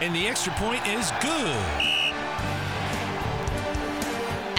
And 0.00 0.14
the 0.14 0.28
extra 0.28 0.52
point 0.52 0.86
is 0.86 1.10
good. 1.20 1.56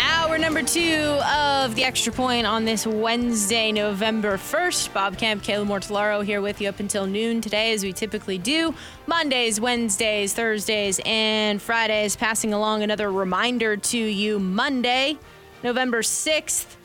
Hour 0.01 0.37
number 0.37 0.61
two 0.61 1.17
of 1.23 1.75
the 1.75 1.85
extra 1.85 2.11
point 2.11 2.45
on 2.45 2.65
this 2.65 2.85
Wednesday, 2.85 3.71
November 3.71 4.35
1st. 4.35 4.93
Bob 4.93 5.17
Kemp, 5.17 5.41
Kayla 5.41 5.65
Mortellaro 5.65 6.25
here 6.25 6.41
with 6.41 6.59
you 6.59 6.67
up 6.67 6.81
until 6.81 7.05
noon 7.05 7.39
today, 7.39 7.71
as 7.71 7.85
we 7.85 7.93
typically 7.93 8.37
do. 8.37 8.75
Mondays, 9.07 9.61
Wednesdays, 9.61 10.33
Thursdays, 10.33 10.99
and 11.05 11.61
Fridays. 11.61 12.17
Passing 12.17 12.53
along 12.53 12.83
another 12.83 13.09
reminder 13.09 13.77
to 13.77 13.97
you 13.97 14.39
Monday, 14.39 15.17
November 15.63 16.01
6th. 16.01 16.75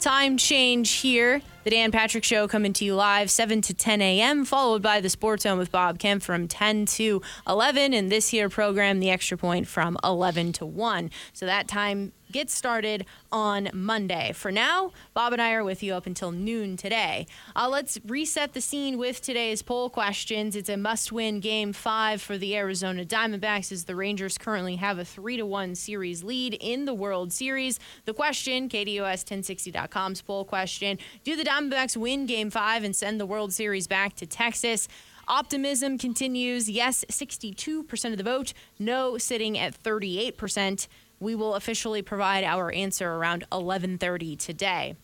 Time 0.00 0.36
change 0.36 0.92
here. 0.92 1.42
The 1.64 1.70
Dan 1.70 1.90
Patrick 1.90 2.22
Show 2.22 2.46
coming 2.46 2.72
to 2.74 2.84
you 2.84 2.94
live 2.94 3.32
7 3.32 3.60
to 3.62 3.74
10 3.74 4.00
a.m., 4.00 4.44
followed 4.44 4.80
by 4.80 5.00
the 5.00 5.08
Sports 5.08 5.42
Zone 5.42 5.58
with 5.58 5.72
Bob 5.72 5.98
Kemp 5.98 6.22
from 6.22 6.46
10 6.46 6.86
to 6.86 7.20
11. 7.48 7.92
And 7.92 8.10
this 8.10 8.28
here 8.28 8.48
program, 8.48 9.00
The 9.00 9.10
Extra 9.10 9.36
Point, 9.36 9.66
from 9.66 9.98
11 10.04 10.52
to 10.54 10.66
1. 10.66 11.10
So 11.32 11.46
that 11.46 11.66
time 11.66 12.12
get 12.32 12.50
started 12.50 13.06
on 13.30 13.68
Monday. 13.72 14.32
For 14.34 14.50
now, 14.50 14.92
Bob 15.14 15.32
and 15.32 15.42
I 15.42 15.52
are 15.52 15.64
with 15.64 15.82
you 15.82 15.94
up 15.94 16.06
until 16.06 16.30
noon 16.30 16.76
today. 16.76 17.26
Uh, 17.54 17.68
let's 17.68 17.98
reset 18.06 18.54
the 18.54 18.60
scene 18.60 18.98
with 18.98 19.20
today's 19.20 19.62
poll 19.62 19.90
questions. 19.90 20.56
It's 20.56 20.68
a 20.68 20.76
must 20.76 21.12
win 21.12 21.40
game 21.40 21.72
five 21.72 22.20
for 22.20 22.38
the 22.38 22.56
Arizona 22.56 23.04
Diamondbacks 23.04 23.72
as 23.72 23.84
the 23.84 23.94
Rangers 23.94 24.38
currently 24.38 24.76
have 24.76 24.98
a 24.98 25.04
3 25.04 25.36
to 25.38 25.46
1 25.46 25.74
series 25.74 26.22
lead 26.22 26.54
in 26.54 26.84
the 26.84 26.94
World 26.94 27.32
Series. 27.32 27.78
The 28.04 28.14
question, 28.14 28.68
KDUS1060.com's 28.68 30.22
poll 30.22 30.44
question 30.44 30.98
Do 31.24 31.36
the 31.36 31.44
Diamondbacks 31.44 31.96
win 31.96 32.26
game 32.26 32.50
five 32.50 32.84
and 32.84 32.94
send 32.94 33.20
the 33.20 33.26
World 33.26 33.52
Series 33.52 33.86
back 33.86 34.14
to 34.16 34.26
Texas? 34.26 34.88
Optimism 35.28 35.98
continues. 35.98 36.70
Yes, 36.70 37.04
62% 37.10 38.10
of 38.12 38.16
the 38.16 38.22
vote. 38.22 38.54
No, 38.78 39.18
sitting 39.18 39.58
at 39.58 39.80
38% 39.82 40.88
we 41.20 41.34
will 41.34 41.54
officially 41.54 42.02
provide 42.02 42.44
our 42.44 42.70
answer 42.72 43.14
around 43.14 43.44
11:30 43.50 44.36
today. 44.36 44.94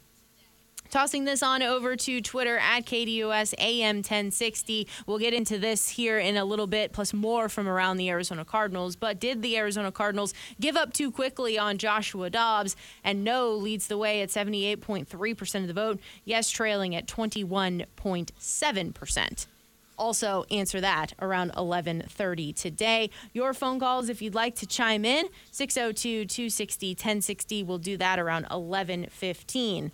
Tossing 0.90 1.24
this 1.24 1.42
on 1.42 1.62
over 1.62 1.96
to 1.96 2.20
Twitter 2.20 2.58
at 2.58 2.84
KDUS 2.84 3.54
AM 3.58 3.96
1060. 3.96 4.86
We'll 5.06 5.18
get 5.18 5.34
into 5.34 5.58
this 5.58 5.88
here 5.88 6.20
in 6.20 6.36
a 6.36 6.44
little 6.44 6.68
bit, 6.68 6.92
plus 6.92 7.12
more 7.12 7.48
from 7.48 7.66
around 7.66 7.96
the 7.96 8.08
Arizona 8.10 8.44
Cardinals. 8.44 8.94
But 8.94 9.18
did 9.18 9.42
the 9.42 9.56
Arizona 9.56 9.90
Cardinals 9.90 10.32
give 10.60 10.76
up 10.76 10.92
too 10.92 11.10
quickly 11.10 11.58
on 11.58 11.78
Joshua 11.78 12.30
Dobbs? 12.30 12.76
And 13.02 13.24
no 13.24 13.50
leads 13.50 13.88
the 13.88 13.98
way 13.98 14.22
at 14.22 14.28
78.3% 14.28 15.62
of 15.62 15.66
the 15.66 15.72
vote. 15.72 15.98
Yes, 16.24 16.48
trailing 16.50 16.94
at 16.94 17.08
21.7% 17.08 19.46
also 19.98 20.44
answer 20.50 20.80
that 20.80 21.12
around 21.20 21.52
11:30 21.56 22.52
today. 22.52 23.10
Your 23.32 23.54
phone 23.54 23.78
calls 23.78 24.08
if 24.08 24.20
you'd 24.22 24.34
like 24.34 24.56
to 24.56 24.66
chime 24.66 25.04
in 25.04 25.28
602-260-1060. 25.52 27.64
We'll 27.64 27.78
do 27.78 27.96
that 27.96 28.18
around 28.18 28.46
11:15. 28.50 29.92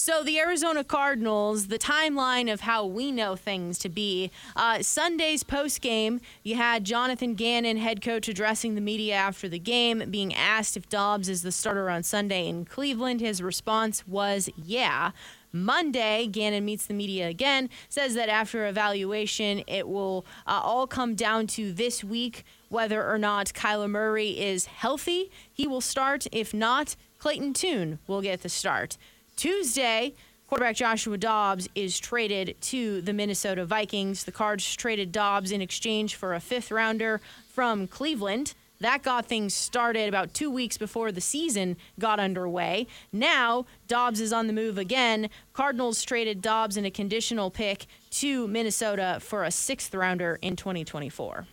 So 0.00 0.22
the 0.22 0.38
Arizona 0.38 0.82
Cardinals, 0.82 1.66
the 1.66 1.78
timeline 1.78 2.50
of 2.50 2.62
how 2.62 2.86
we 2.86 3.12
know 3.12 3.36
things 3.36 3.78
to 3.80 3.90
be. 3.90 4.30
Uh, 4.56 4.82
Sunday's 4.82 5.42
post 5.42 5.82
game, 5.82 6.22
you 6.42 6.54
had 6.54 6.84
Jonathan 6.84 7.34
Gannon, 7.34 7.76
head 7.76 8.00
coach, 8.00 8.26
addressing 8.26 8.76
the 8.76 8.80
media 8.80 9.14
after 9.14 9.46
the 9.46 9.58
game, 9.58 10.10
being 10.10 10.34
asked 10.34 10.78
if 10.78 10.88
Dobbs 10.88 11.28
is 11.28 11.42
the 11.42 11.52
starter 11.52 11.90
on 11.90 12.02
Sunday 12.02 12.48
in 12.48 12.64
Cleveland. 12.64 13.20
His 13.20 13.42
response 13.42 14.08
was, 14.08 14.48
"Yeah." 14.56 15.10
Monday, 15.52 16.26
Gannon 16.26 16.64
meets 16.64 16.86
the 16.86 16.94
media 16.94 17.28
again, 17.28 17.68
says 17.88 18.14
that 18.14 18.28
after 18.28 18.66
evaluation, 18.66 19.62
it 19.66 19.88
will 19.88 20.24
uh, 20.46 20.60
all 20.62 20.86
come 20.86 21.14
down 21.14 21.46
to 21.48 21.72
this 21.72 22.04
week 22.04 22.44
whether 22.68 23.08
or 23.08 23.18
not 23.18 23.46
Kyler 23.46 23.90
Murray 23.90 24.40
is 24.40 24.66
healthy. 24.66 25.30
He 25.52 25.66
will 25.66 25.80
start. 25.80 26.26
If 26.30 26.54
not, 26.54 26.96
Clayton 27.18 27.52
Tune 27.52 27.98
will 28.06 28.22
get 28.22 28.42
the 28.42 28.48
start. 28.48 28.96
Tuesday, 29.36 30.14
quarterback 30.46 30.76
Joshua 30.76 31.18
Dobbs 31.18 31.68
is 31.74 31.98
traded 31.98 32.56
to 32.62 33.00
the 33.02 33.12
Minnesota 33.12 33.64
Vikings. 33.64 34.24
The 34.24 34.32
Cards 34.32 34.76
traded 34.76 35.12
Dobbs 35.12 35.52
in 35.52 35.60
exchange 35.60 36.14
for 36.14 36.34
a 36.34 36.40
fifth 36.40 36.70
rounder 36.70 37.20
from 37.48 37.86
Cleveland. 37.86 38.54
That 38.80 39.02
got 39.02 39.26
things 39.26 39.52
started 39.52 40.08
about 40.08 40.32
two 40.32 40.50
weeks 40.50 40.78
before 40.78 41.12
the 41.12 41.20
season 41.20 41.76
got 41.98 42.18
underway. 42.18 42.86
Now, 43.12 43.66
Dobbs 43.86 44.20
is 44.20 44.32
on 44.32 44.46
the 44.46 44.54
move 44.54 44.78
again. 44.78 45.28
Cardinals 45.52 46.02
traded 46.02 46.40
Dobbs 46.40 46.78
in 46.78 46.86
a 46.86 46.90
conditional 46.90 47.50
pick 47.50 47.86
to 48.12 48.48
Minnesota 48.48 49.18
for 49.20 49.44
a 49.44 49.50
sixth 49.50 49.94
rounder 49.94 50.38
in 50.40 50.56
2024. 50.56 51.46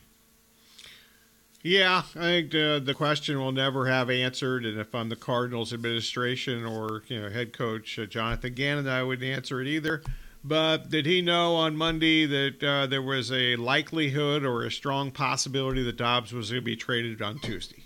Yeah, 1.64 2.04
I 2.16 2.20
think 2.20 2.56
uh, 2.56 2.80
the 2.80 2.94
question 2.96 3.38
will 3.40 3.52
never 3.52 3.88
have 3.88 4.10
answered. 4.10 4.66
And 4.66 4.80
if 4.80 4.96
I'm 4.96 5.10
the 5.10 5.18
Cardinals 5.18 5.74
administration 5.74 6.64
or 6.64 7.04
you 7.08 7.20
know 7.20 7.30
head 7.30 7.52
coach 7.52 8.00
uh, 8.00 8.06
Jonathan 8.06 8.54
Gannon, 8.54 8.88
I 8.88 9.04
wouldn't 9.04 9.30
answer 9.30 9.60
it 9.60 9.68
either. 9.68 10.02
But 10.48 10.90
did 10.90 11.06
he 11.06 11.22
know 11.22 11.56
on 11.56 11.76
Monday 11.76 12.26
that 12.26 12.64
uh, 12.64 12.88
there 12.88 13.02
was 13.02 13.34
a 13.34 13.58
likelihood 13.58 14.46
or 14.46 14.64
a 14.64 14.72
strong 14.72 15.12
possibility 15.12 15.84
that 15.84 15.98
Dobbs 15.98 16.32
was 16.32 16.52
going 16.52 16.62
to 16.62 16.66
be 16.66 16.78
traded 16.78 17.22
on 17.22 17.40
Tuesday? 17.40 17.84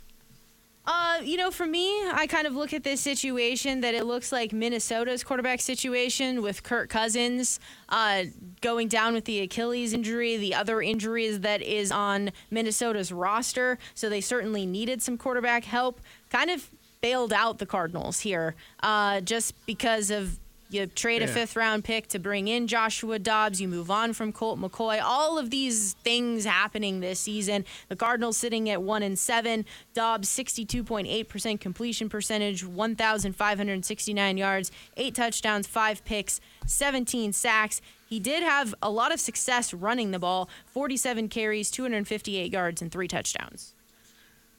Uh, 0.85 1.21
you 1.23 1.37
know, 1.37 1.49
for 1.49 1.65
me, 1.65 1.87
I 2.11 2.27
kind 2.27 2.45
of 2.45 2.53
look 2.53 2.71
at 2.71 2.83
this 2.83 3.01
situation 3.01 3.81
that 3.81 3.95
it 3.95 4.05
looks 4.05 4.31
like 4.31 4.53
Minnesota's 4.53 5.23
quarterback 5.23 5.59
situation 5.59 6.43
with 6.43 6.61
Kirk 6.61 6.89
Cousins 6.89 7.59
uh, 7.89 8.25
going 8.61 8.87
down 8.87 9.13
with 9.13 9.25
the 9.25 9.39
Achilles 9.39 9.93
injury, 9.93 10.37
the 10.37 10.53
other 10.53 10.83
injuries 10.83 11.39
that 11.39 11.63
is 11.63 11.91
on 11.91 12.31
Minnesota's 12.51 13.11
roster. 13.11 13.79
So 13.95 14.07
they 14.07 14.21
certainly 14.21 14.67
needed 14.67 15.01
some 15.01 15.17
quarterback 15.17 15.63
help. 15.63 15.99
Kind 16.29 16.51
of 16.51 16.69
bailed 16.99 17.33
out 17.33 17.57
the 17.57 17.65
Cardinals 17.65 18.19
here 18.19 18.55
uh, 18.83 19.21
just 19.21 19.65
because 19.65 20.11
of 20.11 20.39
you 20.73 20.87
trade 20.87 21.21
a 21.21 21.27
fifth 21.27 21.55
round 21.55 21.83
pick 21.83 22.07
to 22.07 22.19
bring 22.19 22.47
in 22.47 22.67
Joshua 22.67 23.19
Dobbs. 23.19 23.59
You 23.59 23.67
move 23.67 23.91
on 23.91 24.13
from 24.13 24.31
Colt 24.31 24.59
McCoy. 24.59 25.01
All 25.03 25.37
of 25.37 25.49
these 25.49 25.93
things 26.03 26.45
happening 26.45 26.99
this 26.99 27.19
season. 27.19 27.65
The 27.89 27.95
Cardinals 27.95 28.37
sitting 28.37 28.69
at 28.69 28.81
one 28.81 29.03
and 29.03 29.17
seven. 29.17 29.65
Dobbs 29.93 30.29
62.8% 30.29 31.59
completion 31.59 32.09
percentage, 32.09 32.65
1,569 32.65 34.37
yards, 34.37 34.71
eight 34.97 35.15
touchdowns, 35.15 35.67
five 35.67 36.03
picks, 36.05 36.39
17 36.65 37.33
sacks. 37.33 37.81
He 38.07 38.19
did 38.19 38.43
have 38.43 38.75
a 38.81 38.89
lot 38.89 39.13
of 39.13 39.19
success 39.19 39.73
running 39.73 40.11
the 40.11 40.19
ball 40.19 40.49
47 40.67 41.29
carries, 41.29 41.71
258 41.71 42.51
yards, 42.51 42.81
and 42.81 42.91
three 42.91 43.07
touchdowns. 43.07 43.73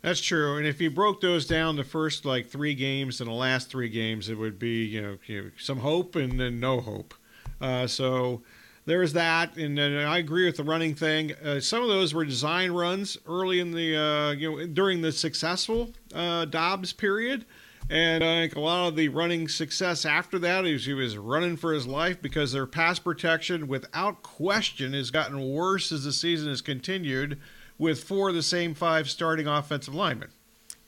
That's 0.02 0.20
true. 0.20 0.56
And 0.56 0.66
if 0.66 0.80
you 0.80 0.90
broke 0.90 1.20
those 1.20 1.46
down, 1.46 1.76
the 1.76 1.84
first 1.84 2.24
like 2.24 2.48
three 2.48 2.74
games 2.74 3.20
and 3.20 3.30
the 3.30 3.34
last 3.34 3.70
three 3.70 3.88
games, 3.88 4.28
it 4.28 4.34
would 4.34 4.58
be 4.58 4.84
you 4.84 5.00
know, 5.00 5.18
you 5.26 5.42
know 5.42 5.50
some 5.58 5.78
hope 5.78 6.16
and 6.16 6.40
then 6.40 6.58
no 6.58 6.80
hope. 6.80 7.14
Uh, 7.60 7.86
so 7.86 8.42
there's 8.84 9.12
that. 9.12 9.56
And 9.56 9.78
I 9.80 10.18
agree 10.18 10.44
with 10.44 10.56
the 10.56 10.64
running 10.64 10.96
thing. 10.96 11.32
Uh, 11.34 11.60
some 11.60 11.82
of 11.82 11.88
those 11.88 12.12
were 12.12 12.24
design 12.24 12.72
runs 12.72 13.16
early 13.28 13.60
in 13.60 13.70
the 13.70 13.96
uh, 13.96 14.30
you 14.32 14.50
know 14.50 14.66
during 14.66 15.02
the 15.02 15.12
successful 15.12 15.92
uh, 16.12 16.46
Dobbs 16.46 16.92
period. 16.92 17.44
And 17.88 18.24
I 18.24 18.40
think 18.40 18.56
a 18.56 18.60
lot 18.60 18.88
of 18.88 18.96
the 18.96 19.08
running 19.08 19.48
success 19.48 20.06
after 20.06 20.38
that 20.38 20.64
is 20.64 20.86
he 20.86 20.94
was 20.94 21.16
running 21.18 21.56
for 21.56 21.72
his 21.72 21.86
life 21.86 22.22
because 22.22 22.52
their 22.52 22.66
pass 22.66 22.98
protection, 22.98 23.68
without 23.68 24.22
question, 24.22 24.94
has 24.94 25.10
gotten 25.10 25.52
worse 25.52 25.92
as 25.92 26.04
the 26.04 26.12
season 26.12 26.48
has 26.48 26.62
continued 26.62 27.38
with 27.78 28.04
four 28.04 28.28
of 28.28 28.34
the 28.34 28.42
same 28.42 28.74
five 28.74 29.08
starting 29.08 29.46
offensive 29.46 29.94
linemen. 29.94 30.28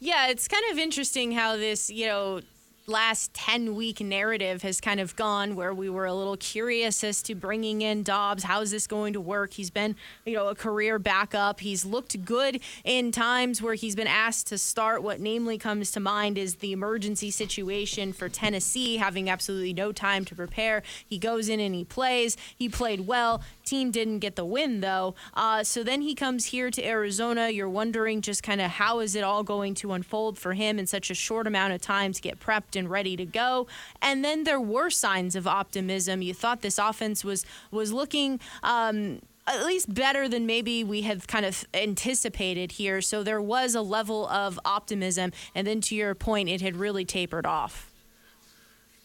Yeah, 0.01 0.29
it's 0.29 0.49
kind 0.49 0.65
of 0.71 0.79
interesting 0.79 1.33
how 1.33 1.57
this, 1.57 1.91
you 1.91 2.07
know, 2.07 2.41
last 2.87 3.33
10 3.33 3.75
week 3.75 4.01
narrative 4.01 4.63
has 4.63 4.81
kind 4.81 5.01
of 5.01 5.17
gone 5.17 5.57
where 5.57 5.73
we 5.73 5.89
were 5.89 6.05
a 6.05 6.13
little 6.13 6.37
curious 6.37 7.03
as 7.03 7.23
to 7.23 7.35
bringing 7.35 7.81
in 7.81 8.03
Dobbs. 8.03 8.43
How 8.45 8.61
is 8.61 8.71
this 8.71 8.87
going 8.87 9.15
to 9.15 9.21
work? 9.21 9.55
He's 9.55 9.71
been, 9.71 9.97
you 10.27 10.35
know, 10.35 10.49
a 10.49 10.55
career 10.55 10.99
backup. 10.99 11.61
He's 11.61 11.85
looked 11.87 12.23
good 12.25 12.61
in 12.85 13.11
times 13.11 13.63
where 13.63 13.75
he's 13.75 13.97
been 13.97 14.07
asked 14.07 14.49
to 14.49 14.59
start. 14.59 15.03
What 15.03 15.21
namely 15.21 15.57
comes 15.57 15.93
to 15.93 16.01
mind 16.01 16.37
is 16.37 16.57
the 16.57 16.73
emergency 16.73 17.31
situation 17.31 18.13
for 18.13 18.29
Tennessee, 18.29 18.99
having 18.99 19.31
absolutely 19.31 19.73
no 19.73 19.91
time 19.93 20.25
to 20.27 20.35
prepare. 20.35 20.83
He 21.09 21.19
goes 21.19 21.49
in 21.49 21.61
and 21.61 21.75
he 21.75 21.85
plays. 21.85 22.37
He 22.57 22.69
played 22.69 23.07
well. 23.07 23.43
Team 23.65 23.91
didn't 23.91 24.19
get 24.19 24.37
the 24.37 24.45
win 24.45 24.81
though. 24.81 25.15
Uh, 25.35 25.65
so 25.65 25.83
then 25.83 26.03
he 26.03 26.15
comes 26.15 26.47
here 26.47 26.71
to 26.71 26.85
Arizona. 26.85 27.51
You're 27.51 27.69
wondering 27.69 28.21
just 28.21 28.43
kind 28.43 28.61
of 28.61 28.73
how 28.73 29.01
is 29.01 29.15
it 29.15 29.25
all 29.25 29.43
going 29.43 29.75
to 29.75 29.93
unfold 29.93 30.39
for 30.39 30.55
him 30.55 30.79
in 30.79 30.87
such 30.87 31.11
a 31.11 31.15
short 31.15 31.47
amount 31.47 31.73
of 31.73 31.81
time 31.81 32.13
to 32.13 32.21
get 32.21 32.41
prepped 32.41 32.77
and 32.77 32.89
ready 32.89 33.17
to 33.17 33.25
go. 33.25 33.67
And 34.03 34.25
then 34.25 34.45
there 34.45 34.61
were 34.61 34.91
signs 34.91 35.35
of 35.37 35.47
optimism. 35.47 36.23
You 36.23 36.35
thought 36.35 36.63
this 36.63 36.79
offense 36.79 37.25
was 37.25 37.45
was 37.71 37.93
looking. 37.93 38.41
Um, 38.63 39.21
at 39.47 39.67
least 39.67 39.93
better 39.93 40.27
than 40.27 40.47
maybe 40.47 40.83
we 40.83 41.03
have 41.03 41.27
kind 41.27 41.45
of 41.45 41.67
anticipated 41.75 42.73
here. 42.73 43.03
So 43.03 43.23
there 43.23 43.43
was 43.43 43.75
a 43.75 43.83
level 43.83 44.27
of 44.29 44.59
optimism. 44.65 45.33
And 45.55 45.67
then 45.67 45.83
to 45.83 45.95
your 45.95 46.15
point, 46.15 46.49
it 46.49 46.63
had 46.63 46.77
really 46.77 47.05
tapered 47.05 47.45
off. 47.45 47.94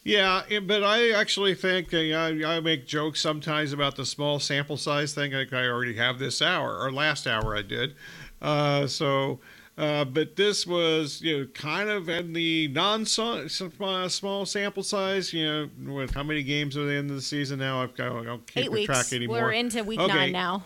Yeah, 0.02 0.42
but 0.66 0.82
I 0.82 1.10
actually 1.10 1.54
think 1.54 1.92
uh, 1.92 1.98
I, 1.98 2.56
I 2.56 2.60
make 2.60 2.86
jokes 2.86 3.20
sometimes 3.20 3.72
about 3.72 3.96
the 3.96 4.06
small 4.06 4.40
sample 4.40 4.78
size 4.78 5.12
thing. 5.12 5.32
Like 5.32 5.52
I 5.52 5.66
already 5.66 5.96
have 5.96 6.18
this 6.18 6.40
hour, 6.40 6.78
or 6.78 6.90
last 6.90 7.26
hour 7.26 7.54
I 7.54 7.62
did. 7.62 7.94
Uh, 8.40 8.86
so 8.86 9.40
uh, 9.80 10.04
but 10.04 10.36
this 10.36 10.66
was, 10.66 11.22
you 11.22 11.38
know, 11.38 11.46
kind 11.54 11.88
of 11.88 12.06
in 12.10 12.34
the 12.34 12.68
non 12.68 13.06
small 13.06 14.44
sample 14.44 14.82
size. 14.82 15.32
You 15.32 15.46
know, 15.46 15.94
with 15.94 16.10
how 16.10 16.22
many 16.22 16.42
games 16.42 16.76
are 16.76 16.84
the 16.84 16.92
end 16.92 17.08
of 17.08 17.16
the 17.16 17.22
season 17.22 17.60
now? 17.60 17.82
I've 17.82 17.96
got, 17.96 18.14
I 18.14 18.24
don't 18.24 18.46
keep 18.46 18.64
Eight 18.64 18.72
weeks. 18.72 18.86
track 18.86 19.10
anymore. 19.14 19.40
We're 19.40 19.52
into 19.52 19.82
week 19.82 19.98
okay. 19.98 20.12
nine 20.12 20.32
now. 20.32 20.64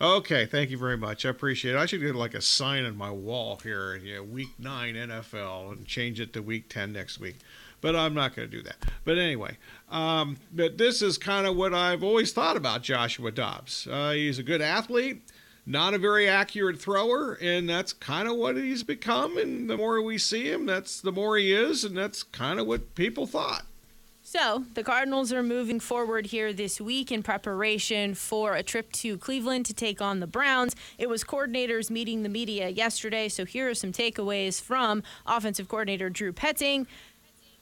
Okay, 0.00 0.46
thank 0.46 0.70
you 0.70 0.78
very 0.78 0.96
much. 0.96 1.26
I 1.26 1.28
appreciate 1.28 1.74
it. 1.74 1.78
I 1.78 1.84
should 1.84 2.00
get 2.00 2.14
like 2.14 2.32
a 2.32 2.40
sign 2.40 2.86
on 2.86 2.96
my 2.96 3.10
wall 3.10 3.60
here, 3.62 3.96
you 3.96 4.16
know, 4.16 4.22
week 4.22 4.58
nine 4.58 4.94
NFL, 4.94 5.72
and 5.72 5.86
change 5.86 6.18
it 6.18 6.32
to 6.32 6.40
week 6.40 6.70
ten 6.70 6.90
next 6.90 7.20
week. 7.20 7.36
But 7.84 7.96
I'm 7.96 8.14
not 8.14 8.34
going 8.34 8.48
to 8.48 8.56
do 8.56 8.62
that. 8.62 8.76
But 9.04 9.18
anyway, 9.18 9.58
um, 9.90 10.38
but 10.50 10.78
this 10.78 11.02
is 11.02 11.18
kind 11.18 11.46
of 11.46 11.54
what 11.54 11.74
I've 11.74 12.02
always 12.02 12.32
thought 12.32 12.56
about 12.56 12.82
Joshua 12.82 13.30
Dobbs. 13.30 13.86
Uh, 13.86 14.12
he's 14.12 14.38
a 14.38 14.42
good 14.42 14.62
athlete 14.62 15.20
not 15.66 15.94
a 15.94 15.98
very 15.98 16.28
accurate 16.28 16.78
thrower, 16.78 17.38
and 17.40 17.68
that's 17.68 17.92
kind 17.94 18.28
of 18.28 18.36
what 18.36 18.56
he's 18.56 18.82
become. 18.82 19.38
And 19.38 19.68
the 19.68 19.76
more 19.76 20.02
we 20.02 20.18
see 20.18 20.50
him, 20.50 20.66
that's 20.66 21.00
the 21.00 21.12
more 21.12 21.38
he 21.38 21.52
is, 21.52 21.84
and 21.84 21.96
that's 21.96 22.22
kind 22.22 22.60
of 22.60 22.66
what 22.66 22.94
people 22.94 23.26
thought. 23.26 23.64
So, 24.26 24.64
the 24.72 24.82
Cardinals 24.82 25.34
are 25.34 25.42
moving 25.42 25.80
forward 25.80 26.26
here 26.26 26.54
this 26.54 26.80
week 26.80 27.12
in 27.12 27.22
preparation 27.22 28.14
for 28.14 28.54
a 28.54 28.62
trip 28.62 28.90
to 28.92 29.18
Cleveland 29.18 29.66
to 29.66 29.74
take 29.74 30.00
on 30.00 30.20
the 30.20 30.26
Browns. 30.26 30.74
It 30.96 31.10
was 31.10 31.24
coordinators 31.24 31.90
meeting 31.90 32.22
the 32.22 32.30
media 32.30 32.70
yesterday, 32.70 33.28
so 33.28 33.44
here 33.44 33.68
are 33.68 33.74
some 33.74 33.92
takeaways 33.92 34.62
from 34.62 35.02
offensive 35.26 35.68
coordinator 35.68 36.08
Drew 36.08 36.32
Petzing. 36.32 36.86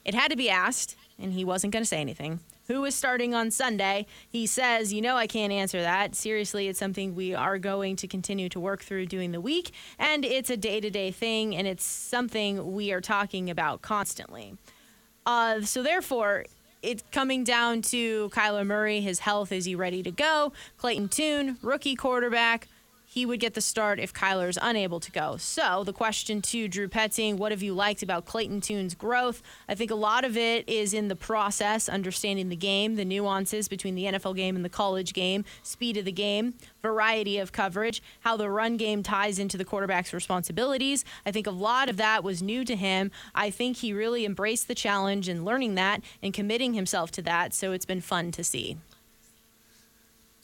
It 0.05 0.15
had 0.15 0.31
to 0.31 0.37
be 0.37 0.51
asked, 0.51 0.97
and 1.19 1.33
he 1.33 1.45
wasn't 1.45 1.73
going 1.73 1.83
to 1.83 1.89
say 1.89 2.01
anything 2.01 2.41
who 2.69 2.85
is 2.85 2.95
starting 2.95 3.35
on 3.35 3.51
Sunday. 3.51 4.07
He 4.29 4.47
says, 4.47 4.93
You 4.93 5.03
know, 5.03 5.17
I 5.17 5.27
can't 5.27 5.53
answer 5.53 5.81
that. 5.81 6.15
Seriously, 6.15 6.69
it's 6.69 6.79
something 6.79 7.15
we 7.15 7.35
are 7.35 7.59
going 7.59 7.97
to 7.97 8.09
continue 8.09 8.49
to 8.51 8.61
work 8.61 8.83
through 8.83 9.07
during 9.07 9.33
the 9.33 9.41
week, 9.41 9.73
and 9.99 10.25
it's 10.25 10.51
a 10.51 10.57
day 10.57 10.81
to 10.81 10.91
day 10.91 11.11
thing, 11.11 11.55
and 11.55 11.67
it's 11.67 11.85
something 11.85 12.73
we 12.73 12.93
are 12.93 13.01
talking 13.01 13.51
about 13.51 13.83
constantly. 13.83 14.57
Uh, 15.27 15.61
so, 15.63 15.83
therefore, 15.83 16.45
it's 16.83 17.05
coming 17.13 17.45
down 17.45 17.83
to 17.83 18.29
Kyler 18.31 18.67
Murray, 18.67 19.01
his 19.01 19.21
health. 19.21 19.53
Is 19.53 19.65
he 19.65 19.75
ready 19.75 20.03
to 20.03 20.11
go? 20.11 20.53
Clayton 20.79 21.09
Tune, 21.09 21.59
rookie 21.63 21.95
quarterback, 21.95 22.69
he 23.13 23.27
would 23.27 23.41
get 23.41 23.53
the 23.53 23.61
start 23.61 24.01
if 24.01 24.15
Kyler 24.15 24.49
is 24.49 24.59
unable 24.63 24.99
to 24.99 25.13
go. 25.13 25.37
So 25.37 25.85
the 25.85 25.93
question 25.93 26.41
to 26.41 26.67
Drew 26.67 26.89
Petzing 26.89 27.37
what 27.37 27.53
have 27.53 27.63
you 27.63 27.75
liked 27.75 28.03
about 28.03 28.25
Clayton 28.25 28.63
Tune's 28.63 28.95
growth? 28.95 29.43
I 29.69 29.75
think 29.75 29.91
a 29.91 29.95
lot 29.95 30.25
of 30.25 30.35
it 30.35 30.67
is 30.67 30.95
in 30.95 31.09
the 31.09 31.17
process, 31.17 31.91
understanding 31.91 32.49
the 32.49 32.57
game, 32.57 32.95
the 32.95 33.05
nuances 33.05 33.69
between 33.69 33.97
the 33.97 34.05
NFL 34.05 34.35
game 34.35 34.57
and 34.57 34.65
the 34.65 34.71
college 34.71 35.13
game, 35.13 35.45
speed 35.63 35.99
of 35.99 36.07
the 36.07 36.13
game, 36.13 36.55
variety 36.81 37.37
of 37.37 37.53
coverage, 37.53 38.03
how 38.21 38.39
the 38.39 38.49
run 38.49 38.79
game 38.79 39.03
ties 39.03 39.39
into 39.39 39.59
the 39.59 39.65
quarterback's 39.65 40.15
responsibilities. 40.15 41.05
I 41.27 41.33
think 41.33 41.47
a 41.47 41.51
lot 41.51 41.91
of 41.91 41.99
that 41.99 42.25
was 42.25 42.43
new 42.43 42.65
to 42.65 42.75
him. 42.75 43.11
I 43.35 43.51
think 43.51 43.77
he 43.77 43.93
really 43.93 44.25
embraced 44.25 44.69
the 44.69 44.75
challenge 44.75 45.29
and 45.29 45.45
learning 45.45 45.75
that 45.75 46.01
and 46.23 46.33
committing 46.33 46.73
himself 46.73 47.11
to 47.11 47.23
that. 47.23 47.53
So 47.53 47.73
it's 47.73 47.85
been 47.85 48.01
fun 48.01 48.31
to 48.31 48.43
see. 48.43 48.79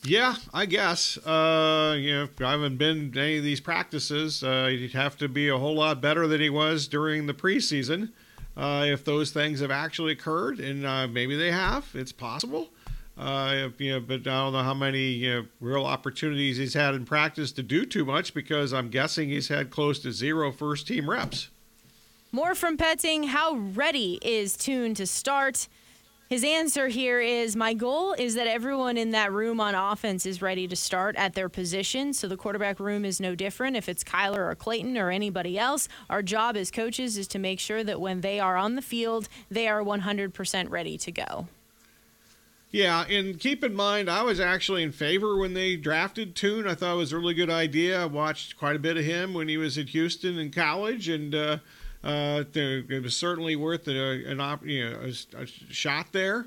Yeah, 0.05 0.37
I 0.55 0.67
guess. 0.67 1.19
Uh, 1.19 1.97
you 1.99 2.12
know, 2.15 2.29
I 2.41 2.53
haven't 2.53 2.77
been 2.77 3.12
to 3.12 3.21
any 3.21 3.39
of 3.39 3.45
these 3.45 3.61
practices. 3.61 4.43
Uh, 4.43 4.67
he'd 4.67 4.93
have 4.93 5.17
to 5.19 5.29
be 5.29 5.49
a 5.49 5.59
whole 5.59 5.75
lot 5.75 6.00
better 6.00 6.27
than 6.27 6.41
he 6.41 6.50
was 6.50 6.87
during 6.87 7.27
the 7.27 7.35
preseason. 7.35 8.12
Uh, 8.56 8.85
if 8.87 9.05
those 9.05 9.31
things 9.31 9.61
have 9.61 9.71
actually 9.71 10.12
occurred, 10.12 10.59
and 10.61 10.85
uh, 10.85 11.06
maybe 11.06 11.37
they 11.37 11.50
have, 11.50 11.87
it's 11.95 12.12
possible. 12.12 12.69
Uh, 13.17 13.69
you 13.79 13.93
know, 13.93 14.00
but 14.00 14.21
I 14.21 14.45
don't 14.45 14.53
know 14.53 14.62
how 14.62 14.75
many 14.75 15.09
you 15.11 15.35
know, 15.35 15.47
real 15.61 15.85
opportunities 15.85 16.56
he's 16.56 16.75
had 16.75 16.95
in 16.95 17.05
practice 17.05 17.50
to 17.53 17.62
do 17.62 17.85
too 17.85 18.05
much 18.05 18.33
because 18.33 18.73
I'm 18.73 18.91
guessing 18.91 19.29
he's 19.29 19.49
had 19.49 19.71
close 19.71 19.99
to 20.00 20.12
zero 20.12 20.53
first 20.53 20.87
team 20.87 21.11
reps. 21.11 21.49
More 22.31 22.55
from 22.55 22.77
Petzing. 22.77 23.29
How 23.29 23.55
ready 23.55 24.19
is 24.23 24.56
Tune 24.56 24.95
to 24.95 25.06
start? 25.06 25.67
His 26.29 26.45
answer 26.45 26.89
here 26.89 27.21
is 27.21 27.57
My 27.57 27.73
goal 27.73 28.13
is 28.13 28.35
that 28.35 28.47
everyone 28.47 28.99
in 28.99 29.13
that 29.13 29.33
room 29.33 29.61
on 29.61 29.75
offense 29.75 30.27
is 30.27 30.43
ready 30.43 30.69
to 30.69 30.77
start 30.77 31.17
at 31.17 31.33
their 31.33 31.49
position. 31.49 32.13
So 32.13 32.29
the 32.29 32.37
quarterback 32.37 32.79
room 32.79 33.07
is 33.07 33.19
no 33.19 33.35
different. 33.35 33.77
If 33.77 33.89
it's 33.89 34.05
Kyler 34.05 34.51
or 34.51 34.55
Clayton 34.55 34.99
or 34.99 35.11
anybody 35.11 35.59
else, 35.59 35.89
our 36.11 36.23
job 36.23 36.55
as 36.55 36.71
coaches 36.71 37.17
is 37.17 37.29
to 37.29 37.39
make 37.39 37.59
sure 37.59 37.83
that 37.83 37.99
when 37.99 38.21
they 38.21 38.39
are 38.39 38.59
on 38.59 38.75
the 38.75 38.83
field, 38.83 39.31
they 39.51 39.69
are 39.69 39.83
100% 39.83 40.69
ready 40.69 40.99
to 40.99 41.11
go. 41.11 41.49
Yeah, 42.71 43.07
and 43.07 43.41
keep 43.41 43.65
in 43.65 43.75
mind, 43.75 44.11
I 44.11 44.23
was 44.23 44.39
actually 44.39 44.83
in 44.83 44.93
favor 44.93 45.39
when 45.39 45.55
they 45.55 45.77
drafted 45.77 46.37
Tune. 46.37 46.69
I 46.69 46.75
thought 46.75 46.93
it 46.93 46.99
was 46.99 47.13
a 47.13 47.19
really 47.19 47.33
good 47.33 47.49
idea. 47.49 48.03
I 48.03 48.05
watched 48.05 48.59
quite 48.59 48.77
a 48.77 48.79
bit 48.79 48.99
of 48.99 49.05
him 49.07 49.33
when 49.33 49.49
he 49.49 49.57
was 49.57 49.79
at 49.79 49.89
Houston 49.89 50.39
in 50.39 50.51
college, 50.51 51.09
and 51.09 51.35
uh, 51.35 51.59
uh, 52.05 52.45
it 52.55 53.03
was 53.03 53.17
certainly 53.17 53.56
worth 53.56 53.89
a, 53.89 54.25
an 54.31 54.41
op, 54.41 54.65
you 54.65 54.89
know, 54.89 55.00
a, 55.00 55.43
a 55.43 55.47
shot 55.47 56.12
there. 56.12 56.47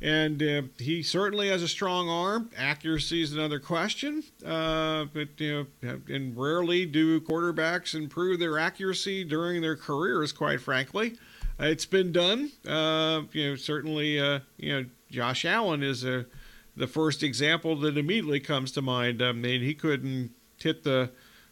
And 0.00 0.42
uh, 0.42 0.62
he 0.78 1.02
certainly 1.04 1.48
has 1.48 1.62
a 1.62 1.68
strong 1.68 2.08
arm. 2.08 2.50
Accuracy 2.56 3.22
is 3.22 3.32
another 3.32 3.60
question. 3.60 4.24
Uh, 4.44 5.04
but 5.12 5.28
you 5.38 5.68
know, 5.82 6.00
and 6.08 6.36
rarely 6.36 6.86
do 6.86 7.20
quarterbacks 7.20 7.94
improve 7.94 8.40
their 8.40 8.58
accuracy 8.58 9.22
during 9.22 9.62
their 9.62 9.76
careers. 9.76 10.32
Quite 10.32 10.60
frankly, 10.60 11.16
it's 11.60 11.86
been 11.86 12.10
done. 12.10 12.50
Uh, 12.66 13.22
you 13.32 13.50
know, 13.50 13.56
certainly, 13.56 14.18
uh, 14.18 14.40
you 14.56 14.72
know, 14.72 14.88
Josh 15.08 15.44
Allen 15.44 15.84
is 15.84 16.04
a, 16.04 16.26
the 16.76 16.88
first 16.88 17.22
example 17.22 17.76
that 17.76 17.96
immediately 17.96 18.40
comes 18.40 18.72
to 18.72 18.82
mind. 18.82 19.22
I 19.22 19.30
mean, 19.30 19.62
he 19.62 19.74
couldn't 19.74 20.32
hit 20.56 20.82
the, 20.82 21.10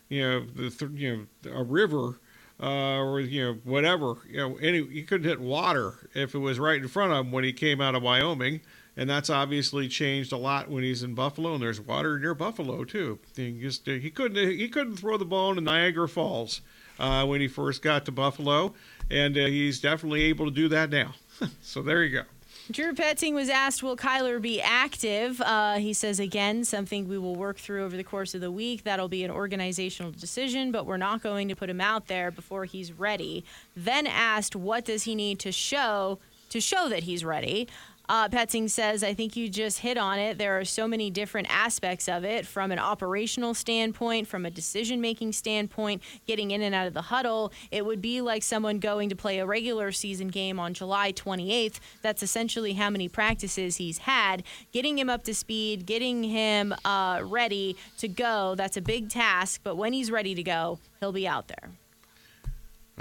you 0.08 0.22
know, 0.22 0.40
the 0.40 0.90
you 0.94 1.28
know 1.44 1.52
a 1.52 1.62
river 1.62 2.18
uh, 2.62 2.98
or 2.98 3.20
you 3.20 3.44
know 3.44 3.58
whatever. 3.64 4.16
You 4.28 4.36
know, 4.36 4.56
any 4.56 4.86
he 4.86 5.02
couldn't 5.02 5.28
hit 5.28 5.40
water 5.40 6.08
if 6.14 6.34
it 6.34 6.38
was 6.38 6.58
right 6.58 6.80
in 6.80 6.88
front 6.88 7.12
of 7.12 7.26
him 7.26 7.32
when 7.32 7.44
he 7.44 7.52
came 7.52 7.80
out 7.80 7.94
of 7.94 8.02
Wyoming, 8.02 8.60
and 8.96 9.08
that's 9.08 9.30
obviously 9.30 9.88
changed 9.88 10.32
a 10.32 10.36
lot 10.36 10.70
when 10.70 10.82
he's 10.82 11.02
in 11.02 11.14
Buffalo. 11.14 11.54
And 11.54 11.62
there's 11.62 11.80
water 11.80 12.18
near 12.18 12.34
Buffalo 12.34 12.84
too. 12.84 13.18
He 13.34 13.52
just 13.52 13.86
he 13.86 14.10
couldn't 14.10 14.36
he 14.36 14.68
couldn't 14.68 14.96
throw 14.96 15.16
the 15.16 15.24
ball 15.24 15.56
in 15.56 15.64
Niagara 15.64 16.08
Falls 16.08 16.60
uh, 16.98 17.26
when 17.26 17.40
he 17.40 17.48
first 17.48 17.82
got 17.82 18.04
to 18.04 18.12
Buffalo, 18.12 18.74
and 19.10 19.36
uh, 19.36 19.46
he's 19.46 19.80
definitely 19.80 20.22
able 20.24 20.44
to 20.44 20.52
do 20.52 20.68
that 20.68 20.90
now. 20.90 21.14
so 21.62 21.82
there 21.82 22.04
you 22.04 22.18
go. 22.18 22.22
Drew 22.70 22.94
Petzing 22.94 23.34
was 23.34 23.48
asked, 23.48 23.82
Will 23.82 23.96
Kyler 23.96 24.40
be 24.40 24.60
active? 24.60 25.40
Uh, 25.40 25.76
he 25.76 25.92
says, 25.92 26.20
again, 26.20 26.64
something 26.64 27.08
we 27.08 27.18
will 27.18 27.34
work 27.34 27.58
through 27.58 27.84
over 27.84 27.96
the 27.96 28.04
course 28.04 28.34
of 28.34 28.40
the 28.40 28.50
week. 28.50 28.84
That'll 28.84 29.08
be 29.08 29.24
an 29.24 29.30
organizational 29.30 30.12
decision, 30.12 30.70
but 30.70 30.86
we're 30.86 30.96
not 30.96 31.22
going 31.22 31.48
to 31.48 31.56
put 31.56 31.68
him 31.68 31.80
out 31.80 32.06
there 32.06 32.30
before 32.30 32.66
he's 32.66 32.92
ready. 32.92 33.44
Then 33.74 34.06
asked, 34.06 34.54
What 34.54 34.84
does 34.84 35.02
he 35.04 35.14
need 35.14 35.38
to 35.40 35.52
show 35.52 36.18
to 36.50 36.60
show 36.60 36.88
that 36.88 37.04
he's 37.04 37.24
ready? 37.24 37.68
Uh, 38.10 38.28
Petzing 38.28 38.68
says, 38.68 39.04
I 39.04 39.14
think 39.14 39.36
you 39.36 39.48
just 39.48 39.78
hit 39.78 39.96
on 39.96 40.18
it. 40.18 40.36
There 40.36 40.58
are 40.58 40.64
so 40.64 40.88
many 40.88 41.10
different 41.10 41.46
aspects 41.48 42.08
of 42.08 42.24
it 42.24 42.44
from 42.44 42.72
an 42.72 42.80
operational 42.80 43.54
standpoint, 43.54 44.26
from 44.26 44.44
a 44.44 44.50
decision 44.50 45.00
making 45.00 45.30
standpoint, 45.30 46.02
getting 46.26 46.50
in 46.50 46.60
and 46.60 46.74
out 46.74 46.88
of 46.88 46.92
the 46.92 47.02
huddle. 47.02 47.52
It 47.70 47.86
would 47.86 48.02
be 48.02 48.20
like 48.20 48.42
someone 48.42 48.80
going 48.80 49.10
to 49.10 49.14
play 49.14 49.38
a 49.38 49.46
regular 49.46 49.92
season 49.92 50.26
game 50.26 50.58
on 50.58 50.74
July 50.74 51.12
28th. 51.12 51.78
That's 52.02 52.24
essentially 52.24 52.72
how 52.72 52.90
many 52.90 53.08
practices 53.08 53.76
he's 53.76 53.98
had. 53.98 54.42
Getting 54.72 54.98
him 54.98 55.08
up 55.08 55.22
to 55.22 55.32
speed, 55.32 55.86
getting 55.86 56.24
him 56.24 56.74
uh, 56.84 57.20
ready 57.22 57.76
to 57.98 58.08
go, 58.08 58.56
that's 58.56 58.76
a 58.76 58.82
big 58.82 59.08
task. 59.08 59.60
But 59.62 59.76
when 59.76 59.92
he's 59.92 60.10
ready 60.10 60.34
to 60.34 60.42
go, 60.42 60.80
he'll 60.98 61.12
be 61.12 61.28
out 61.28 61.46
there. 61.46 61.70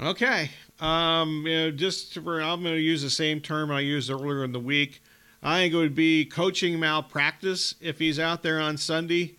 Okay. 0.00 0.50
Um, 0.80 1.44
you 1.46 1.56
know, 1.56 1.70
just 1.70 2.14
for, 2.14 2.40
I'm 2.40 2.62
going 2.62 2.74
to 2.74 2.80
use 2.80 3.02
the 3.02 3.10
same 3.10 3.40
term 3.40 3.70
I 3.70 3.80
used 3.80 4.10
earlier 4.10 4.44
in 4.44 4.52
the 4.52 4.60
week. 4.60 5.02
I 5.42 5.58
think 5.58 5.74
it 5.74 5.76
would 5.76 5.94
be 5.94 6.24
coaching 6.24 6.78
malpractice 6.80 7.74
if 7.80 7.98
he's 7.98 8.18
out 8.18 8.42
there 8.42 8.60
on 8.60 8.76
Sunday 8.76 9.36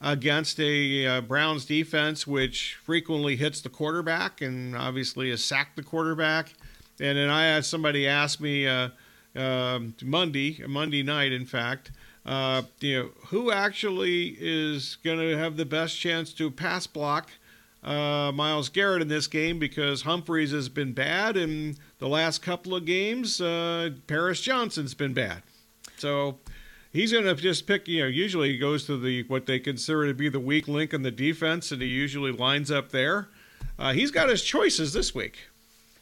against 0.00 0.60
a 0.60 1.06
uh, 1.06 1.20
Browns 1.20 1.64
defense 1.64 2.26
which 2.26 2.74
frequently 2.82 3.36
hits 3.36 3.60
the 3.60 3.68
quarterback 3.68 4.40
and 4.40 4.76
obviously 4.76 5.30
has 5.30 5.44
sacked 5.44 5.76
the 5.76 5.82
quarterback. 5.82 6.54
And 7.00 7.18
then 7.18 7.30
I 7.30 7.44
had 7.44 7.64
somebody 7.64 8.06
ask 8.06 8.40
me 8.40 8.66
uh, 8.66 8.90
uh, 9.34 9.80
Monday, 10.02 10.62
Monday 10.66 11.02
night, 11.02 11.32
in 11.32 11.46
fact, 11.46 11.90
uh, 12.26 12.62
you 12.80 12.98
know, 12.98 13.10
who 13.26 13.50
actually 13.50 14.36
is 14.40 14.96
going 15.04 15.18
to 15.18 15.36
have 15.36 15.56
the 15.56 15.64
best 15.64 15.98
chance 15.98 16.32
to 16.34 16.50
pass 16.50 16.86
block 16.86 17.30
uh, 17.84 18.32
Myles 18.32 18.68
Garrett 18.68 19.02
in 19.02 19.08
this 19.08 19.26
game 19.26 19.58
because 19.58 20.02
Humphries 20.02 20.52
has 20.52 20.68
been 20.68 20.92
bad, 20.92 21.36
and 21.36 21.78
the 21.98 22.08
last 22.08 22.42
couple 22.42 22.74
of 22.74 22.84
games, 22.84 23.40
uh, 23.40 23.90
Paris 24.06 24.40
Johnson's 24.40 24.94
been 24.94 25.12
bad. 25.12 25.42
So 25.96 26.38
he's 26.92 27.12
going 27.12 27.24
to 27.24 27.34
just 27.34 27.66
pick. 27.66 27.86
You 27.86 28.02
know, 28.02 28.08
usually 28.08 28.52
he 28.52 28.58
goes 28.58 28.86
to 28.86 28.96
the 28.96 29.24
what 29.24 29.46
they 29.46 29.58
consider 29.58 30.06
to 30.06 30.14
be 30.14 30.28
the 30.28 30.40
weak 30.40 30.66
link 30.66 30.94
in 30.94 31.02
the 31.02 31.10
defense, 31.10 31.70
and 31.70 31.82
he 31.82 31.88
usually 31.88 32.32
lines 32.32 32.70
up 32.70 32.90
there. 32.90 33.28
Uh, 33.78 33.92
he's 33.92 34.10
got 34.10 34.28
his 34.28 34.42
choices 34.42 34.92
this 34.92 35.14
week. 35.14 35.48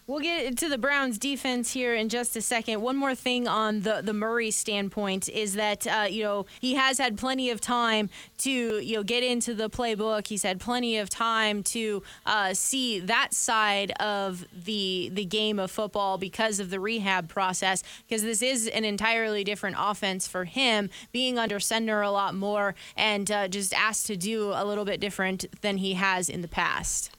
We'll 0.09 0.18
get 0.18 0.59
to 0.59 0.68
the 0.68 0.78
Browns 0.78 1.16
defense 1.16 1.73
here 1.73 1.94
in 1.94 2.09
just 2.09 2.35
a 2.35 2.40
second. 2.40 2.82
One 2.82 2.97
more 2.97 3.14
thing 3.14 3.47
on 3.47 3.82
the, 3.82 4.02
the 4.02 4.12
Murray 4.12 4.50
standpoint 4.50 5.28
is 5.28 5.54
that, 5.54 5.87
uh, 5.87 6.06
you 6.11 6.25
know, 6.25 6.47
he 6.61 6.75
has 6.75 6.99
had 6.99 7.16
plenty 7.16 7.50
of 7.50 7.61
time 7.61 8.11
to, 8.38 8.50
you 8.50 8.97
know, 8.97 9.04
get 9.04 9.23
into 9.23 9.54
the 9.54 9.71
playbook. 9.71 10.26
He's 10.26 10.42
had 10.42 10.59
plenty 10.59 10.99
of 10.99 11.09
time 11.09 11.62
to 11.64 12.02
uh, 12.26 12.52
see 12.52 12.99
that 12.99 13.32
side 13.32 13.92
of 14.00 14.44
the, 14.64 15.09
the 15.12 15.25
game 15.25 15.61
of 15.61 15.71
football 15.71 16.18
because 16.18 16.59
of 16.59 16.71
the 16.71 16.80
rehab 16.80 17.28
process, 17.28 17.85
because 18.09 18.23
this 18.23 18.42
is 18.42 18.66
an 18.66 18.85
entirely 18.85 19.44
different 19.44 19.76
offense 19.78 20.26
for 20.26 20.47
him, 20.47 20.90
being 21.12 21.38
under 21.38 21.61
center 21.61 22.02
a 22.02 22.11
lot 22.11 22.35
more 22.35 22.75
and 22.97 23.30
uh, 23.30 23.47
just 23.47 23.73
asked 23.73 24.06
to 24.09 24.16
do 24.16 24.50
a 24.52 24.64
little 24.64 24.85
bit 24.85 24.99
different 24.99 25.44
than 25.61 25.76
he 25.76 25.94
has 25.94 26.28
in 26.28 26.42
the 26.42 26.49
past. 26.49 27.16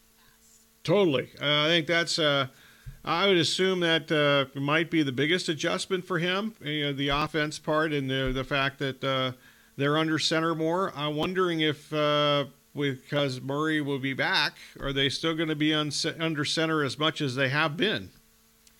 Totally. 0.83 1.29
Uh, 1.41 1.63
I 1.63 1.67
think 1.67 1.87
that's 1.87 2.19
uh, 2.19 2.47
I 3.05 3.27
would 3.27 3.37
assume 3.37 3.81
that 3.81 4.11
uh, 4.11 4.59
might 4.59 4.89
be 4.89 5.03
the 5.03 5.11
biggest 5.11 5.49
adjustment 5.49 6.05
for 6.05 6.19
him, 6.19 6.55
you 6.61 6.85
know, 6.85 6.93
the 6.93 7.09
offense 7.09 7.59
part 7.59 7.91
and 7.91 8.09
the 8.09 8.31
the 8.33 8.45
fact 8.45 8.79
that 8.79 9.03
uh, 9.03 9.33
they're 9.75 9.97
under 9.97 10.17
center 10.17 10.55
more. 10.55 10.93
I'm 10.95 11.15
wondering 11.15 11.59
if 11.59 11.91
uh, 11.93 12.45
because 12.73 13.41
Murray 13.41 13.81
will 13.81 13.99
be 13.99 14.13
back, 14.13 14.53
are 14.79 14.93
they 14.93 15.09
still 15.09 15.35
going 15.35 15.49
to 15.49 15.55
be 15.55 15.73
un- 15.73 15.91
under 16.19 16.45
center 16.45 16.83
as 16.83 16.97
much 16.97 17.21
as 17.21 17.35
they 17.35 17.49
have 17.49 17.75
been? 17.75 18.09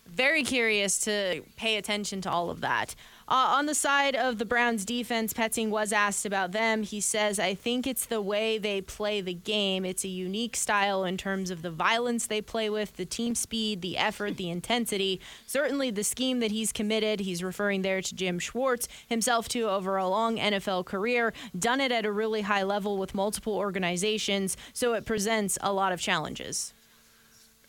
Very 0.06 0.42
curious 0.42 0.98
to 1.00 1.42
pay 1.56 1.76
attention 1.76 2.20
to 2.22 2.30
all 2.30 2.50
of 2.50 2.60
that. 2.60 2.94
Uh, 3.26 3.56
on 3.56 3.64
the 3.64 3.74
side 3.74 4.14
of 4.14 4.36
the 4.36 4.44
Browns 4.44 4.84
defense, 4.84 5.32
Petzing 5.32 5.70
was 5.70 5.94
asked 5.94 6.26
about 6.26 6.52
them. 6.52 6.82
He 6.82 7.00
says, 7.00 7.38
I 7.38 7.54
think 7.54 7.86
it's 7.86 8.04
the 8.04 8.20
way 8.20 8.58
they 8.58 8.82
play 8.82 9.22
the 9.22 9.32
game. 9.32 9.86
It's 9.86 10.04
a 10.04 10.08
unique 10.08 10.54
style 10.56 11.04
in 11.04 11.16
terms 11.16 11.50
of 11.50 11.62
the 11.62 11.70
violence 11.70 12.26
they 12.26 12.42
play 12.42 12.68
with, 12.68 12.96
the 12.96 13.06
team 13.06 13.34
speed, 13.34 13.80
the 13.80 13.96
effort, 13.96 14.36
the 14.36 14.50
intensity. 14.50 15.22
Certainly 15.46 15.92
the 15.92 16.04
scheme 16.04 16.40
that 16.40 16.50
he's 16.50 16.70
committed, 16.70 17.20
he's 17.20 17.42
referring 17.42 17.80
there 17.80 18.02
to 18.02 18.14
Jim 18.14 18.38
Schwartz, 18.38 18.88
himself 19.08 19.48
too, 19.48 19.70
over 19.70 19.96
a 19.96 20.06
long 20.06 20.36
NFL 20.36 20.84
career, 20.84 21.32
done 21.58 21.80
it 21.80 21.92
at 21.92 22.04
a 22.04 22.12
really 22.12 22.42
high 22.42 22.62
level 22.62 22.98
with 22.98 23.14
multiple 23.14 23.54
organizations, 23.54 24.54
so 24.74 24.92
it 24.92 25.06
presents 25.06 25.56
a 25.62 25.72
lot 25.72 25.92
of 25.92 26.00
challenges 26.00 26.74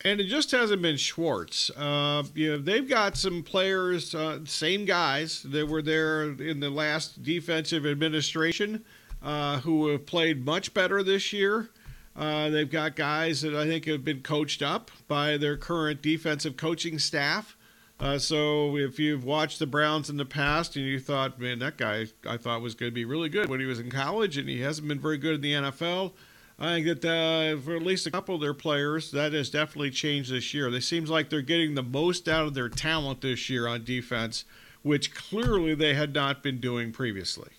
and 0.04 0.20
it 0.20 0.26
just 0.26 0.52
hasn't 0.52 0.82
been 0.82 0.98
Schwartz. 0.98 1.70
Uh, 1.72 2.24
you 2.34 2.52
know, 2.52 2.58
they've 2.58 2.88
got 2.88 3.18
some 3.18 3.44
players, 3.44 4.14
uh, 4.14 4.40
same 4.46 4.86
guys 4.86 5.44
that 5.44 5.68
were 5.68 5.82
there 5.82 6.24
in 6.24 6.60
the 6.60 6.70
last 6.70 7.24
defensive 7.24 7.86
administration, 7.86 8.84
uh, 9.24 9.60
who 9.62 9.88
have 9.88 10.06
played 10.06 10.46
much 10.46 10.74
better 10.74 11.02
this 11.02 11.32
year. 11.34 11.70
Uh, 12.16 12.50
they've 12.50 12.70
got 12.70 12.96
guys 12.96 13.42
that 13.42 13.54
I 13.54 13.66
think 13.66 13.86
have 13.86 14.06
been 14.06 14.22
coached 14.22 14.62
up 14.62 14.92
by 15.08 15.38
their 15.38 15.58
current 15.58 16.02
defensive 16.02 16.56
coaching 16.56 16.98
staff. 17.00 17.58
Uh, 18.00 18.18
so 18.18 18.76
if 18.78 19.00
you've 19.00 19.24
watched 19.24 19.60
the 19.60 19.66
Browns 19.66 20.10
in 20.10 20.18
the 20.18 20.26
past 20.26 20.76
and 20.76 20.86
you 20.86 21.00
thought, 21.00 21.40
man, 21.40 21.60
that 21.60 21.78
guy 21.78 22.08
I 22.28 22.38
thought 22.38 22.62
was 22.62 22.76
going 22.76 22.92
to 22.92 22.96
be 22.96 23.06
really 23.06 23.30
good 23.30 23.50
when 23.50 23.60
he 23.60 23.66
was 23.66 23.80
in 23.80 23.90
college, 23.90 24.38
and 24.38 24.48
he 24.50 24.62
hasn't 24.62 24.88
been 24.88 25.00
very 25.00 25.18
good 25.18 25.36
in 25.36 25.42
the 25.42 25.54
NFL 25.54 26.12
I 26.58 26.82
think 26.82 27.02
that 27.02 27.06
uh, 27.06 27.62
for 27.62 27.76
at 27.76 27.82
least 27.84 28.08
a 28.08 28.12
couple 28.12 28.36
of 28.36 28.42
their 28.42 28.54
players, 28.54 29.12
that 29.12 29.34
has 29.34 29.50
definitely 29.50 29.92
changed 29.92 30.32
this 30.32 30.54
year. 30.54 30.74
It 30.74 30.82
seems 30.84 31.10
like 31.10 31.30
they're 31.30 31.42
getting 31.42 31.76
the 31.76 31.84
most 31.84 32.30
out 32.30 32.48
of 32.48 32.54
their 32.54 32.70
talent 32.70 33.22
this 33.22 33.50
year 33.50 33.68
on 33.68 33.84
defense, 33.84 34.46
which 34.82 35.14
clearly 35.14 35.76
they 35.76 35.96
had 35.96 36.14
not 36.14 36.42
been 36.44 36.60
doing 36.60 36.94
previously. 36.94 37.50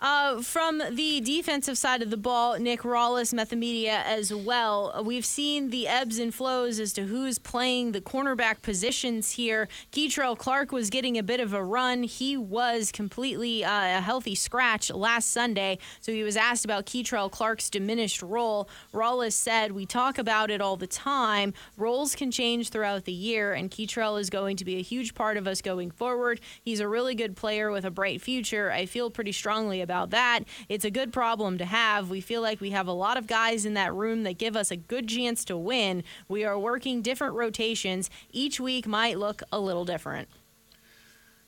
Uh, 0.00 0.40
from 0.40 0.82
the 0.92 1.20
defensive 1.20 1.76
side 1.76 2.00
of 2.00 2.08
the 2.08 2.16
ball, 2.16 2.58
Nick 2.58 2.80
Rallis, 2.80 3.34
Media 3.54 4.02
as 4.06 4.32
well. 4.32 5.02
We've 5.04 5.26
seen 5.26 5.68
the 5.68 5.86
ebbs 5.86 6.18
and 6.18 6.32
flows 6.32 6.80
as 6.80 6.94
to 6.94 7.02
who's 7.02 7.38
playing 7.38 7.92
the 7.92 8.00
cornerback 8.00 8.62
positions 8.62 9.32
here. 9.32 9.68
Kei'Trel 9.92 10.38
Clark 10.38 10.72
was 10.72 10.88
getting 10.88 11.18
a 11.18 11.22
bit 11.22 11.38
of 11.38 11.52
a 11.52 11.62
run. 11.62 12.02
He 12.04 12.34
was 12.34 12.90
completely 12.90 13.62
uh, 13.62 13.98
a 13.98 14.00
healthy 14.00 14.34
scratch 14.34 14.90
last 14.90 15.32
Sunday, 15.32 15.76
so 16.00 16.12
he 16.12 16.22
was 16.22 16.36
asked 16.36 16.64
about 16.64 16.86
Kei'Trel 16.86 17.30
Clark's 17.30 17.68
diminished 17.68 18.22
role. 18.22 18.70
Rallis 18.94 19.32
said, 19.32 19.72
"We 19.72 19.84
talk 19.84 20.16
about 20.16 20.50
it 20.50 20.62
all 20.62 20.76
the 20.78 20.86
time. 20.86 21.52
Roles 21.76 22.14
can 22.14 22.30
change 22.30 22.70
throughout 22.70 23.04
the 23.04 23.12
year, 23.12 23.52
and 23.52 23.70
Kei'Trel 23.70 24.18
is 24.18 24.30
going 24.30 24.56
to 24.56 24.64
be 24.64 24.76
a 24.76 24.82
huge 24.82 25.14
part 25.14 25.36
of 25.36 25.46
us 25.46 25.60
going 25.60 25.90
forward. 25.90 26.40
He's 26.62 26.80
a 26.80 26.88
really 26.88 27.14
good 27.14 27.36
player 27.36 27.70
with 27.70 27.84
a 27.84 27.90
bright 27.90 28.22
future. 28.22 28.72
I 28.72 28.86
feel 28.86 29.10
pretty 29.10 29.32
strongly 29.32 29.82
about." 29.82 29.89
About 29.90 30.10
that. 30.10 30.44
It's 30.68 30.84
a 30.84 30.90
good 30.90 31.12
problem 31.12 31.58
to 31.58 31.64
have. 31.64 32.10
We 32.10 32.20
feel 32.20 32.42
like 32.42 32.60
we 32.60 32.70
have 32.70 32.86
a 32.86 32.92
lot 32.92 33.16
of 33.16 33.26
guys 33.26 33.66
in 33.66 33.74
that 33.74 33.92
room 33.92 34.22
that 34.22 34.38
give 34.38 34.54
us 34.54 34.70
a 34.70 34.76
good 34.76 35.08
chance 35.08 35.44
to 35.46 35.56
win. 35.56 36.04
We 36.28 36.44
are 36.44 36.56
working 36.56 37.02
different 37.02 37.34
rotations. 37.34 38.08
Each 38.30 38.60
week 38.60 38.86
might 38.86 39.18
look 39.18 39.42
a 39.50 39.58
little 39.58 39.84
different. 39.84 40.28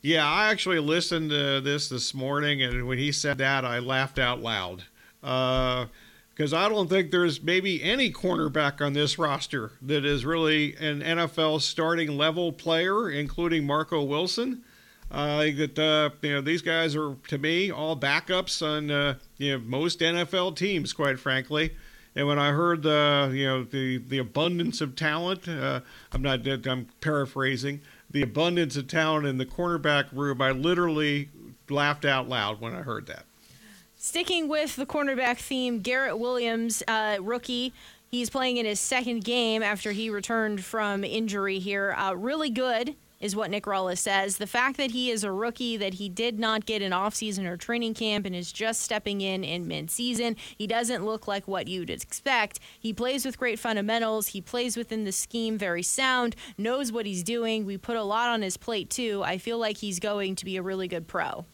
Yeah, 0.00 0.28
I 0.28 0.50
actually 0.50 0.80
listened 0.80 1.30
to 1.30 1.60
this 1.60 1.88
this 1.88 2.12
morning, 2.12 2.60
and 2.60 2.88
when 2.88 2.98
he 2.98 3.12
said 3.12 3.38
that, 3.38 3.64
I 3.64 3.78
laughed 3.78 4.18
out 4.18 4.40
loud. 4.40 4.82
Because 5.20 6.52
uh, 6.52 6.56
I 6.56 6.68
don't 6.68 6.90
think 6.90 7.12
there's 7.12 7.40
maybe 7.40 7.80
any 7.80 8.10
cornerback 8.10 8.84
on 8.84 8.94
this 8.94 9.16
roster 9.16 9.70
that 9.82 10.04
is 10.04 10.24
really 10.24 10.74
an 10.74 11.00
NFL 11.00 11.60
starting 11.60 12.18
level 12.18 12.50
player, 12.50 13.08
including 13.08 13.64
Marco 13.64 14.02
Wilson. 14.02 14.64
I 15.12 15.38
think 15.38 15.58
that 15.58 15.78
uh, 15.78 16.10
you 16.22 16.32
know 16.32 16.40
these 16.40 16.62
guys 16.62 16.96
are 16.96 17.16
to 17.28 17.38
me 17.38 17.70
all 17.70 17.96
backups 17.96 18.66
on 18.66 18.90
uh, 18.90 19.16
you 19.36 19.52
know 19.52 19.64
most 19.64 20.00
NFL 20.00 20.56
teams, 20.56 20.92
quite 20.92 21.18
frankly. 21.18 21.72
And 22.14 22.26
when 22.26 22.38
I 22.38 22.50
heard 22.50 22.82
the 22.82 23.30
you 23.34 23.46
know 23.46 23.64
the 23.64 23.98
the 23.98 24.18
abundance 24.18 24.80
of 24.80 24.96
talent, 24.96 25.46
uh, 25.48 25.80
I'm 26.12 26.22
not 26.22 26.46
I'm 26.66 26.88
paraphrasing 27.00 27.80
the 28.12 28.22
abundance 28.22 28.76
of 28.76 28.86
talent 28.86 29.26
in 29.26 29.38
the 29.38 29.46
cornerback 29.46 30.12
room, 30.12 30.40
I 30.40 30.52
literally 30.52 31.30
laughed 31.68 32.04
out 32.04 32.28
loud 32.28 32.60
when 32.60 32.74
I 32.74 32.82
heard 32.82 33.06
that. 33.06 33.24
Sticking 33.96 34.48
with 34.48 34.76
the 34.76 34.86
cornerback 34.86 35.38
theme, 35.38 35.80
Garrett 35.80 36.18
Williams, 36.18 36.82
uh, 36.86 37.16
rookie. 37.20 37.72
He's 38.10 38.28
playing 38.28 38.58
in 38.58 38.66
his 38.66 38.80
second 38.80 39.24
game 39.24 39.62
after 39.62 39.92
he 39.92 40.10
returned 40.10 40.64
from 40.64 41.02
injury 41.02 41.58
here. 41.58 41.94
Uh, 41.96 42.14
really 42.14 42.50
good 42.50 42.94
is 43.22 43.34
what 43.36 43.50
Nick 43.50 43.64
Rallis 43.64 43.98
says. 43.98 44.36
The 44.36 44.46
fact 44.46 44.76
that 44.76 44.90
he 44.90 45.10
is 45.10 45.24
a 45.24 45.32
rookie, 45.32 45.78
that 45.78 45.94
he 45.94 46.10
did 46.10 46.38
not 46.38 46.66
get 46.66 46.82
an 46.82 46.92
offseason 46.92 47.46
or 47.46 47.56
training 47.56 47.94
camp 47.94 48.26
and 48.26 48.34
is 48.34 48.52
just 48.52 48.82
stepping 48.82 49.22
in 49.22 49.44
in 49.44 49.64
midseason, 49.64 50.36
he 50.58 50.66
doesn't 50.66 51.06
look 51.06 51.26
like 51.28 51.46
what 51.46 51.68
you'd 51.68 51.88
expect. 51.88 52.58
He 52.78 52.92
plays 52.92 53.24
with 53.24 53.38
great 53.38 53.60
fundamentals. 53.60 54.26
He 54.28 54.40
plays 54.40 54.76
within 54.76 55.04
the 55.04 55.12
scheme 55.12 55.56
very 55.56 55.84
sound, 55.84 56.34
knows 56.58 56.90
what 56.90 57.06
he's 57.06 57.22
doing. 57.22 57.64
We 57.64 57.78
put 57.78 57.96
a 57.96 58.02
lot 58.02 58.28
on 58.28 58.42
his 58.42 58.56
plate, 58.56 58.90
too. 58.90 59.22
I 59.24 59.38
feel 59.38 59.56
like 59.56 59.78
he's 59.78 60.00
going 60.00 60.34
to 60.36 60.44
be 60.44 60.56
a 60.56 60.62
really 60.62 60.88
good 60.88 61.06
pro. 61.06 61.46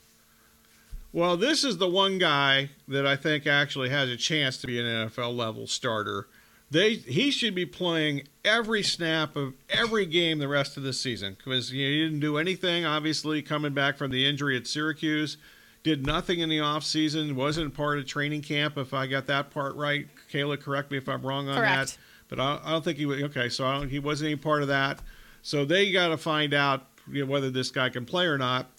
Well, 1.13 1.37
this 1.37 1.65
is 1.65 1.79
the 1.79 1.89
one 1.89 2.19
guy 2.19 2.71
that 2.87 3.07
I 3.07 3.17
think 3.17 3.47
actually 3.47 3.91
has 3.91 4.09
a 4.09 4.17
chance 4.17 4.59
to 4.59 4.67
be 4.67 4.79
an 4.81 4.87
NFL 4.87 5.37
level 5.37 5.67
starter 5.67 6.29
they 6.71 6.95
he 6.95 7.31
should 7.31 7.55
be 7.55 7.67
playing 7.67 8.29
every 8.45 8.83
snap 8.83 9.37
of 9.37 9.55
every 9.71 10.07
game 10.07 10.39
the 10.39 10.49
rest 10.49 10.77
of 10.77 10.83
the 10.83 10.93
season 10.93 11.37
because 11.37 11.73
you 11.73 11.85
know, 11.85 11.91
he 11.91 12.05
didn't 12.05 12.21
do 12.21 12.37
anything. 12.37 12.85
Obviously, 12.85 13.43
coming 13.43 13.73
back 13.73 13.97
from 13.97 14.11
the 14.11 14.27
injury 14.27 14.57
at 14.57 14.67
Syracuse, 14.67 15.39
did 15.83 16.05
nothing 16.05 16.41
in 16.41 16.49
the 16.49 16.61
off 16.61 16.85
season. 16.85 17.37
Wasn't 17.37 17.75
part 17.75 17.99
of 17.99 18.07
training 18.07 18.43
camp. 18.43 18.77
If 18.77 18.93
I 18.93 19.07
got 19.07 19.27
that 19.27 19.51
part 19.51 19.77
right, 19.77 20.07
Kayla, 20.31 20.61
correct 20.61 20.91
me 20.91 20.99
if 20.99 21.09
I'm 21.09 21.23
wrong 21.23 21.49
on 21.49 21.57
correct. 21.57 21.93
that. 21.93 21.99
But 22.29 22.41
I, 22.41 22.61
I, 22.63 22.71
don't 22.73 22.85
think 22.85 22.99
he 22.99 23.07
was 23.07 23.23
okay. 23.23 23.49
So 23.49 23.83
he 23.83 23.99
wasn't 23.99 24.29
any 24.29 24.37
part 24.37 24.63
of 24.63 24.69
that. 24.69 25.01
So 25.41 25.65
they 25.65 25.91
got 25.93 26.09
to 26.09 26.19
find 26.19 26.53
out 26.53 26.87
you 27.11 27.25
know, 27.25 27.31
whether 27.31 27.51
this 27.51 27.71
guy 27.71 27.89
can 27.89 28.05
play 28.05 28.27
or 28.27 28.37
not. 28.37 28.71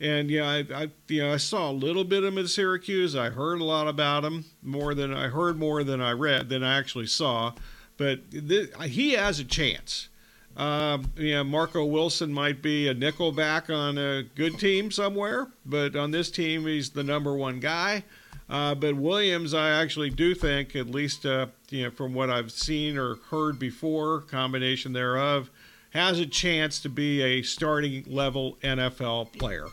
And 0.00 0.30
yeah, 0.30 0.48
I, 0.48 0.64
I, 0.74 0.90
you 1.08 1.22
know 1.22 1.32
I 1.32 1.38
saw 1.38 1.70
a 1.70 1.72
little 1.72 2.04
bit 2.04 2.22
of 2.22 2.32
him 2.32 2.38
at 2.38 2.48
Syracuse. 2.48 3.16
I 3.16 3.30
heard 3.30 3.60
a 3.60 3.64
lot 3.64 3.88
about 3.88 4.24
him 4.24 4.44
more 4.62 4.94
than 4.94 5.12
I 5.12 5.28
heard 5.28 5.58
more 5.58 5.82
than 5.82 6.00
I 6.00 6.12
read 6.12 6.48
than 6.48 6.62
I 6.62 6.78
actually 6.78 7.06
saw. 7.06 7.52
but 7.96 8.30
th- 8.30 8.70
he 8.84 9.12
has 9.12 9.40
a 9.40 9.44
chance. 9.44 10.08
Know, 10.56 11.44
Marco 11.44 11.84
Wilson 11.84 12.32
might 12.32 12.62
be 12.62 12.88
a 12.88 12.94
nickel 12.94 13.32
back 13.32 13.70
on 13.70 13.96
a 13.96 14.24
good 14.34 14.58
team 14.58 14.90
somewhere, 14.90 15.48
but 15.64 15.94
on 15.94 16.10
this 16.10 16.30
team, 16.30 16.66
he's 16.66 16.90
the 16.90 17.04
number 17.04 17.34
one 17.34 17.60
guy. 17.60 18.04
Uh, 18.48 18.74
but 18.74 18.96
Williams, 18.96 19.52
I 19.52 19.70
actually 19.70 20.10
do 20.10 20.34
think, 20.34 20.74
at 20.74 20.88
least 20.88 21.26
uh, 21.26 21.48
you 21.70 21.84
know 21.84 21.90
from 21.90 22.14
what 22.14 22.30
I've 22.30 22.50
seen 22.50 22.96
or 22.96 23.16
heard 23.30 23.58
before, 23.58 24.22
combination 24.22 24.92
thereof, 24.92 25.50
has 25.90 26.18
a 26.18 26.26
chance 26.26 26.78
to 26.80 26.88
be 26.88 27.20
a 27.20 27.42
starting 27.42 28.04
level 28.06 28.56
NFL 28.62 29.38
player. 29.38 29.66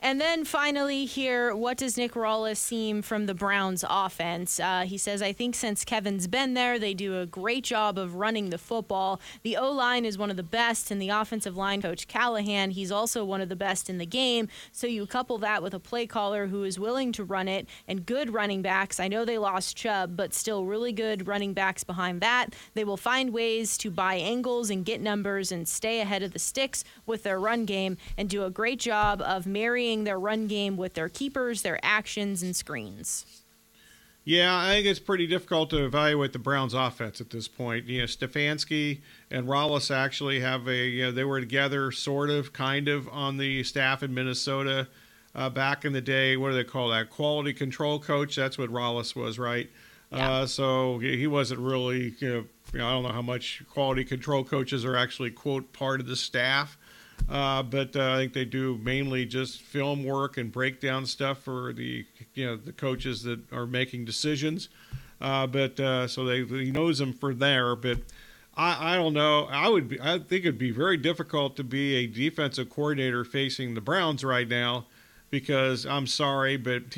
And 0.00 0.20
then 0.20 0.44
finally, 0.44 1.06
here, 1.06 1.56
what 1.56 1.76
does 1.76 1.96
Nick 1.96 2.12
Rallis 2.12 2.58
seem 2.58 3.02
from 3.02 3.26
the 3.26 3.34
Browns 3.34 3.84
offense? 3.88 4.60
Uh, 4.60 4.84
he 4.86 4.96
says, 4.96 5.20
I 5.20 5.32
think 5.32 5.56
since 5.56 5.84
Kevin's 5.84 6.28
been 6.28 6.54
there, 6.54 6.78
they 6.78 6.94
do 6.94 7.18
a 7.18 7.26
great 7.26 7.64
job 7.64 7.98
of 7.98 8.14
running 8.14 8.50
the 8.50 8.58
football. 8.58 9.20
The 9.42 9.56
O 9.56 9.72
line 9.72 10.04
is 10.04 10.16
one 10.16 10.30
of 10.30 10.36
the 10.36 10.44
best, 10.44 10.92
and 10.92 11.02
the 11.02 11.08
offensive 11.08 11.56
line 11.56 11.82
coach 11.82 12.06
Callahan, 12.06 12.70
he's 12.70 12.92
also 12.92 13.24
one 13.24 13.40
of 13.40 13.48
the 13.48 13.56
best 13.56 13.90
in 13.90 13.98
the 13.98 14.06
game. 14.06 14.46
So 14.70 14.86
you 14.86 15.04
couple 15.04 15.38
that 15.38 15.64
with 15.64 15.74
a 15.74 15.80
play 15.80 16.06
caller 16.06 16.46
who 16.46 16.62
is 16.62 16.78
willing 16.78 17.10
to 17.12 17.24
run 17.24 17.48
it 17.48 17.66
and 17.88 18.06
good 18.06 18.32
running 18.32 18.62
backs. 18.62 19.00
I 19.00 19.08
know 19.08 19.24
they 19.24 19.38
lost 19.38 19.76
Chubb, 19.76 20.16
but 20.16 20.32
still 20.32 20.64
really 20.64 20.92
good 20.92 21.26
running 21.26 21.54
backs 21.54 21.82
behind 21.82 22.20
that. 22.20 22.54
They 22.74 22.84
will 22.84 22.96
find 22.96 23.32
ways 23.32 23.76
to 23.78 23.90
buy 23.90 24.14
angles 24.14 24.70
and 24.70 24.84
get 24.84 25.00
numbers 25.00 25.50
and 25.50 25.66
stay 25.66 26.00
ahead 26.00 26.22
of 26.22 26.32
the 26.32 26.38
sticks 26.38 26.84
with 27.04 27.24
their 27.24 27.40
run 27.40 27.64
game 27.64 27.96
and 28.16 28.28
do 28.28 28.44
a 28.44 28.50
great 28.50 28.78
job 28.78 29.20
of 29.22 29.44
marrying 29.46 29.87
their 30.04 30.18
run 30.18 30.46
game 30.46 30.76
with 30.76 30.94
their 30.94 31.08
keepers, 31.08 31.62
their 31.62 31.78
actions, 31.82 32.42
and 32.42 32.54
screens. 32.54 33.24
Yeah, 34.24 34.58
I 34.58 34.74
think 34.74 34.86
it's 34.86 34.98
pretty 34.98 35.26
difficult 35.26 35.70
to 35.70 35.86
evaluate 35.86 36.34
the 36.34 36.38
Browns' 36.38 36.74
offense 36.74 37.18
at 37.20 37.30
this 37.30 37.48
point. 37.48 37.86
You 37.86 38.00
know, 38.00 38.04
Stefanski 38.04 39.00
and 39.30 39.46
Rallis 39.46 39.90
actually 39.90 40.40
have 40.40 40.68
a, 40.68 40.86
you 40.86 41.04
know, 41.04 41.12
they 41.12 41.24
were 41.24 41.40
together 41.40 41.90
sort 41.90 42.28
of, 42.28 42.52
kind 42.52 42.88
of 42.88 43.08
on 43.08 43.38
the 43.38 43.64
staff 43.64 44.02
in 44.02 44.12
Minnesota 44.12 44.88
uh, 45.34 45.48
back 45.48 45.86
in 45.86 45.94
the 45.94 46.02
day. 46.02 46.36
What 46.36 46.50
do 46.50 46.56
they 46.56 46.64
call 46.64 46.90
that? 46.90 47.08
Quality 47.08 47.54
control 47.54 47.98
coach. 47.98 48.36
That's 48.36 48.58
what 48.58 48.70
Rallis 48.70 49.16
was, 49.16 49.38
right? 49.38 49.70
Yeah. 50.12 50.30
Uh, 50.30 50.46
so 50.46 50.98
he 50.98 51.26
wasn't 51.26 51.60
really, 51.60 52.14
you 52.18 52.28
know, 52.28 52.44
you 52.72 52.78
know, 52.78 52.86
I 52.86 52.92
don't 52.92 53.02
know 53.04 53.12
how 53.12 53.22
much 53.22 53.62
quality 53.70 54.04
control 54.04 54.44
coaches 54.44 54.84
are 54.84 54.96
actually, 54.96 55.30
quote, 55.30 55.72
part 55.72 56.00
of 56.00 56.06
the 56.06 56.16
staff. 56.16 56.77
Uh, 57.28 57.62
but 57.62 57.94
uh, 57.94 58.12
I 58.12 58.16
think 58.16 58.32
they 58.32 58.44
do 58.46 58.78
mainly 58.82 59.26
just 59.26 59.60
film 59.60 60.04
work 60.04 60.38
and 60.38 60.50
breakdown 60.50 61.04
stuff 61.04 61.38
for 61.38 61.72
the 61.74 62.06
you 62.34 62.46
know 62.46 62.56
the 62.56 62.72
coaches 62.72 63.22
that 63.24 63.40
are 63.52 63.66
making 63.66 64.04
decisions. 64.04 64.68
Uh, 65.20 65.46
but 65.46 65.78
uh, 65.78 66.06
so 66.06 66.24
they 66.24 66.44
he 66.44 66.70
knows 66.70 66.98
them 66.98 67.12
for 67.12 67.34
there. 67.34 67.76
But 67.76 67.98
I, 68.56 68.94
I 68.94 68.96
don't 68.96 69.12
know. 69.12 69.44
I 69.50 69.68
would 69.68 69.88
be, 69.88 70.00
I 70.00 70.18
think 70.18 70.44
it'd 70.44 70.58
be 70.58 70.70
very 70.70 70.96
difficult 70.96 71.54
to 71.56 71.64
be 71.64 71.96
a 71.96 72.06
defensive 72.06 72.70
coordinator 72.70 73.24
facing 73.24 73.74
the 73.74 73.80
Browns 73.80 74.24
right 74.24 74.48
now 74.48 74.86
because 75.30 75.84
I'm 75.84 76.06
sorry, 76.06 76.56
but 76.56 76.96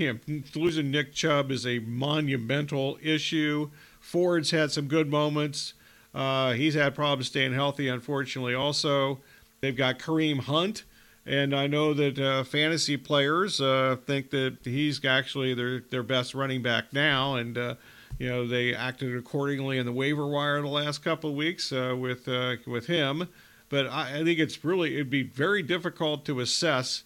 losing 0.55 0.91
Nick 0.91 1.13
Chubb 1.13 1.51
is 1.51 1.67
a 1.67 1.81
monumental 1.81 2.99
issue. 3.03 3.71
Ford's 4.01 4.53
had 4.53 4.71
some 4.71 4.87
good 4.87 5.11
moments. 5.11 5.75
Uh, 6.15 6.53
he's 6.53 6.75
had 6.75 6.95
problems 6.95 7.27
staying 7.27 7.55
healthy, 7.55 7.89
unfortunately, 7.89 8.55
also. 8.55 9.21
They've 9.63 9.77
got 9.77 9.99
Kareem 9.99 10.41
Hunt, 10.41 10.85
and 11.27 11.55
I 11.55 11.67
know 11.67 11.93
that 11.93 12.19
uh, 12.19 12.45
fantasy 12.45 12.97
players 12.97 13.61
uh, 13.61 13.97
think 14.07 14.31
that 14.31 14.57
he's 14.65 15.05
actually 15.05 15.53
their 15.53 15.81
their 15.81 16.03
best 16.03 16.35
running 16.35 16.63
back 16.63 16.95
now, 16.95 17.35
and 17.35 17.59
uh, 17.59 17.75
you 18.19 18.27
know 18.27 18.47
they 18.47 18.75
acted 18.75 19.15
accordingly 19.15 19.77
in 19.77 19.85
the 19.85 19.93
waiver 19.93 20.27
wire 20.27 20.63
the 20.63 20.69
last 20.69 21.05
couple 21.05 21.29
of 21.29 21.37
weeks 21.37 21.73
uh, 21.73 21.95
with 21.95 22.27
uh, 22.27 22.57
with 22.67 22.87
him. 22.87 23.29
But 23.69 23.87
I, 23.89 24.21
I, 24.21 24.25
think 24.25 24.39
it's 24.39 24.65
really 24.65 24.95
it'd 24.95 25.11
be 25.11 25.25
very 25.25 25.63
difficult 25.63 26.25
to 26.25 26.41
assess 26.41 27.05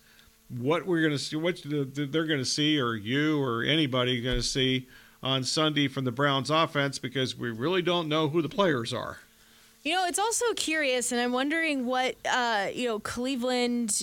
what 0.49 0.87
we're 0.87 1.01
going 1.01 1.11
to 1.11 1.19
see, 1.19 1.35
what 1.35 1.61
they're 1.65 2.25
going 2.25 2.39
to 2.39 2.45
see, 2.45 2.79
or 2.79 2.95
you 2.95 3.43
or 3.43 3.65
anybody 3.65 4.23
going 4.23 4.37
to 4.37 4.45
see 4.45 4.87
on 5.25 5.43
Sunday 5.43 5.89
from 5.89 6.05
the 6.05 6.13
Browns 6.13 6.51
offense 6.51 7.01
because 7.01 7.37
we 7.37 7.51
really 7.51 7.83
don't 7.83 8.09
know 8.09 8.29
who 8.29 8.41
the 8.41 8.49
players 8.49 8.93
are. 8.93 9.19
You 9.85 9.93
know, 9.93 10.07
it's 10.07 10.19
also 10.19 10.47
curious, 10.55 11.13
and 11.13 11.21
I'm 11.21 11.33
wondering 11.33 11.85
what 11.85 12.17
uh, 12.25 12.69
you 12.73 12.89
know 12.89 12.99
Cleveland 12.99 14.03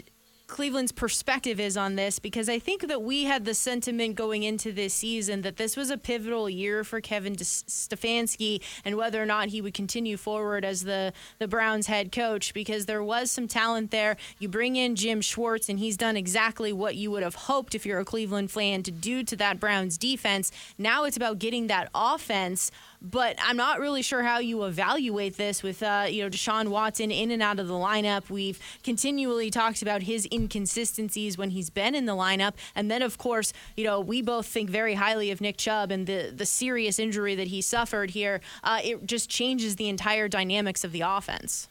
Cleveland's 0.51 0.91
perspective 0.91 1.61
is 1.61 1.77
on 1.77 1.95
this 1.95 2.19
because 2.19 2.49
I 2.49 2.59
think 2.59 2.89
that 2.89 3.01
we 3.01 3.23
had 3.23 3.45
the 3.45 3.53
sentiment 3.53 4.15
going 4.15 4.43
into 4.43 4.73
this 4.73 4.93
season 4.93 5.43
that 5.43 5.55
this 5.55 5.77
was 5.77 5.89
a 5.89 5.97
pivotal 5.97 6.49
year 6.49 6.83
for 6.83 6.99
Kevin 6.99 7.37
Stefanski 7.37 8.61
and 8.83 8.97
whether 8.97 9.23
or 9.23 9.25
not 9.25 9.47
he 9.47 9.61
would 9.61 9.73
continue 9.73 10.17
forward 10.17 10.65
as 10.65 10.83
the, 10.83 11.13
the 11.39 11.47
Browns 11.47 11.87
head 11.87 12.11
coach 12.11 12.53
because 12.53 12.85
there 12.85 13.01
was 13.01 13.31
some 13.31 13.47
talent 13.47 13.91
there. 13.91 14.17
You 14.39 14.49
bring 14.49 14.75
in 14.75 14.97
Jim 14.97 15.21
Schwartz, 15.21 15.69
and 15.69 15.79
he's 15.79 15.95
done 15.95 16.17
exactly 16.17 16.73
what 16.73 16.95
you 16.95 17.11
would 17.11 17.23
have 17.23 17.35
hoped 17.35 17.73
if 17.73 17.85
you're 17.85 17.99
a 17.99 18.05
Cleveland 18.05 18.51
fan 18.51 18.83
to 18.83 18.91
do 18.91 19.23
to 19.23 19.37
that 19.37 19.57
Browns 19.57 19.97
defense. 19.97 20.51
Now 20.77 21.05
it's 21.05 21.15
about 21.15 21.39
getting 21.39 21.67
that 21.67 21.89
offense 21.95 22.71
but 23.01 23.35
I'm 23.41 23.57
not 23.57 23.79
really 23.79 24.03
sure 24.03 24.21
how 24.21 24.37
you 24.39 24.63
evaluate 24.63 25.35
this 25.35 25.63
with 25.63 25.81
uh, 25.81 26.05
you 26.07 26.23
know 26.23 26.29
Deshaun 26.29 26.67
Watson 26.67 27.09
in 27.09 27.31
and 27.31 27.41
out 27.41 27.59
of 27.59 27.67
the 27.67 27.73
lineup. 27.73 28.29
We've 28.29 28.59
continually 28.83 29.49
talked 29.49 29.81
about 29.81 30.03
his 30.03 30.27
inconsistencies 30.41 31.37
when 31.37 31.51
he's 31.51 31.69
been 31.69 31.95
in 31.95 32.05
the 32.05 32.15
lineup, 32.15 32.53
and 32.75 32.89
then 32.89 33.01
of 33.01 33.17
course 33.17 33.53
you 33.75 33.83
know 33.83 33.99
we 33.99 34.21
both 34.21 34.45
think 34.45 34.69
very 34.69 34.95
highly 34.95 35.31
of 35.31 35.41
Nick 35.41 35.57
Chubb 35.57 35.91
and 35.91 36.07
the 36.07 36.33
the 36.35 36.45
serious 36.45 36.99
injury 36.99 37.35
that 37.35 37.47
he 37.47 37.61
suffered 37.61 38.11
here. 38.11 38.41
Uh, 38.63 38.79
it 38.83 39.05
just 39.05 39.29
changes 39.29 39.75
the 39.75 39.89
entire 39.89 40.27
dynamics 40.27 40.83
of 40.83 40.91
the 40.91 41.01
offense. 41.01 41.67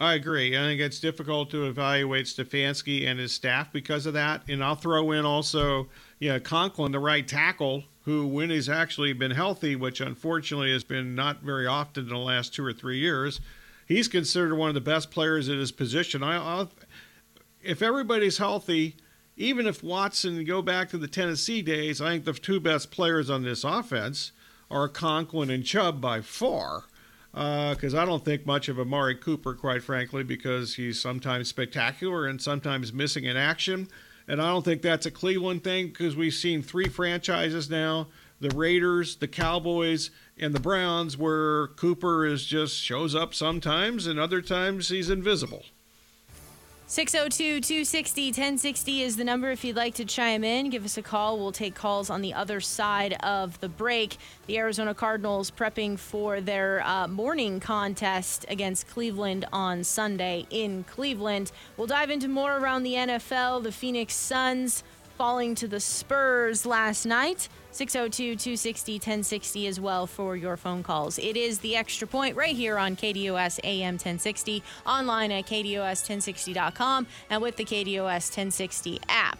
I 0.00 0.14
agree. 0.14 0.56
I 0.56 0.60
think 0.60 0.80
it's 0.80 0.98
difficult 0.98 1.50
to 1.50 1.66
evaluate 1.66 2.26
Stefanski 2.26 3.06
and 3.06 3.20
his 3.20 3.32
staff 3.32 3.72
because 3.72 4.06
of 4.06 4.14
that. 4.14 4.42
And 4.48 4.62
I'll 4.62 4.74
throw 4.74 5.12
in 5.12 5.24
also, 5.24 5.88
yeah, 6.18 6.40
Conklin, 6.40 6.90
the 6.90 6.98
right 6.98 7.26
tackle, 7.26 7.84
who, 8.02 8.26
when 8.26 8.50
he's 8.50 8.68
actually 8.68 9.12
been 9.12 9.30
healthy, 9.30 9.76
which 9.76 10.00
unfortunately 10.00 10.72
has 10.72 10.82
been 10.82 11.14
not 11.14 11.42
very 11.42 11.66
often 11.66 12.04
in 12.04 12.10
the 12.10 12.18
last 12.18 12.52
two 12.52 12.64
or 12.64 12.72
three 12.72 12.98
years, 12.98 13.40
he's 13.86 14.08
considered 14.08 14.56
one 14.56 14.68
of 14.68 14.74
the 14.74 14.80
best 14.80 15.12
players 15.12 15.48
at 15.48 15.58
his 15.58 15.70
position. 15.70 16.24
I, 16.24 16.36
I'll, 16.36 16.70
if 17.64 17.82
everybody's 17.82 18.38
healthy, 18.38 18.96
even 19.36 19.66
if 19.66 19.82
Watson 19.82 20.44
go 20.44 20.62
back 20.62 20.88
to 20.90 20.98
the 20.98 21.08
Tennessee 21.08 21.62
days, 21.62 22.00
I 22.00 22.10
think 22.10 22.24
the 22.24 22.32
two 22.34 22.60
best 22.60 22.90
players 22.90 23.30
on 23.30 23.42
this 23.42 23.64
offense 23.64 24.32
are 24.70 24.88
Conklin 24.88 25.50
and 25.50 25.64
Chubb 25.64 26.00
by 26.00 26.20
far. 26.20 26.84
Because 27.32 27.94
uh, 27.94 28.00
I 28.00 28.04
don't 28.04 28.24
think 28.24 28.46
much 28.46 28.68
of 28.68 28.78
Amari 28.78 29.16
Cooper, 29.16 29.54
quite 29.54 29.82
frankly, 29.82 30.22
because 30.22 30.76
he's 30.76 31.00
sometimes 31.00 31.48
spectacular 31.48 32.26
and 32.26 32.40
sometimes 32.40 32.92
missing 32.92 33.24
in 33.24 33.36
action. 33.36 33.88
And 34.28 34.40
I 34.40 34.46
don't 34.48 34.64
think 34.64 34.82
that's 34.82 35.06
a 35.06 35.10
Cleveland 35.10 35.64
thing 35.64 35.88
because 35.88 36.14
we've 36.14 36.32
seen 36.34 36.62
three 36.62 36.88
franchises 36.88 37.68
now 37.68 38.06
the 38.40 38.54
Raiders, 38.54 39.16
the 39.16 39.28
Cowboys, 39.28 40.10
and 40.38 40.54
the 40.54 40.60
Browns 40.60 41.16
where 41.16 41.68
Cooper 41.68 42.26
is 42.26 42.44
just 42.44 42.76
shows 42.76 43.14
up 43.14 43.32
sometimes 43.32 44.06
and 44.06 44.18
other 44.18 44.42
times 44.42 44.88
he's 44.88 45.08
invisible. 45.08 45.64
602 46.86 47.62
260 47.62 48.26
1060 48.26 49.00
is 49.00 49.16
the 49.16 49.24
number 49.24 49.50
if 49.50 49.64
you'd 49.64 49.74
like 49.74 49.94
to 49.94 50.04
chime 50.04 50.44
in. 50.44 50.68
Give 50.68 50.84
us 50.84 50.98
a 50.98 51.02
call. 51.02 51.38
We'll 51.38 51.50
take 51.50 51.74
calls 51.74 52.10
on 52.10 52.20
the 52.20 52.34
other 52.34 52.60
side 52.60 53.14
of 53.20 53.58
the 53.60 53.70
break. 53.70 54.18
The 54.46 54.58
Arizona 54.58 54.94
Cardinals 54.94 55.50
prepping 55.50 55.98
for 55.98 56.42
their 56.42 56.82
uh, 56.84 57.08
morning 57.08 57.58
contest 57.58 58.44
against 58.50 58.86
Cleveland 58.86 59.46
on 59.50 59.82
Sunday 59.82 60.46
in 60.50 60.84
Cleveland. 60.84 61.52
We'll 61.78 61.86
dive 61.86 62.10
into 62.10 62.28
more 62.28 62.58
around 62.58 62.82
the 62.82 62.92
NFL. 62.92 63.62
The 63.62 63.72
Phoenix 63.72 64.12
Suns 64.14 64.84
falling 65.16 65.54
to 65.56 65.68
the 65.68 65.80
Spurs 65.80 66.66
last 66.66 67.06
night. 67.06 67.48
602 67.70 68.36
260 68.36 68.94
1060 68.94 69.66
as 69.66 69.80
well 69.80 70.06
for 70.06 70.36
your 70.36 70.56
phone 70.56 70.82
calls. 70.82 71.18
It 71.18 71.36
is 71.36 71.58
the 71.58 71.74
extra 71.74 72.06
point 72.06 72.36
right 72.36 72.54
here 72.54 72.78
on 72.78 72.94
KDUS 72.94 73.58
AM 73.64 73.94
1060, 73.94 74.62
online 74.86 75.32
at 75.32 75.46
KDUS1060.com, 75.46 77.06
and 77.30 77.42
with 77.42 77.56
the 77.56 77.64
KDUS 77.64 78.30
1060 78.30 79.00
app. 79.08 79.38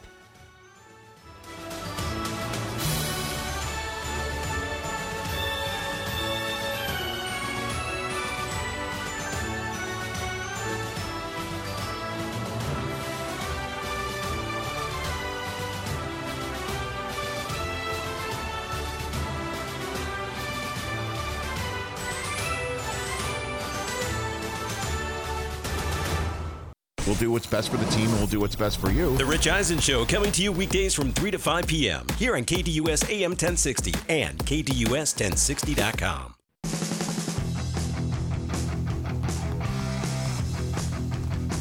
We'll 27.15 27.21
do 27.21 27.31
what's 27.31 27.47
best 27.47 27.69
for 27.69 27.77
the 27.77 27.87
team 27.93 28.09
and 28.09 28.15
we'll 28.15 28.27
do 28.27 28.41
what's 28.41 28.57
best 28.57 28.79
for 28.79 28.91
you. 28.91 29.17
The 29.17 29.25
Rich 29.25 29.47
Eisen 29.47 29.79
Show 29.79 30.05
coming 30.05 30.33
to 30.33 30.43
you 30.43 30.51
weekdays 30.51 30.95
from 30.95 31.13
3 31.13 31.31
to 31.31 31.39
5 31.39 31.65
p.m. 31.65 32.05
here 32.19 32.35
on 32.35 32.43
KDUS 32.43 33.09
AM 33.09 33.31
1060 33.31 33.95
and 34.09 34.37
KDUS1060.com. 34.39 36.35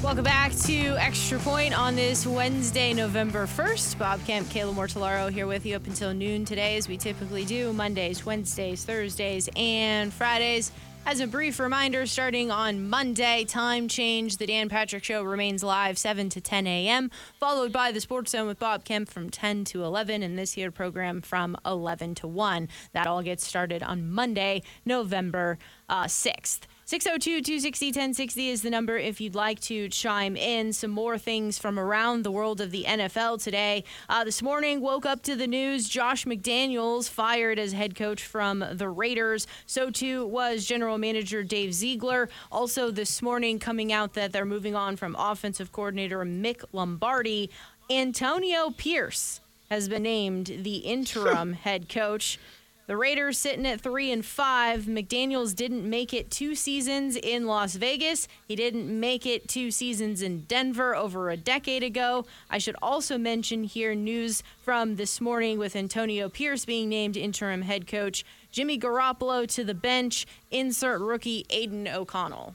Welcome 0.01 0.23
back 0.23 0.53
to 0.53 0.97
Extra 0.97 1.37
Point 1.37 1.77
on 1.77 1.95
this 1.95 2.25
Wednesday, 2.25 2.91
November 2.95 3.45
1st. 3.45 3.99
Bob 3.99 4.25
Kemp, 4.25 4.47
Kayla 4.47 4.73
Mortellaro 4.73 5.31
here 5.31 5.45
with 5.45 5.67
you 5.67 5.75
up 5.75 5.85
until 5.85 6.15
noon 6.15 6.45
today, 6.45 6.77
as 6.77 6.87
we 6.87 6.97
typically 6.97 7.45
do 7.45 7.71
Mondays, 7.73 8.25
Wednesdays, 8.25 8.83
Thursdays, 8.85 9.49
and 9.55 10.11
Fridays. 10.11 10.71
As 11.05 11.19
a 11.19 11.27
brief 11.27 11.59
reminder, 11.59 12.05
starting 12.05 12.49
on 12.49 12.89
Monday, 12.89 13.43
time 13.43 13.89
change. 13.89 14.37
The 14.37 14.47
Dan 14.47 14.69
Patrick 14.69 15.03
Show 15.03 15.21
remains 15.21 15.61
live 15.61 15.97
7 15.97 16.29
to 16.29 16.39
10 16.39 16.65
a.m., 16.65 17.11
followed 17.41 17.73
by 17.73 17.91
the 17.91 17.99
Sports 17.99 18.31
Zone 18.31 18.47
with 18.47 18.57
Bob 18.57 18.85
Kemp 18.85 19.09
from 19.09 19.29
10 19.29 19.65
to 19.65 19.83
11, 19.83 20.23
and 20.23 20.39
this 20.39 20.53
here 20.53 20.71
program 20.71 21.21
from 21.21 21.57
11 21.65 22.15
to 22.15 22.27
1. 22.27 22.69
That 22.93 23.05
all 23.05 23.21
gets 23.21 23.45
started 23.45 23.83
on 23.83 24.11
Monday, 24.11 24.63
November 24.85 25.59
uh, 25.89 26.05
6th. 26.05 26.61
602 26.85 27.41
260 27.41 27.87
1060 27.87 28.49
is 28.49 28.61
the 28.61 28.69
number 28.69 28.97
if 28.97 29.21
you'd 29.21 29.35
like 29.35 29.61
to 29.61 29.87
chime 29.87 30.35
in. 30.35 30.73
Some 30.73 30.91
more 30.91 31.17
things 31.17 31.57
from 31.57 31.79
around 31.79 32.23
the 32.23 32.31
world 32.31 32.59
of 32.59 32.71
the 32.71 32.83
NFL 32.83 33.41
today. 33.41 33.85
Uh, 34.09 34.25
this 34.25 34.41
morning, 34.41 34.81
woke 34.81 35.05
up 35.05 35.23
to 35.23 35.37
the 35.37 35.47
news 35.47 35.87
Josh 35.87 36.25
McDaniels 36.25 37.07
fired 37.07 37.57
as 37.57 37.71
head 37.71 37.95
coach 37.95 38.21
from 38.21 38.65
the 38.73 38.89
Raiders. 38.89 39.47
So 39.65 39.91
too 39.91 40.27
was 40.27 40.65
general 40.65 40.97
manager 40.97 41.41
Dave 41.41 41.73
Ziegler. 41.73 42.27
Also, 42.51 42.91
this 42.91 43.21
morning, 43.21 43.59
coming 43.59 43.93
out 43.93 44.13
that 44.15 44.33
they're 44.33 44.43
moving 44.43 44.75
on 44.75 44.97
from 44.97 45.15
offensive 45.17 45.71
coordinator 45.71 46.19
Mick 46.25 46.65
Lombardi. 46.73 47.49
Antonio 47.89 48.71
Pierce 48.71 49.39
has 49.71 49.87
been 49.87 50.03
named 50.03 50.47
the 50.63 50.77
interim 50.77 51.53
head 51.63 51.87
coach. 51.87 52.37
The 52.85 52.97
Raiders 52.97 53.37
sitting 53.37 53.65
at 53.65 53.79
three 53.79 54.11
and 54.11 54.25
five. 54.25 54.83
McDaniels 54.83 55.55
didn't 55.55 55.89
make 55.89 56.13
it 56.13 56.29
two 56.29 56.53
seasons 56.53 57.15
in 57.15 57.47
Las 57.47 57.75
Vegas. 57.75 58.27
He 58.45 58.57
didn't 58.57 58.99
make 58.99 59.25
it 59.25 59.47
two 59.47 59.71
seasons 59.71 60.21
in 60.21 60.41
Denver 60.41 60.93
over 60.93 61.29
a 61.29 61.37
decade 61.37 61.81
ago. 61.81 62.25
I 62.49 62.57
should 62.57 62.75
also 62.81 63.17
mention 63.17 63.63
here 63.63 63.95
news 63.95 64.43
from 64.61 64.97
this 64.97 65.21
morning 65.21 65.57
with 65.57 65.77
Antonio 65.77 66.27
Pierce 66.27 66.65
being 66.65 66.89
named 66.89 67.15
interim 67.15 67.61
head 67.61 67.87
coach. 67.87 68.25
Jimmy 68.51 68.77
Garoppolo 68.77 69.47
to 69.47 69.63
the 69.63 69.73
bench. 69.73 70.25
Insert 70.51 70.99
rookie 70.99 71.45
Aidan 71.49 71.87
O'Connell. 71.87 72.53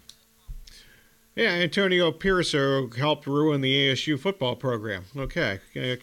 Yeah, 1.36 1.52
Antonio 1.52 2.12
Pierce 2.12 2.52
helped 2.52 3.26
ruin 3.26 3.62
the 3.62 3.92
ASU 3.92 4.18
football 4.18 4.56
program. 4.56 5.04
Okay, 5.16 5.60
you 5.72 5.96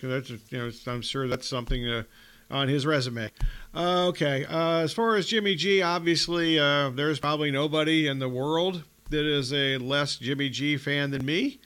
know, 0.51 0.71
I'm 0.88 1.01
sure 1.03 1.27
that's 1.27 1.47
something. 1.47 1.88
Uh, 1.88 2.03
on 2.49 2.67
his 2.67 2.86
resume. 2.86 3.31
Uh, 3.73 4.08
okay, 4.08 4.45
uh, 4.45 4.79
as 4.79 4.93
far 4.93 5.15
as 5.15 5.27
Jimmy 5.27 5.55
G, 5.55 5.81
obviously 5.81 6.60
uh, 6.60 6.89
there's 6.89 7.19
probably 7.19 7.51
nobody 7.51 8.08
in 8.08 8.19
the 8.19 8.29
world 8.29 8.84
that 9.10 9.25
is 9.25 9.53
a 9.53 9.77
less 9.77 10.17
Jimmy 10.17 10.49
G 10.49 10.77
fan 10.77 11.12
than 11.12 11.25
me, 11.25 11.60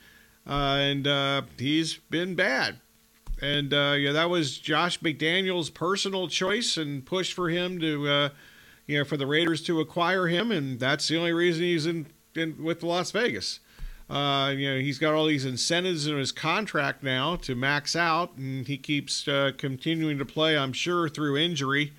uh, 0.46 0.76
and 0.80 1.06
uh, 1.06 1.42
he's 1.58 1.96
been 2.10 2.34
bad. 2.34 2.80
And 3.40 3.72
uh, 3.72 3.94
yeah, 3.98 4.12
that 4.12 4.28
was 4.28 4.58
Josh 4.58 5.00
McDaniel's 5.00 5.70
personal 5.70 6.28
choice 6.28 6.76
and 6.76 7.04
push 7.06 7.32
for 7.32 7.48
him 7.48 7.80
to, 7.80 8.30
you 8.86 8.98
know, 8.98 9.04
for 9.04 9.16
the 9.16 9.26
Raiders 9.26 9.62
to 9.62 9.80
acquire 9.80 10.26
him, 10.26 10.50
and 10.50 10.78
that's 10.78 11.08
the 11.08 11.16
only 11.16 11.32
reason 11.32 11.62
he's 11.62 11.86
in, 11.86 12.06
in 12.34 12.62
with 12.62 12.82
Las 12.82 13.10
Vegas. 13.12 13.60
Uh, 14.10 14.50
you 14.50 14.68
know, 14.68 14.80
he's 14.80 14.98
got 14.98 15.14
all 15.14 15.26
these 15.26 15.44
incentives 15.44 16.08
in 16.08 16.18
his 16.18 16.32
contract 16.32 17.04
now 17.04 17.36
to 17.36 17.54
max 17.54 17.94
out, 17.94 18.36
and 18.36 18.66
he 18.66 18.76
keeps 18.76 19.28
uh, 19.28 19.52
continuing 19.56 20.18
to 20.18 20.24
play. 20.24 20.58
I'm 20.58 20.72
sure 20.72 21.08
through 21.08 21.36
injury. 21.36 21.92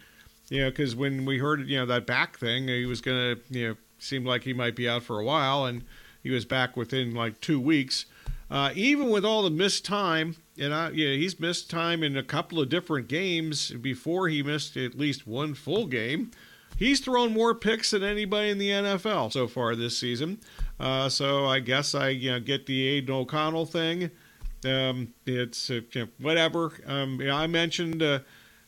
You 0.49 0.65
know, 0.65 0.69
because 0.69 0.93
when 0.93 1.23
we 1.23 1.37
heard 1.37 1.69
you 1.69 1.77
know 1.79 1.85
that 1.85 2.05
back 2.05 2.37
thing, 2.37 2.67
he 2.67 2.85
was 2.85 2.99
gonna 2.99 3.37
you 3.49 3.69
know 3.69 3.75
seemed 3.97 4.25
like 4.25 4.43
he 4.43 4.53
might 4.53 4.75
be 4.75 4.89
out 4.89 5.03
for 5.03 5.19
a 5.19 5.23
while, 5.23 5.63
and 5.65 5.85
he 6.21 6.29
was 6.29 6.43
back 6.43 6.75
within 6.75 7.15
like 7.15 7.39
two 7.39 7.61
weeks. 7.61 8.05
Uh, 8.49 8.71
even 8.75 9.09
with 9.09 9.23
all 9.23 9.43
the 9.43 9.49
missed 9.49 9.85
time, 9.85 10.35
and 10.59 10.73
I, 10.73 10.89
yeah, 10.89 11.15
he's 11.15 11.39
missed 11.39 11.69
time 11.69 12.03
in 12.03 12.17
a 12.17 12.23
couple 12.23 12.59
of 12.59 12.67
different 12.67 13.07
games 13.07 13.71
before 13.71 14.27
he 14.27 14.43
missed 14.43 14.75
at 14.75 14.99
least 14.99 15.25
one 15.25 15.53
full 15.53 15.87
game. 15.87 16.31
He's 16.77 16.99
thrown 16.99 17.31
more 17.31 17.53
picks 17.53 17.91
than 17.91 18.03
anybody 18.03 18.49
in 18.49 18.57
the 18.57 18.69
NFL 18.69 19.31
so 19.31 19.47
far 19.47 19.75
this 19.75 19.97
season. 19.97 20.39
Uh, 20.79 21.09
so 21.09 21.45
I 21.45 21.59
guess 21.59 21.93
I 21.93 22.09
you 22.09 22.31
know, 22.31 22.39
get 22.39 22.65
the 22.65 22.87
Aidan 22.87 23.13
O'Connell 23.15 23.65
thing. 23.65 24.11
Um, 24.65 25.13
it's 25.25 25.69
uh, 25.69 25.81
whatever. 26.19 26.71
Um, 26.85 27.19
you 27.19 27.27
know, 27.27 27.35
I 27.35 27.47
mentioned 27.47 28.01
uh, 28.03 28.19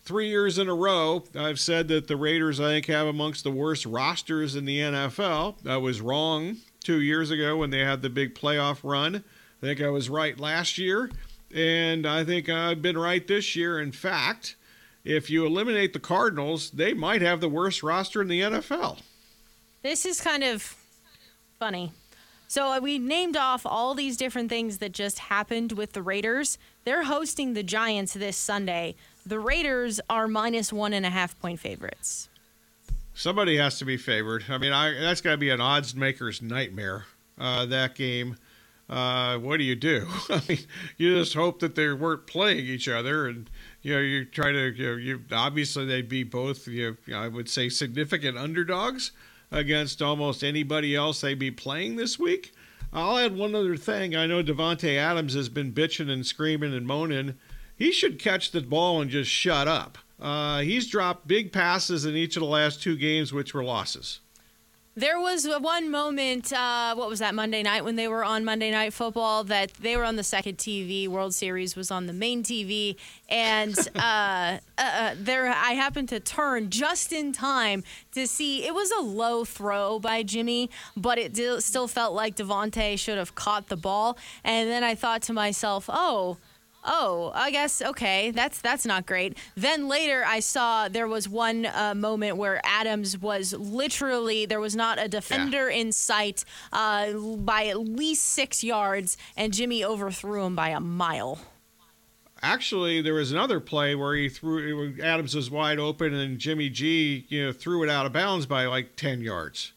three 0.04 0.28
years 0.28 0.58
in 0.58 0.68
a 0.68 0.74
row. 0.74 1.24
I've 1.36 1.60
said 1.60 1.88
that 1.90 2.08
the 2.08 2.18
Raiders 2.18 2.60
I 2.60 2.70
think 2.70 2.88
have 2.88 3.08
amongst 3.08 3.44
the 3.44 3.52
worst 3.52 3.86
rosters 3.86 4.56
in 4.56 4.66
the 4.66 4.80
NFL. 4.80 5.68
I 5.68 5.78
was 5.78 6.02
wrong 6.02 6.58
two 6.84 7.02
years 7.02 7.32
ago 7.32 7.58
when 7.58 7.70
they 7.70 7.80
had 7.80 8.02
the 8.02 8.10
big 8.10 8.36
playoff 8.36 8.80
run. 8.84 9.24
I 9.62 9.66
think 9.66 9.82
I 9.82 9.90
was 9.90 10.10
right 10.10 10.38
last 10.38 10.78
year, 10.78 11.10
and 11.54 12.06
I 12.06 12.26
think 12.26 12.50
I've 12.50 12.82
been 12.82 12.98
right 12.98 13.26
this 13.26 13.56
year. 13.56 13.80
In 13.80 13.92
fact, 13.92 14.56
if 15.06 15.30
you 15.30 15.46
eliminate 15.46 15.94
the 15.94 16.00
Cardinals, 16.00 16.72
they 16.72 16.94
might 16.94 17.22
have 17.22 17.40
the 17.40 17.50
worst 17.50 17.84
roster 17.84 18.22
in 18.22 18.28
the 18.28 18.42
NFL. 18.42 19.00
This 19.82 20.06
is 20.06 20.20
kind 20.22 20.44
of 20.44 20.76
funny 21.64 21.94
so 22.54 22.72
uh, 22.72 22.80
we 22.80 23.00
named 23.00 23.36
off 23.36 23.66
all 23.66 23.96
these 23.96 24.16
different 24.16 24.48
things 24.48 24.78
that 24.78 24.92
just 24.92 25.18
happened 25.18 25.72
with 25.72 25.94
the 25.94 26.04
Raiders. 26.04 26.60
They're 26.84 27.06
hosting 27.06 27.56
the 27.56 27.64
Giants 27.64 28.14
this 28.14 28.38
Sunday. 28.38 28.94
The 29.26 29.40
Raiders 29.40 30.00
are 30.08 30.28
minus 30.28 30.72
one 30.72 30.94
and 30.94 31.04
a 31.04 31.10
half 31.10 31.40
point 31.40 31.60
favorites. 31.60 32.30
Somebody 33.16 33.58
has 33.58 33.80
to 33.80 33.86
be 33.86 33.98
favored. 33.98 34.46
I 34.50 34.60
mean, 34.60 34.72
I, 34.72 34.94
that's 34.94 35.20
got 35.20 35.32
to 35.32 35.38
be 35.38 35.50
an 35.50 35.62
odds 35.62 35.96
maker's 35.96 36.44
nightmare. 36.44 37.06
Uh, 37.40 37.66
that 37.66 37.96
game. 37.96 38.36
Uh, 38.88 39.40
what 39.40 39.58
do 39.58 39.64
you 39.64 39.76
do? 39.76 40.06
I 40.30 40.42
mean, 40.48 40.60
you 40.98 41.16
just 41.16 41.34
hope 41.34 41.60
that 41.62 41.74
they 41.74 41.92
weren't 41.92 42.28
playing 42.28 42.68
each 42.68 42.88
other, 42.88 43.26
and 43.26 43.50
you 43.82 43.96
know, 43.96 44.00
you 44.00 44.26
try 44.26 44.52
to. 44.52 44.72
You, 44.76 44.92
know, 44.92 44.98
you 44.98 45.22
obviously 45.32 45.86
they'd 45.86 46.08
be 46.08 46.24
both. 46.24 46.68
You 46.68 46.98
know, 47.08 47.18
I 47.18 47.30
would 47.30 47.50
say 47.50 47.70
significant 47.70 48.38
underdogs 48.38 49.12
against 49.54 50.02
almost 50.02 50.44
anybody 50.44 50.96
else 50.96 51.22
they'd 51.22 51.40
be 51.40 51.52
playing 51.52 51.96
this 51.96 52.20
week. 52.20 52.52
I'll 52.92 53.18
add 53.18 53.38
one 53.38 53.56
other 53.56 53.78
thing. 53.78 54.16
I 54.16 54.28
know 54.28 54.44
Davante 54.44 54.98
Adams 54.98 55.34
has 55.36 55.50
been 55.50 55.72
bitching 55.72 56.10
and 56.10 56.26
screaming 56.26 56.74
and 56.74 56.86
moaning. 56.86 57.36
He 57.76 57.92
should 57.92 58.20
catch 58.20 58.52
the 58.52 58.62
ball 58.62 59.02
and 59.02 59.10
just 59.10 59.32
shut 59.32 59.68
up. 59.68 59.98
Uh, 60.20 60.62
he's 60.62 60.88
dropped 60.88 61.28
big 61.28 61.52
passes 61.52 62.06
in 62.06 62.16
each 62.16 62.36
of 62.36 62.42
the 62.42 62.48
last 62.48 62.82
two 62.82 62.96
games, 62.96 63.34
which 63.34 63.54
were 63.54 63.64
losses. 63.64 64.20
There 64.96 65.20
was 65.20 65.48
one 65.48 65.90
moment, 65.90 66.54
uh, 66.54 66.94
what 66.94 67.10
was 67.10 67.18
that, 67.18 67.34
Monday 67.34 67.64
night 67.64 67.84
when 67.84 67.96
they 67.96 68.08
were 68.08 68.24
on 68.24 68.46
Monday 68.46 68.70
Night 68.70 68.94
Football, 68.94 69.44
that 69.46 69.74
they 69.74 69.98
were 69.98 70.04
on 70.04 70.18
the 70.18 70.24
second 70.24 70.60
TV. 70.60 71.08
World 71.08 71.34
Series 71.34 71.76
was 71.76 71.90
on 71.90 72.06
the 72.06 72.14
main 72.14 72.44
TV. 72.44 72.96
And 73.28 73.76
uh, 73.96 74.00
uh, 74.00 74.60
uh, 74.78 75.16
there, 75.18 75.48
I 75.48 75.72
happened 75.72 76.10
to 76.10 76.20
turn 76.20 76.70
just 76.70 77.12
in 77.12 77.32
time 77.32 77.84
to 78.12 78.28
see 78.28 78.68
it 78.68 78.76
was 78.76 78.92
a 78.92 79.02
low 79.02 79.46
throw 79.46 79.98
by 79.98 80.22
Jimmy, 80.22 80.70
but 80.96 81.18
it 81.18 81.36
still 81.64 81.88
felt 81.88 82.14
like 82.14 82.36
Davante 82.36 83.00
should 83.00 83.18
have 83.18 83.34
caught 83.34 83.70
the 83.70 83.78
ball. 83.78 84.16
And 84.44 84.70
then 84.70 84.84
I 84.84 84.94
thought 84.94 85.24
to 85.24 85.34
myself, 85.34 85.90
oh, 85.92 86.38
oh, 86.86 87.32
I 87.34 87.52
guess 87.52 87.82
okay, 87.82 88.32
that's 88.32 88.62
that's 88.62 88.86
not 88.86 89.06
great. 89.06 89.38
Then 89.56 89.88
later, 89.88 90.24
I 90.26 90.40
saw 90.40 90.88
there 90.88 91.08
was 91.08 91.28
one 91.30 91.66
uh, 91.66 91.94
moment 91.96 92.38
where 92.38 92.62
Adams 92.64 93.18
was 93.18 93.54
literally 93.54 94.46
there 94.46 94.60
was 94.60 94.76
not 94.76 95.00
a 95.00 95.08
defender 95.08 95.70
yeah. 95.70 95.78
in 95.78 95.92
sight 95.92 96.46
uh, 96.72 97.14
by 97.14 97.68
at 97.68 97.80
least 97.80 98.24
six 98.24 98.64
yards, 98.64 99.18
and 99.38 99.54
Jimmy 99.54 99.84
overthrew 99.84 100.44
him 100.44 100.56
by 100.56 100.70
a 100.70 100.80
mile. 100.80 101.40
Actually, 102.42 103.02
there 103.02 103.14
was 103.14 103.32
another 103.32 103.62
play 103.62 103.96
where 103.96 104.16
he 104.16 104.28
threw 104.28 104.96
Adams 105.02 105.34
was 105.34 105.50
wide 105.50 105.80
open, 105.80 106.14
and 106.14 106.40
Jimmy 106.40 106.70
G, 106.70 107.26
you 107.30 107.46
know, 107.46 107.52
threw 107.54 107.84
it 107.84 107.90
out 107.90 108.06
of 108.06 108.12
bounds 108.12 108.46
by 108.46 108.66
like 108.66 108.96
ten 108.98 109.22
yards. 109.22 109.72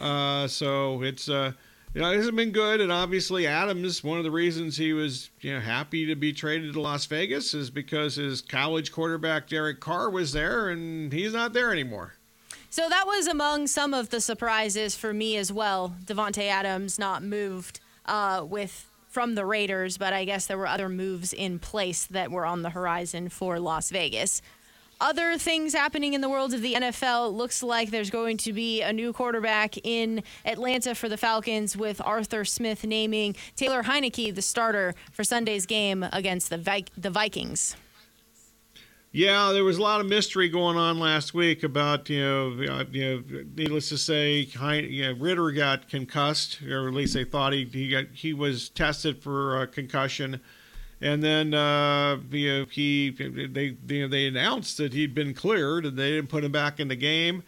Uh, 0.00 0.46
so 0.46 1.02
it's 1.02 1.28
uh, 1.28 1.52
you 1.96 2.02
know, 2.02 2.12
it 2.12 2.16
hasn't 2.18 2.36
been 2.36 2.50
good. 2.50 2.82
And 2.82 2.92
obviously, 2.92 3.46
Adams, 3.46 4.04
one 4.04 4.18
of 4.18 4.24
the 4.24 4.30
reasons 4.30 4.76
he 4.76 4.92
was 4.92 5.30
you 5.40 5.54
know 5.54 5.60
happy 5.60 6.04
to 6.04 6.14
be 6.14 6.30
traded 6.30 6.74
to 6.74 6.80
Las 6.82 7.06
Vegas 7.06 7.54
is 7.54 7.70
because 7.70 8.16
his 8.16 8.42
college 8.42 8.92
quarterback 8.92 9.48
Derek 9.48 9.80
Carr 9.80 10.10
was 10.10 10.32
there, 10.32 10.68
and 10.68 11.10
he's 11.10 11.32
not 11.32 11.54
there 11.54 11.72
anymore. 11.72 12.12
So 12.68 12.90
that 12.90 13.06
was 13.06 13.26
among 13.26 13.68
some 13.68 13.94
of 13.94 14.10
the 14.10 14.20
surprises 14.20 14.94
for 14.94 15.14
me 15.14 15.38
as 15.38 15.50
well. 15.50 15.96
Davante 16.04 16.46
Adams 16.46 16.98
not 16.98 17.22
moved 17.22 17.80
uh, 18.04 18.44
with 18.46 18.90
from 19.08 19.34
the 19.34 19.46
Raiders, 19.46 19.96
but 19.96 20.12
I 20.12 20.26
guess 20.26 20.46
there 20.46 20.58
were 20.58 20.66
other 20.66 20.90
moves 20.90 21.32
in 21.32 21.58
place 21.58 22.04
that 22.04 22.30
were 22.30 22.44
on 22.44 22.60
the 22.60 22.68
horizon 22.68 23.30
for 23.30 23.58
Las 23.58 23.88
Vegas. 23.88 24.42
Other 24.98 25.36
things 25.36 25.74
happening 25.74 26.14
in 26.14 26.22
the 26.22 26.28
world 26.28 26.54
of 26.54 26.62
the 26.62 26.72
NFL 26.72 27.34
looks 27.34 27.62
like 27.62 27.90
there's 27.90 28.08
going 28.08 28.38
to 28.38 28.52
be 28.54 28.80
a 28.80 28.94
new 28.94 29.12
quarterback 29.12 29.76
in 29.84 30.22
Atlanta 30.46 30.94
for 30.94 31.10
the 31.10 31.18
Falcons 31.18 31.76
with 31.76 32.00
Arthur 32.02 32.46
Smith 32.46 32.82
naming 32.82 33.36
Taylor 33.56 33.82
Heinicke 33.82 34.34
the 34.34 34.40
starter 34.40 34.94
for 35.12 35.22
Sunday's 35.22 35.66
game 35.66 36.06
against 36.12 36.48
the, 36.48 36.84
the 36.96 37.10
Vikings. 37.10 37.76
Yeah, 39.12 39.52
there 39.52 39.64
was 39.64 39.76
a 39.76 39.82
lot 39.82 40.00
of 40.00 40.06
mystery 40.06 40.48
going 40.48 40.78
on 40.78 40.98
last 40.98 41.34
week 41.34 41.62
about 41.62 42.08
you 42.08 42.20
know, 42.20 42.46
uh, 42.68 42.84
you 42.90 43.24
know 43.30 43.44
needless 43.54 43.90
to 43.90 43.98
say, 43.98 44.40
you 44.40 45.02
know, 45.02 45.12
Ridder 45.18 45.52
got 45.52 45.88
concussed, 45.88 46.62
or 46.62 46.88
at 46.88 46.94
least 46.94 47.14
they 47.14 47.24
thought 47.24 47.52
he 47.52 47.64
he 47.64 47.88
got 47.88 48.06
he 48.12 48.34
was 48.34 48.68
tested 48.68 49.22
for 49.22 49.58
uh, 49.58 49.66
concussion, 49.66 50.40
and 51.00 51.22
then 51.22 51.54
uh, 51.54 52.18
you 52.30 52.52
know, 52.52 52.66
he 52.70 53.10
they 53.10 53.76
you 53.88 54.02
know, 54.02 54.08
they 54.08 54.26
announced 54.26 54.76
that 54.78 54.92
he'd 54.92 55.14
been 55.14 55.34
cleared, 55.34 55.86
and 55.86 55.96
they 55.96 56.10
didn't 56.10 56.28
put 56.28 56.44
him 56.44 56.52
back 56.52 56.80
in 56.80 56.88
the 56.88 56.96
game, 56.96 57.42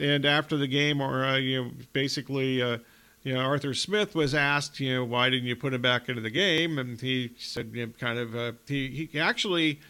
and 0.00 0.24
after 0.24 0.56
the 0.56 0.68
game, 0.68 1.00
or 1.00 1.24
uh, 1.24 1.36
you 1.36 1.64
know, 1.64 1.70
basically. 1.92 2.62
Uh, 2.62 2.78
you 3.24 3.34
know, 3.34 3.40
Arthur 3.40 3.74
Smith 3.74 4.14
was 4.14 4.32
asked, 4.32 4.78
you 4.78 4.94
know, 4.94 5.04
why 5.04 5.28
didn't 5.28 5.46
you 5.46 5.56
put 5.56 5.74
him 5.74 5.82
back 5.82 6.08
into 6.08 6.22
the 6.22 6.30
game? 6.30 6.78
And 6.78 6.98
he 6.98 7.32
said, 7.36 7.72
you 7.74 7.84
know, 7.84 7.92
kind 7.98 8.16
of, 8.16 8.34
uh, 8.34 8.52
he, 8.66 9.08
he 9.12 9.20
actually 9.20 9.80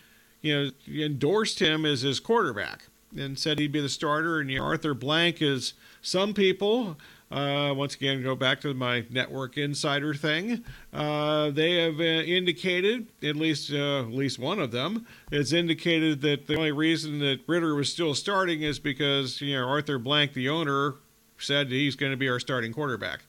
you 0.40 0.72
know, 0.88 1.04
endorsed 1.04 1.60
him 1.60 1.84
as 1.84 2.02
his 2.02 2.20
quarterback 2.20 2.86
and 3.16 3.38
said 3.38 3.58
he'd 3.58 3.72
be 3.72 3.80
the 3.80 3.88
starter. 3.88 4.40
And 4.40 4.50
you 4.50 4.58
know, 4.58 4.64
Arthur 4.64 4.94
Blank 4.94 5.42
is 5.42 5.74
some 6.02 6.34
people. 6.34 6.96
Uh, 7.30 7.74
once 7.76 7.94
again, 7.94 8.22
go 8.22 8.34
back 8.34 8.60
to 8.60 8.72
my 8.72 9.04
network 9.10 9.58
insider 9.58 10.14
thing. 10.14 10.64
Uh, 10.92 11.50
they 11.50 11.74
have 11.82 12.00
uh, 12.00 12.02
indicated, 12.02 13.08
at 13.22 13.36
least 13.36 13.70
uh, 13.70 14.00
at 14.00 14.08
least 14.08 14.38
one 14.38 14.58
of 14.58 14.70
them, 14.70 15.06
has 15.30 15.52
indicated 15.52 16.22
that 16.22 16.46
the 16.46 16.56
only 16.56 16.72
reason 16.72 17.18
that 17.18 17.40
Ridder 17.46 17.74
was 17.74 17.92
still 17.92 18.14
starting 18.14 18.62
is 18.62 18.78
because 18.78 19.42
you 19.42 19.54
know 19.54 19.66
Arthur 19.66 19.98
Blank, 19.98 20.32
the 20.32 20.48
owner, 20.48 20.94
said 21.36 21.70
he's 21.70 21.96
going 21.96 22.12
to 22.12 22.16
be 22.16 22.28
our 22.28 22.40
starting 22.40 22.72
quarterback 22.72 23.20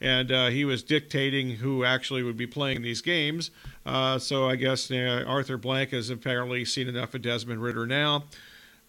and 0.00 0.32
uh, 0.32 0.48
he 0.48 0.64
was 0.64 0.82
dictating 0.82 1.50
who 1.50 1.84
actually 1.84 2.22
would 2.22 2.36
be 2.36 2.46
playing 2.46 2.82
these 2.82 3.00
games. 3.00 3.50
Uh, 3.86 4.18
so 4.18 4.48
I 4.48 4.56
guess 4.56 4.90
Arthur 4.90 5.56
Blank 5.56 5.90
has 5.90 6.10
apparently 6.10 6.64
seen 6.64 6.88
enough 6.88 7.14
of 7.14 7.22
Desmond 7.22 7.62
Ridder 7.62 7.86
now. 7.86 8.24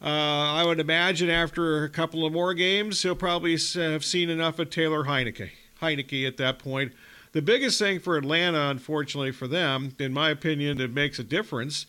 Uh, 0.01 0.07
I 0.07 0.63
would 0.65 0.79
imagine 0.79 1.29
after 1.29 1.83
a 1.83 1.89
couple 1.89 2.25
of 2.25 2.33
more 2.33 2.53
games, 2.53 3.01
he'll 3.01 3.15
probably 3.15 3.57
have 3.75 4.05
seen 4.05 4.29
enough 4.29 4.59
of 4.59 4.69
Taylor 4.69 5.05
Heinicke. 5.05 5.51
Heinicke 5.81 6.27
at 6.27 6.37
that 6.37 6.59
point. 6.59 6.93
The 7.31 7.41
biggest 7.41 7.79
thing 7.79 7.99
for 7.99 8.17
Atlanta, 8.17 8.69
unfortunately 8.69 9.31
for 9.31 9.47
them, 9.47 9.95
in 9.99 10.13
my 10.13 10.29
opinion, 10.29 10.77
that 10.77 10.93
makes 10.93 11.19
a 11.19 11.23
difference 11.23 11.85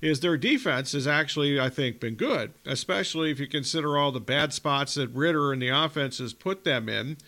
is 0.00 0.20
their 0.20 0.36
defense 0.36 0.92
has 0.92 1.06
actually, 1.06 1.60
I 1.60 1.68
think, 1.68 2.00
been 2.00 2.14
good, 2.14 2.52
especially 2.64 3.30
if 3.30 3.38
you 3.38 3.46
consider 3.46 3.98
all 3.98 4.12
the 4.12 4.20
bad 4.20 4.52
spots 4.52 4.94
that 4.94 5.08
Ridder 5.10 5.52
and 5.52 5.60
the 5.60 5.68
offense 5.68 6.18
has 6.18 6.32
put 6.32 6.64
them 6.64 6.88
in. 6.88 7.18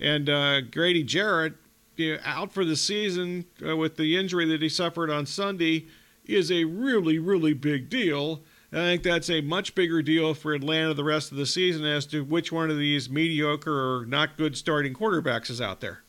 And 0.00 0.28
uh, 0.28 0.62
Grady 0.62 1.02
Jarrett, 1.02 1.54
you 1.96 2.14
know, 2.14 2.20
out 2.24 2.52
for 2.52 2.64
the 2.64 2.76
season 2.76 3.44
uh, 3.66 3.76
with 3.76 3.96
the 3.96 4.16
injury 4.16 4.46
that 4.46 4.62
he 4.62 4.68
suffered 4.68 5.10
on 5.10 5.26
Sunday, 5.26 5.86
is 6.24 6.50
a 6.50 6.64
really, 6.64 7.18
really 7.18 7.52
big 7.52 7.90
deal. 7.90 8.42
I 8.72 8.76
think 8.76 9.02
that's 9.02 9.28
a 9.28 9.42
much 9.42 9.74
bigger 9.74 10.00
deal 10.00 10.32
for 10.32 10.54
Atlanta 10.54 10.94
the 10.94 11.04
rest 11.04 11.30
of 11.30 11.36
the 11.36 11.44
season 11.44 11.84
as 11.84 12.06
to 12.06 12.24
which 12.24 12.50
one 12.50 12.70
of 12.70 12.78
these 12.78 13.10
mediocre 13.10 13.70
or 14.00 14.06
not 14.06 14.38
good 14.38 14.56
starting 14.56 14.94
quarterbacks 14.94 15.50
is 15.50 15.60
out 15.60 15.80
there 15.80 16.02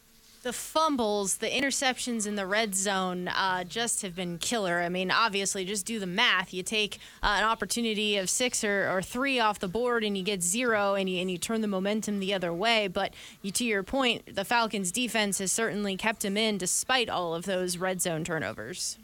the 0.43 0.53
fumbles, 0.53 1.37
the 1.37 1.47
interceptions 1.47 2.27
in 2.27 2.35
the 2.35 2.45
red 2.45 2.75
zone 2.75 3.29
uh, 3.29 3.63
just 3.63 4.01
have 4.01 4.13
been 4.13 4.37
killer. 4.37 4.81
I 4.81 4.89
mean, 4.89 5.09
obviously, 5.09 5.63
just 5.63 5.85
do 5.85 5.99
the 5.99 6.05
math. 6.05 6.53
You 6.53 6.63
take 6.63 6.99
uh, 7.23 7.37
an 7.39 7.45
opportunity 7.45 8.17
of 8.17 8.29
six 8.29 8.61
or, 8.61 8.89
or 8.91 9.01
three 9.01 9.39
off 9.39 9.59
the 9.59 9.69
board 9.69 10.03
and 10.03 10.17
you 10.17 10.23
get 10.23 10.43
zero 10.43 10.95
and 10.95 11.09
you, 11.09 11.21
and 11.21 11.31
you 11.31 11.37
turn 11.37 11.61
the 11.61 11.67
momentum 11.67 12.19
the 12.19 12.33
other 12.33 12.53
way. 12.53 12.89
But 12.89 13.13
you, 13.41 13.51
to 13.51 13.63
your 13.63 13.83
point, 13.83 14.35
the 14.35 14.43
Falcons' 14.43 14.91
defense 14.91 15.39
has 15.39 15.51
certainly 15.51 15.95
kept 15.95 16.25
him 16.25 16.35
in 16.35 16.57
despite 16.57 17.09
all 17.09 17.33
of 17.33 17.45
those 17.45 17.77
red 17.77 18.01
zone 18.01 18.25
turnovers. 18.25 18.97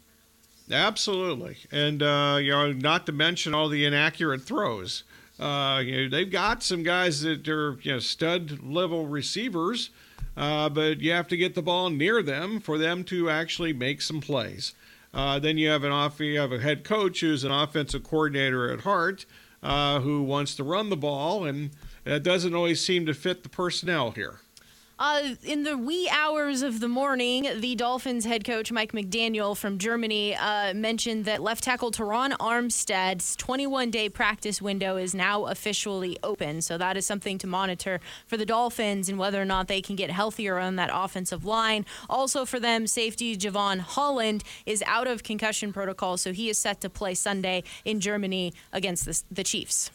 Absolutely. 0.70 1.56
And, 1.72 2.02
uh, 2.02 2.38
you 2.40 2.50
know, 2.50 2.72
not 2.72 3.06
to 3.06 3.12
mention 3.12 3.54
all 3.54 3.68
the 3.68 3.84
inaccurate 3.84 4.42
throws. 4.42 5.04
Uh, 5.38 5.82
you 5.84 6.02
know, 6.02 6.08
they've 6.08 6.30
got 6.30 6.62
some 6.62 6.82
guys 6.82 7.22
that 7.22 7.48
are, 7.48 7.78
you 7.82 7.92
know, 7.92 7.98
stud 7.98 8.62
level 8.62 9.06
receivers 9.06 9.90
uh, 10.36 10.68
but 10.68 11.00
you 11.00 11.12
have 11.12 11.28
to 11.28 11.36
get 11.36 11.54
the 11.54 11.62
ball 11.62 11.90
near 11.90 12.22
them 12.22 12.60
for 12.60 12.78
them 12.78 13.04
to 13.04 13.28
actually 13.28 13.72
make 13.72 14.00
some 14.00 14.20
plays. 14.20 14.74
Uh, 15.12 15.38
then 15.38 15.58
you 15.58 15.68
have 15.68 15.84
an 15.84 15.92
off, 15.92 16.20
you 16.20 16.38
have 16.38 16.52
a 16.52 16.60
head 16.60 16.84
coach 16.84 17.20
who's 17.20 17.44
an 17.44 17.50
offensive 17.50 18.04
coordinator 18.04 18.72
at 18.72 18.80
heart, 18.80 19.26
uh, 19.62 20.00
who 20.00 20.22
wants 20.22 20.54
to 20.54 20.64
run 20.64 20.88
the 20.88 20.96
ball, 20.96 21.44
and 21.44 21.70
it 22.06 22.22
doesn't 22.22 22.54
always 22.54 22.84
seem 22.84 23.04
to 23.06 23.12
fit 23.12 23.42
the 23.42 23.48
personnel 23.48 24.12
here. 24.12 24.40
Uh, 25.00 25.34
in 25.44 25.62
the 25.62 25.78
wee 25.78 26.10
hours 26.12 26.60
of 26.60 26.78
the 26.78 26.88
morning, 26.88 27.48
the 27.60 27.74
Dolphins 27.74 28.26
head 28.26 28.44
coach 28.44 28.70
Mike 28.70 28.92
McDaniel 28.92 29.56
from 29.56 29.78
Germany 29.78 30.36
uh, 30.36 30.74
mentioned 30.74 31.24
that 31.24 31.40
left 31.40 31.64
tackle 31.64 31.90
Terron 31.90 32.32
Armstead's 32.32 33.34
21 33.36 33.90
day 33.90 34.10
practice 34.10 34.60
window 34.60 34.98
is 34.98 35.14
now 35.14 35.46
officially 35.46 36.18
open. 36.22 36.60
So 36.60 36.76
that 36.76 36.98
is 36.98 37.06
something 37.06 37.38
to 37.38 37.46
monitor 37.46 37.98
for 38.26 38.36
the 38.36 38.44
Dolphins 38.44 39.08
and 39.08 39.18
whether 39.18 39.40
or 39.40 39.46
not 39.46 39.68
they 39.68 39.80
can 39.80 39.96
get 39.96 40.10
healthier 40.10 40.58
on 40.58 40.76
that 40.76 40.90
offensive 40.92 41.46
line. 41.46 41.86
Also, 42.10 42.44
for 42.44 42.60
them, 42.60 42.86
safety 42.86 43.38
Jevon 43.38 43.78
Holland 43.78 44.44
is 44.66 44.84
out 44.86 45.06
of 45.06 45.22
concussion 45.22 45.72
protocol, 45.72 46.18
so 46.18 46.34
he 46.34 46.50
is 46.50 46.58
set 46.58 46.82
to 46.82 46.90
play 46.90 47.14
Sunday 47.14 47.62
in 47.86 48.00
Germany 48.00 48.52
against 48.70 49.06
the, 49.06 49.22
the 49.30 49.44
Chiefs. 49.44 49.90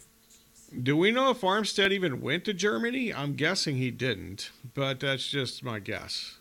Do 0.81 0.97
we 0.97 1.11
know 1.11 1.29
if 1.29 1.41
Armstead 1.41 1.91
even 1.91 2.21
went 2.21 2.45
to 2.45 2.53
Germany? 2.53 3.13
I'm 3.13 3.33
guessing 3.33 3.77
he 3.77 3.91
didn't, 3.91 4.51
but 4.73 4.99
that's 4.99 5.27
just 5.27 5.63
my 5.63 5.79
guess. 5.79 6.39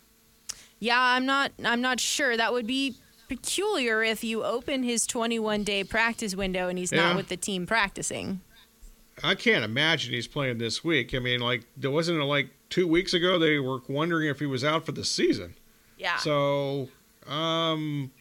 Yeah, 0.79 0.99
I'm 0.99 1.25
not 1.25 1.51
I'm 1.63 1.81
not 1.81 1.99
sure. 1.99 2.35
That 2.35 2.53
would 2.53 2.67
be 2.67 2.95
peculiar 3.27 4.03
if 4.03 4.23
you 4.23 4.43
open 4.43 4.83
his 4.83 5.07
21 5.07 5.63
day 5.63 5.83
practice 5.83 6.35
window 6.35 6.67
and 6.67 6.77
he's 6.77 6.91
yeah. 6.91 7.01
not 7.01 7.15
with 7.15 7.29
the 7.29 7.37
team 7.37 7.65
practicing. 7.65 8.41
I 9.23 9.35
can't 9.35 9.63
imagine 9.63 10.13
he's 10.13 10.27
playing 10.27 10.57
this 10.57 10.83
week. 10.83 11.15
I 11.15 11.19
mean, 11.19 11.39
like, 11.39 11.65
there 11.77 11.91
wasn't 11.91 12.19
it 12.19 12.25
like 12.25 12.49
two 12.69 12.87
weeks 12.87 13.13
ago 13.13 13.39
they 13.39 13.59
were 13.59 13.79
wondering 13.87 14.29
if 14.29 14.39
he 14.39 14.45
was 14.45 14.63
out 14.63 14.85
for 14.85 14.91
the 14.91 15.05
season. 15.05 15.55
Yeah. 15.97 16.17
So, 16.17 16.89
um, 17.27 18.11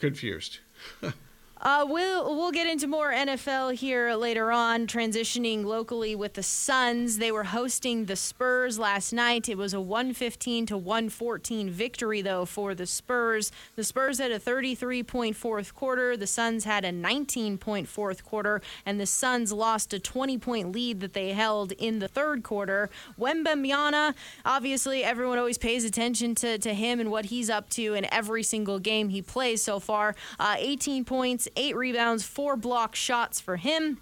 confused. 0.00 0.58
Uh, 1.64 1.82
we'll 1.88 2.36
we'll 2.36 2.50
get 2.50 2.66
into 2.66 2.86
more 2.86 3.10
NFL 3.10 3.72
here 3.72 4.12
later 4.12 4.52
on. 4.52 4.86
Transitioning 4.86 5.64
locally 5.64 6.14
with 6.14 6.34
the 6.34 6.42
Suns, 6.42 7.16
they 7.16 7.32
were 7.32 7.44
hosting 7.44 8.04
the 8.04 8.16
Spurs 8.16 8.78
last 8.78 9.14
night. 9.14 9.48
It 9.48 9.56
was 9.56 9.72
a 9.72 9.80
115 9.80 10.66
to 10.66 10.76
114 10.76 11.70
victory 11.70 12.20
though 12.20 12.44
for 12.44 12.74
the 12.74 12.84
Spurs. 12.84 13.50
The 13.76 13.84
Spurs 13.84 14.18
had 14.18 14.30
a 14.30 14.38
33 14.38 15.02
point 15.04 15.36
fourth 15.36 15.74
quarter. 15.74 16.18
The 16.18 16.26
Suns 16.26 16.64
had 16.64 16.84
a 16.84 16.92
19 16.92 17.56
point 17.56 17.88
fourth 17.88 18.26
quarter, 18.26 18.60
and 18.84 19.00
the 19.00 19.06
Suns 19.06 19.50
lost 19.50 19.94
a 19.94 19.98
20 19.98 20.36
point 20.36 20.70
lead 20.70 21.00
that 21.00 21.14
they 21.14 21.32
held 21.32 21.72
in 21.72 21.98
the 21.98 22.08
third 22.08 22.42
quarter. 22.42 22.90
Wembanyama, 23.18 24.14
obviously, 24.44 25.02
everyone 25.02 25.38
always 25.38 25.56
pays 25.56 25.86
attention 25.86 26.34
to 26.34 26.58
to 26.58 26.74
him 26.74 27.00
and 27.00 27.10
what 27.10 27.26
he's 27.26 27.48
up 27.48 27.70
to 27.70 27.94
in 27.94 28.06
every 28.12 28.42
single 28.42 28.78
game 28.78 29.08
he 29.08 29.22
plays 29.22 29.62
so 29.62 29.80
far. 29.80 30.14
Uh, 30.38 30.56
18 30.58 31.06
points 31.06 31.48
eight 31.56 31.76
rebounds, 31.76 32.24
four 32.24 32.56
block 32.56 32.94
shots 32.94 33.40
for 33.40 33.56
him. 33.56 34.00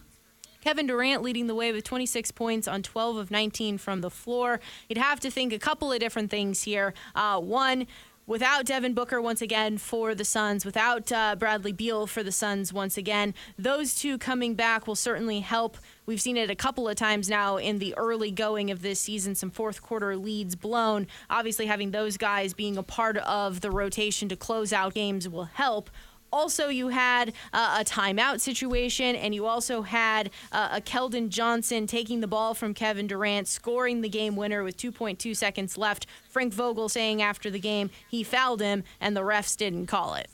Kevin 0.62 0.87
Durant 0.87 1.23
leading 1.23 1.49
the 1.49 1.55
way 1.55 1.73
with 1.73 1.85
26 1.85 2.31
points 2.31 2.69
on 2.69 2.83
12 2.83 3.17
of 3.17 3.31
19 3.31 3.79
from 3.79 4.01
the 4.01 4.11
floor. 4.11 4.61
You'd 4.88 4.99
have 4.99 5.19
to 5.21 5.31
think 5.31 5.53
a 5.53 5.59
couple 5.59 5.93
of 5.93 5.99
different 5.99 6.31
things 6.31 6.62
here. 6.62 6.95
Uh, 7.17 7.41
one, 7.41 7.88
without 8.27 8.65
Devin 8.65 8.95
Booker 8.95 9.21
once 9.21 9.43
again 9.43 9.77
for 9.77 10.15
the 10.15 10.25
Suns, 10.25 10.65
without 10.65 11.11
uh, 11.11 11.35
Bradley 11.37 11.73
Beal 11.73 12.07
for 12.07 12.23
the 12.23 12.31
Suns 12.31 12.73
once 12.73 12.97
again, 12.97 13.35
those 13.59 13.97
two 13.97 14.19
coming 14.19 14.55
back 14.55 14.87
will 14.87 14.95
certainly 14.95 15.41
help. 15.41 15.77
We've 16.07 16.21
seen 16.21 16.37
it 16.37 16.49
a 16.49 16.55
couple 16.55 16.88
of 16.88 16.95
times 16.95 17.29
now 17.29 17.57
in 17.57 17.81
the 17.81 17.95
early 17.97 18.31
going 18.31 18.71
of 18.71 18.83
this 18.83 19.01
season, 19.01 19.35
some 19.35 19.51
fourth 19.51 19.83
quarter 19.83 20.17
leads 20.17 20.55
blown. 20.55 21.09
Obviously, 21.29 21.67
having 21.67 21.91
those 21.91 22.17
guys 22.17 22.55
being 22.55 22.77
a 22.77 22.83
part 22.85 23.17
of 23.19 23.62
the 23.62 23.71
rotation 23.71 24.29
to 24.29 24.37
close 24.37 24.73
out 24.73 24.95
games 24.95 25.29
will 25.29 25.45
help 25.45 25.91
also 26.33 26.68
you 26.68 26.88
had 26.88 27.33
uh, 27.53 27.79
a 27.81 27.85
timeout 27.85 28.40
situation, 28.40 29.14
and 29.16 29.35
you 29.35 29.47
also 29.47 29.83
had 29.83 30.31
uh, 30.51 30.71
a 30.73 30.81
Keldon 30.81 31.29
Johnson 31.29 31.87
taking 31.87 32.21
the 32.21 32.27
ball 32.27 32.55
from 32.55 32.75
Kevin 32.75 33.07
Durant, 33.07 33.49
scoring 33.49 34.01
the 34.01 34.09
game 34.09 34.37
winner 34.37 34.64
with 34.64 34.77
2.2 34.77 35.37
seconds 35.37 35.77
left. 35.77 36.07
Frank 36.29 36.53
Vogel 36.53 36.88
saying 36.88 37.23
after 37.23 37.51
the 37.51 37.61
game 37.61 37.90
he 38.09 38.23
fouled 38.23 38.61
him, 38.61 38.85
and 39.01 39.16
the 39.16 39.21
refs 39.21 39.57
didn't 39.57 39.87
call 39.87 40.14
it. 40.14 40.29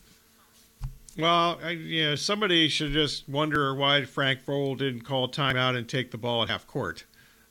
Well, 1.19 1.59
I, 1.63 1.71
you 1.71 2.05
know, 2.05 2.15
somebody 2.15 2.69
should 2.69 2.93
just 2.93 3.29
wonder 3.29 3.75
why 3.75 4.05
Frank 4.05 4.45
Vogel 4.45 4.77
didn't 4.77 5.01
call 5.01 5.29
timeout 5.29 5.77
and 5.77 5.89
take 5.89 6.13
the 6.13 6.19
ball 6.19 6.45
at 6.45 6.49
half 6.49 6.67
court. 6.67 7.05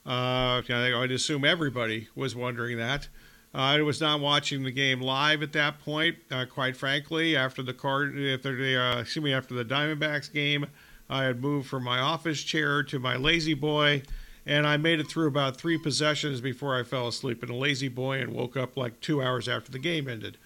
Uh, 0.05 0.61
I'd 0.69 1.11
assume 1.11 1.43
everybody 1.43 2.07
was 2.15 2.33
wondering 2.33 2.77
that. 2.77 3.09
Uh, 3.55 3.59
I 3.59 3.81
was 3.81 4.01
not 4.01 4.19
watching 4.19 4.63
the 4.63 4.71
game 4.71 5.01
live 5.01 5.41
at 5.41 5.53
that 5.53 5.79
point, 5.79 6.17
uh, 6.29 6.45
quite 6.45 6.75
frankly. 6.75 7.35
After 7.35 7.63
the 7.63 7.73
card, 7.73 8.17
after 8.17 8.55
the 8.55 8.79
uh, 8.79 9.01
excuse 9.01 9.23
me, 9.23 9.33
after 9.33 9.55
the 9.55 9.65
Diamondbacks 9.65 10.31
game, 10.31 10.67
I 11.09 11.23
had 11.23 11.41
moved 11.41 11.67
from 11.67 11.83
my 11.83 11.99
office 11.99 12.43
chair 12.43 12.83
to 12.83 12.99
my 12.99 13.15
lazy 13.15 13.53
boy, 13.53 14.03
and 14.45 14.67
I 14.67 14.77
made 14.77 14.99
it 14.99 15.07
through 15.07 15.27
about 15.27 15.57
three 15.57 15.77
possessions 15.77 16.41
before 16.41 16.77
I 16.77 16.83
fell 16.83 17.07
asleep 17.07 17.43
in 17.43 17.49
a 17.49 17.55
lazy 17.55 17.87
boy 17.87 18.19
and 18.19 18.33
woke 18.33 18.57
up 18.57 18.75
like 18.77 18.99
two 18.99 19.21
hours 19.21 19.47
after 19.47 19.71
the 19.71 19.79
game 19.79 20.07
ended. 20.07 20.37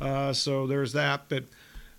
Uh, 0.00 0.32
so 0.32 0.66
there's 0.66 0.92
that. 0.92 1.28
But 1.28 1.44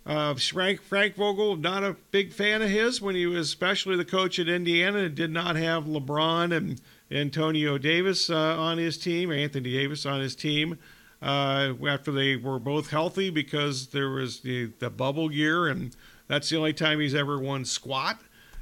Uh, 0.05 0.33
Frank 0.33 0.81
Frank 0.81 1.15
Vogel, 1.15 1.55
not 1.57 1.83
a 1.83 1.95
big 2.09 2.33
fan 2.33 2.61
of 2.61 2.69
his 2.69 3.01
when 3.01 3.15
he 3.15 3.27
was 3.27 3.47
especially 3.47 3.95
the 3.95 4.05
coach 4.05 4.39
at 4.39 4.49
Indiana. 4.49 4.99
and 4.99 5.15
Did 5.15 5.31
not 5.31 5.55
have 5.55 5.85
LeBron 5.85 6.55
and 6.55 6.81
Antonio 7.11 7.77
Davis 7.77 8.29
uh, 8.29 8.57
on 8.57 8.77
his 8.77 8.97
team, 8.97 9.31
Anthony 9.31 9.71
Davis 9.71 10.05
on 10.05 10.21
his 10.21 10.35
team. 10.35 10.79
Uh, 11.21 11.73
after 11.87 12.11
they 12.11 12.35
were 12.35 12.57
both 12.57 12.89
healthy 12.89 13.29
because 13.29 13.87
there 13.87 14.09
was 14.09 14.39
the, 14.39 14.71
the 14.79 14.89
bubble 14.89 15.31
year, 15.31 15.67
and 15.67 15.95
that's 16.27 16.49
the 16.49 16.57
only 16.57 16.73
time 16.73 16.99
he's 16.99 17.13
ever 17.13 17.37
won 17.37 17.63
squat. 17.63 18.19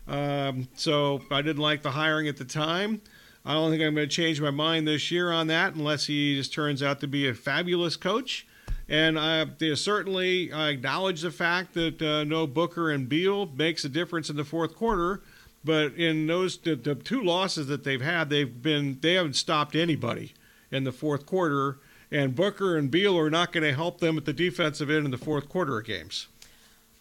Um, 0.09 0.67
so 0.75 1.21
I 1.31 1.41
didn't 1.41 1.61
like 1.61 1.83
the 1.83 1.91
hiring 1.91 2.27
at 2.27 2.35
the 2.35 2.43
time. 2.43 3.01
I 3.45 3.53
don't 3.53 3.71
think 3.71 3.81
I'm 3.81 3.95
going 3.95 4.09
to 4.09 4.13
change 4.13 4.41
my 4.41 4.51
mind 4.51 4.87
this 4.87 5.09
year 5.09 5.31
on 5.31 5.47
that 5.47 5.73
unless 5.75 6.07
he 6.07 6.35
just 6.35 6.53
turns 6.53 6.83
out 6.83 6.99
to 6.99 7.07
be 7.07 7.29
a 7.29 7.33
fabulous 7.33 7.95
coach. 7.95 8.45
And 8.89 9.19
I 9.19 9.45
certainly 9.75 10.51
I 10.51 10.69
acknowledge 10.69 11.21
the 11.21 11.31
fact 11.31 11.75
that 11.75 12.01
uh, 12.01 12.23
no 12.23 12.47
Booker 12.47 12.89
and 12.89 13.07
Beal 13.07 13.45
makes 13.45 13.85
a 13.85 13.89
difference 13.89 14.29
in 14.29 14.35
the 14.35 14.43
fourth 14.43 14.75
quarter. 14.75 15.21
But 15.63 15.93
in 15.93 16.25
those 16.25 16.57
the, 16.57 16.75
the 16.75 16.95
two 16.95 17.21
losses 17.21 17.67
that 17.67 17.83
they've 17.83 18.01
had, 18.01 18.29
they've 18.29 18.61
been 18.61 18.97
they 19.01 19.13
haven't 19.13 19.35
stopped 19.35 19.75
anybody 19.75 20.33
in 20.71 20.83
the 20.83 20.91
fourth 20.91 21.25
quarter. 21.25 21.77
And 22.11 22.35
Booker 22.35 22.75
and 22.75 22.89
Beal 22.89 23.15
are 23.19 23.29
not 23.29 23.51
going 23.51 23.63
to 23.63 23.73
help 23.73 23.99
them 23.99 24.17
at 24.17 24.25
the 24.25 24.33
defensive 24.33 24.89
end 24.89 25.05
in 25.05 25.11
the 25.11 25.17
fourth 25.17 25.47
quarter 25.47 25.77
of 25.77 25.85
games. 25.85 26.27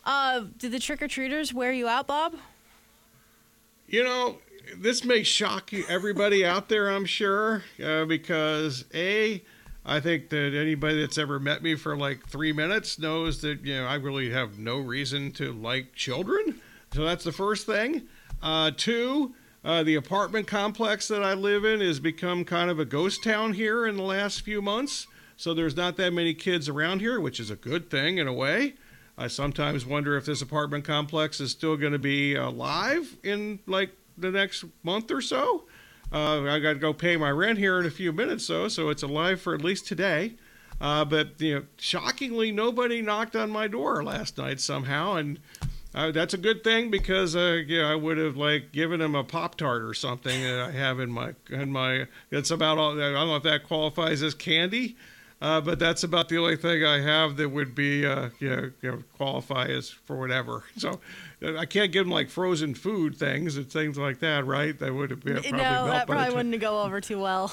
Uh, 0.04 0.44
did 0.58 0.72
the 0.72 0.78
trick 0.78 1.00
or 1.00 1.08
treaters 1.08 1.54
wear 1.54 1.72
you 1.72 1.88
out, 1.88 2.06
Bob? 2.06 2.34
You 3.86 4.04
know, 4.04 4.38
this 4.76 5.04
may 5.04 5.22
shock 5.22 5.72
you, 5.72 5.84
everybody 5.88 6.44
out 6.44 6.68
there, 6.68 6.90
I'm 6.90 7.06
sure, 7.06 7.62
uh, 7.82 8.04
because 8.04 8.84
a, 8.92 9.42
I 9.88 10.00
think 10.00 10.28
that 10.28 10.54
anybody 10.54 11.00
that's 11.00 11.16
ever 11.16 11.40
met 11.40 11.62
me 11.62 11.74
for 11.74 11.96
like 11.96 12.28
three 12.28 12.52
minutes 12.52 12.98
knows 12.98 13.40
that 13.40 13.64
you 13.64 13.74
know 13.74 13.86
I 13.86 13.94
really 13.94 14.30
have 14.30 14.58
no 14.58 14.76
reason 14.78 15.32
to 15.32 15.50
like 15.50 15.94
children. 15.94 16.60
So 16.92 17.04
that's 17.04 17.24
the 17.24 17.32
first 17.32 17.64
thing. 17.64 18.02
Uh, 18.42 18.70
two, 18.76 19.34
uh, 19.64 19.82
the 19.82 19.94
apartment 19.94 20.46
complex 20.46 21.08
that 21.08 21.22
I 21.22 21.32
live 21.32 21.64
in 21.64 21.80
has 21.80 22.00
become 22.00 22.44
kind 22.44 22.70
of 22.70 22.78
a 22.78 22.84
ghost 22.84 23.24
town 23.24 23.54
here 23.54 23.86
in 23.86 23.96
the 23.96 24.02
last 24.02 24.42
few 24.42 24.60
months. 24.60 25.06
So 25.38 25.54
there's 25.54 25.76
not 25.76 25.96
that 25.96 26.12
many 26.12 26.34
kids 26.34 26.68
around 26.68 27.00
here, 27.00 27.18
which 27.18 27.40
is 27.40 27.50
a 27.50 27.56
good 27.56 27.90
thing 27.90 28.18
in 28.18 28.28
a 28.28 28.32
way. 28.32 28.74
I 29.16 29.28
sometimes 29.28 29.86
wonder 29.86 30.16
if 30.16 30.26
this 30.26 30.42
apartment 30.42 30.84
complex 30.84 31.40
is 31.40 31.50
still 31.50 31.76
going 31.78 31.92
to 31.92 31.98
be 31.98 32.34
alive 32.34 33.16
in 33.22 33.60
like 33.66 33.92
the 34.18 34.30
next 34.30 34.64
month 34.82 35.10
or 35.10 35.22
so. 35.22 35.64
Uh, 36.12 36.42
I 36.44 36.58
got 36.58 36.74
to 36.74 36.78
go 36.78 36.92
pay 36.92 37.16
my 37.16 37.30
rent 37.30 37.58
here 37.58 37.78
in 37.78 37.86
a 37.86 37.90
few 37.90 38.12
minutes, 38.12 38.46
though, 38.46 38.68
so 38.68 38.88
it's 38.88 39.02
alive 39.02 39.40
for 39.40 39.54
at 39.54 39.62
least 39.62 39.86
today. 39.86 40.34
Uh, 40.80 41.04
but 41.04 41.40
you 41.40 41.54
know, 41.54 41.64
shockingly, 41.76 42.52
nobody 42.52 43.02
knocked 43.02 43.34
on 43.34 43.50
my 43.50 43.66
door 43.66 44.02
last 44.04 44.38
night 44.38 44.60
somehow, 44.60 45.14
and 45.14 45.38
uh, 45.94 46.12
that's 46.12 46.34
a 46.34 46.38
good 46.38 46.62
thing 46.62 46.90
because 46.90 47.34
uh, 47.34 47.62
yeah, 47.66 47.90
I 47.90 47.94
would 47.94 48.16
have 48.18 48.36
like 48.36 48.72
given 48.72 49.00
him 49.00 49.14
a 49.14 49.24
pop 49.24 49.56
tart 49.56 49.82
or 49.82 49.94
something 49.94 50.42
that 50.42 50.60
I 50.60 50.70
have 50.70 51.00
in 51.00 51.10
my 51.10 51.34
in 51.50 51.72
my. 51.72 52.06
That's 52.30 52.50
about 52.50 52.78
all. 52.78 52.92
I 52.92 53.12
don't 53.12 53.28
know 53.28 53.36
if 53.36 53.42
that 53.42 53.64
qualifies 53.64 54.22
as 54.22 54.34
candy. 54.34 54.96
Uh, 55.40 55.60
but 55.60 55.78
that's 55.78 56.02
about 56.02 56.28
the 56.28 56.36
only 56.36 56.56
thing 56.56 56.84
I 56.84 57.00
have 57.00 57.36
that 57.36 57.48
would 57.50 57.74
be, 57.74 58.04
uh, 58.04 58.30
you, 58.40 58.50
know, 58.50 58.70
you 58.82 58.90
know, 58.90 59.02
qualify 59.16 59.66
as 59.66 59.88
for 59.88 60.18
whatever. 60.18 60.64
So 60.78 61.00
I 61.56 61.66
can't 61.66 61.92
give 61.92 62.04
them 62.04 62.12
like 62.12 62.30
frozen 62.30 62.74
food 62.74 63.16
things 63.16 63.56
and 63.56 63.70
things 63.70 63.96
like 63.96 64.18
that, 64.20 64.44
right? 64.46 64.76
That 64.78 64.94
would 64.94 65.10
have 65.10 65.20
been 65.20 65.36
probably 65.36 65.58
no, 65.58 65.86
that 65.86 66.06
probably 66.06 66.34
wouldn't 66.34 66.60
go 66.60 66.82
over 66.82 67.00
too 67.00 67.20
well. 67.20 67.52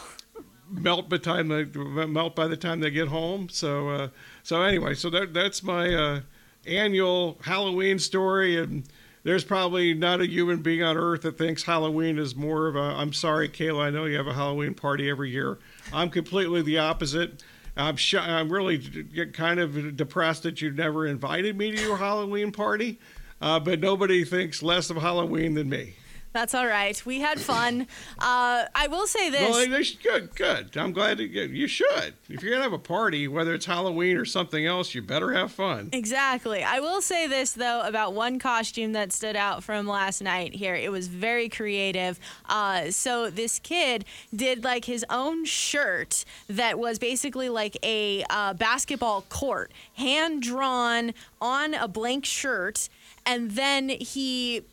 melt 0.69 1.09
by 1.09 1.17
the 1.17 1.23
time 1.23 1.47
they 1.47 1.65
melt 2.05 2.35
by 2.35 2.47
the 2.47 2.57
time 2.57 2.79
they 2.79 2.89
get 2.89 3.07
home. 3.07 3.49
So, 3.49 3.89
uh, 3.89 4.07
so 4.43 4.61
anyway, 4.61 4.95
so 4.95 5.09
that 5.11 5.33
that's 5.33 5.63
my 5.63 5.93
uh, 5.93 6.21
annual 6.65 7.37
Halloween 7.41 7.99
story, 7.99 8.57
and 8.57 8.83
there's 9.23 9.43
probably 9.43 9.93
not 9.93 10.21
a 10.21 10.27
human 10.27 10.61
being 10.61 10.83
on 10.83 10.97
earth 10.97 11.21
that 11.21 11.37
thinks 11.37 11.63
Halloween 11.63 12.17
is 12.17 12.35
more 12.35 12.67
of 12.67 12.75
a. 12.75 12.79
I'm 12.79 13.13
sorry, 13.13 13.49
Kayla. 13.49 13.83
I 13.83 13.89
know 13.89 14.05
you 14.05 14.17
have 14.17 14.27
a 14.27 14.33
Halloween 14.33 14.73
party 14.73 15.09
every 15.09 15.31
year. 15.31 15.57
I'm 15.93 16.09
completely 16.09 16.61
the 16.61 16.79
opposite. 16.79 17.43
I'm 17.77 17.97
sh- 17.97 18.15
I'm 18.15 18.51
really 18.51 18.79
kind 19.33 19.59
of 19.59 19.97
depressed 19.97 20.43
that 20.43 20.61
you 20.61 20.71
never 20.71 21.05
invited 21.05 21.57
me 21.57 21.71
to 21.71 21.81
your 21.81 21.97
Halloween 21.97 22.51
party, 22.51 22.99
uh, 23.41 23.59
but 23.59 23.79
nobody 23.79 24.23
thinks 24.23 24.63
less 24.63 24.89
of 24.89 24.97
Halloween 24.97 25.55
than 25.55 25.69
me. 25.69 25.95
That's 26.35 26.53
all 26.53 26.67
right. 26.67 27.01
We 27.05 27.21
had 27.21 27.39
fun. 27.39 27.87
Uh, 28.17 28.65
I 28.73 28.87
will 28.87 29.07
say 29.07 29.29
this. 29.29 29.49
Well, 29.49 29.83
good, 30.01 30.35
good. 30.35 30.77
I'm 30.77 30.93
glad 30.93 31.17
to 31.17 31.27
get. 31.27 31.49
You 31.49 31.67
should. 31.67 32.13
If 32.29 32.41
you're 32.41 32.51
gonna 32.51 32.63
have 32.63 32.73
a 32.73 32.79
party, 32.79 33.27
whether 33.27 33.53
it's 33.53 33.65
Halloween 33.65 34.17
or 34.17 34.25
something 34.25 34.65
else, 34.65 34.95
you 34.95 35.01
better 35.01 35.33
have 35.33 35.51
fun. 35.51 35.89
Exactly. 35.91 36.63
I 36.63 36.79
will 36.79 37.01
say 37.01 37.27
this 37.27 37.53
though 37.53 37.81
about 37.81 38.13
one 38.13 38.39
costume 38.39 38.93
that 38.93 39.11
stood 39.11 39.35
out 39.35 39.63
from 39.63 39.85
last 39.85 40.21
night. 40.21 40.55
Here, 40.55 40.75
it 40.75 40.91
was 40.91 41.07
very 41.07 41.49
creative. 41.49 42.19
Uh, 42.47 42.89
so 42.89 43.29
this 43.29 43.59
kid 43.59 44.05
did 44.35 44.63
like 44.63 44.85
his 44.85 45.05
own 45.09 45.45
shirt 45.45 46.25
that 46.47 46.79
was 46.79 46.97
basically 46.97 47.49
like 47.49 47.77
a 47.83 48.23
uh, 48.29 48.53
basketball 48.53 49.23
court, 49.29 49.71
hand 49.95 50.41
drawn 50.41 51.13
on 51.41 51.73
a 51.73 51.87
blank 51.87 52.25
shirt, 52.25 52.89
and 53.25 53.51
then 53.51 53.89
he 53.89 54.63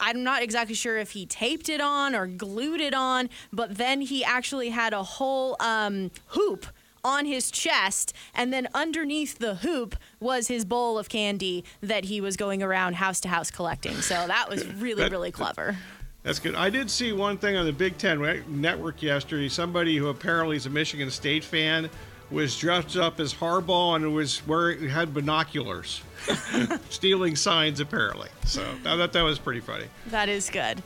I'm 0.00 0.22
not 0.22 0.42
exactly 0.42 0.74
sure 0.74 0.98
if 0.98 1.12
he 1.12 1.26
taped 1.26 1.68
it 1.68 1.80
on 1.80 2.14
or 2.14 2.26
glued 2.26 2.80
it 2.80 2.94
on, 2.94 3.30
but 3.52 3.76
then 3.76 4.00
he 4.00 4.24
actually 4.24 4.70
had 4.70 4.92
a 4.92 5.02
whole 5.02 5.56
um, 5.60 6.10
hoop 6.28 6.66
on 7.04 7.26
his 7.26 7.50
chest, 7.50 8.12
and 8.34 8.52
then 8.52 8.68
underneath 8.74 9.38
the 9.38 9.56
hoop 9.56 9.96
was 10.20 10.48
his 10.48 10.64
bowl 10.64 10.98
of 10.98 11.08
candy 11.08 11.64
that 11.80 12.04
he 12.04 12.20
was 12.20 12.36
going 12.36 12.62
around 12.62 12.94
house 12.94 13.20
to 13.20 13.28
house 13.28 13.50
collecting. 13.50 13.94
So 13.96 14.14
that 14.26 14.48
was 14.48 14.66
really, 14.74 15.02
that, 15.02 15.10
really 15.10 15.32
clever. 15.32 15.76
That's 16.22 16.38
good. 16.38 16.54
I 16.54 16.70
did 16.70 16.88
see 16.88 17.12
one 17.12 17.38
thing 17.38 17.56
on 17.56 17.66
the 17.66 17.72
Big 17.72 17.98
Ten 17.98 18.44
network 18.46 19.02
yesterday. 19.02 19.48
Somebody 19.48 19.96
who 19.96 20.08
apparently 20.08 20.56
is 20.56 20.66
a 20.66 20.70
Michigan 20.70 21.10
State 21.10 21.42
fan 21.42 21.90
was 22.32 22.58
dressed 22.58 22.96
up 22.96 23.20
as 23.20 23.34
Harbaugh 23.34 23.96
and 23.96 24.14
was 24.14 24.44
wearing 24.46 24.88
had 24.88 25.12
binoculars, 25.12 26.02
stealing 26.88 27.36
signs 27.36 27.78
apparently. 27.80 28.28
So 28.44 28.64
I 28.84 28.96
thought 28.96 29.12
that 29.12 29.22
was 29.22 29.38
pretty 29.38 29.60
funny. 29.60 29.86
That 30.06 30.28
is 30.28 30.48
good. 30.50 30.82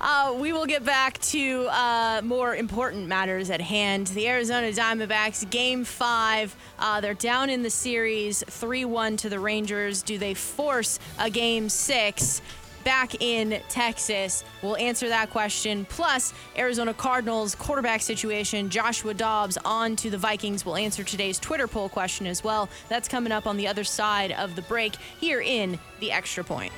Uh, 0.00 0.34
we 0.38 0.52
will 0.52 0.66
get 0.66 0.84
back 0.84 1.18
to 1.18 1.68
uh, 1.70 2.20
more 2.24 2.54
important 2.56 3.06
matters 3.06 3.48
at 3.50 3.60
hand. 3.60 4.08
The 4.08 4.28
Arizona 4.28 4.70
Diamondbacks, 4.72 5.48
Game 5.48 5.84
Five. 5.84 6.54
Uh, 6.78 7.00
they're 7.00 7.14
down 7.14 7.48
in 7.50 7.62
the 7.62 7.70
series, 7.70 8.42
three-one 8.46 9.16
to 9.18 9.28
the 9.28 9.40
Rangers. 9.40 10.02
Do 10.02 10.18
they 10.18 10.34
force 10.34 10.98
a 11.18 11.30
Game 11.30 11.68
Six? 11.68 12.42
Back 12.84 13.22
in 13.22 13.60
Texas? 13.68 14.44
We'll 14.62 14.76
answer 14.76 15.08
that 15.08 15.30
question. 15.30 15.84
Plus, 15.86 16.34
Arizona 16.56 16.94
Cardinals 16.94 17.54
quarterback 17.54 18.00
situation. 18.00 18.70
Joshua 18.70 19.14
Dobbs 19.14 19.58
on 19.64 19.96
to 19.96 20.10
the 20.10 20.18
Vikings. 20.18 20.64
We'll 20.64 20.76
answer 20.76 21.04
today's 21.04 21.38
Twitter 21.38 21.68
poll 21.68 21.88
question 21.88 22.26
as 22.26 22.42
well. 22.42 22.68
That's 22.88 23.08
coming 23.08 23.32
up 23.32 23.46
on 23.46 23.56
the 23.56 23.68
other 23.68 23.84
side 23.84 24.32
of 24.32 24.56
the 24.56 24.62
break 24.62 24.96
here 25.18 25.40
in 25.40 25.78
the 26.00 26.12
Extra 26.12 26.44
Point. 26.44 26.72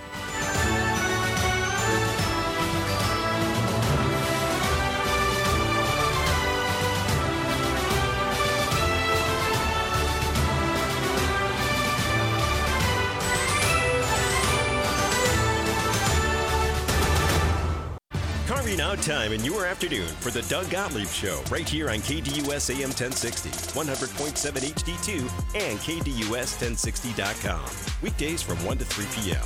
Out 18.90 19.03
time 19.03 19.31
in 19.31 19.44
your 19.44 19.66
afternoon 19.66 20.09
for 20.18 20.33
the 20.33 20.42
Doug 20.48 20.68
Gottlieb 20.68 21.07
Show 21.07 21.40
right 21.48 21.68
here 21.68 21.90
on 21.90 21.98
KDUS 21.98 22.70
AM 22.70 22.88
1060, 22.88 23.50
100.7 23.50 24.35
HD2, 24.72 25.20
and 25.55 25.79
KDUS1060.com. 25.79 27.70
Weekdays 28.03 28.42
from 28.42 28.57
1 28.64 28.79
to 28.79 28.85
3 28.85 29.05
p.m. 29.12 29.44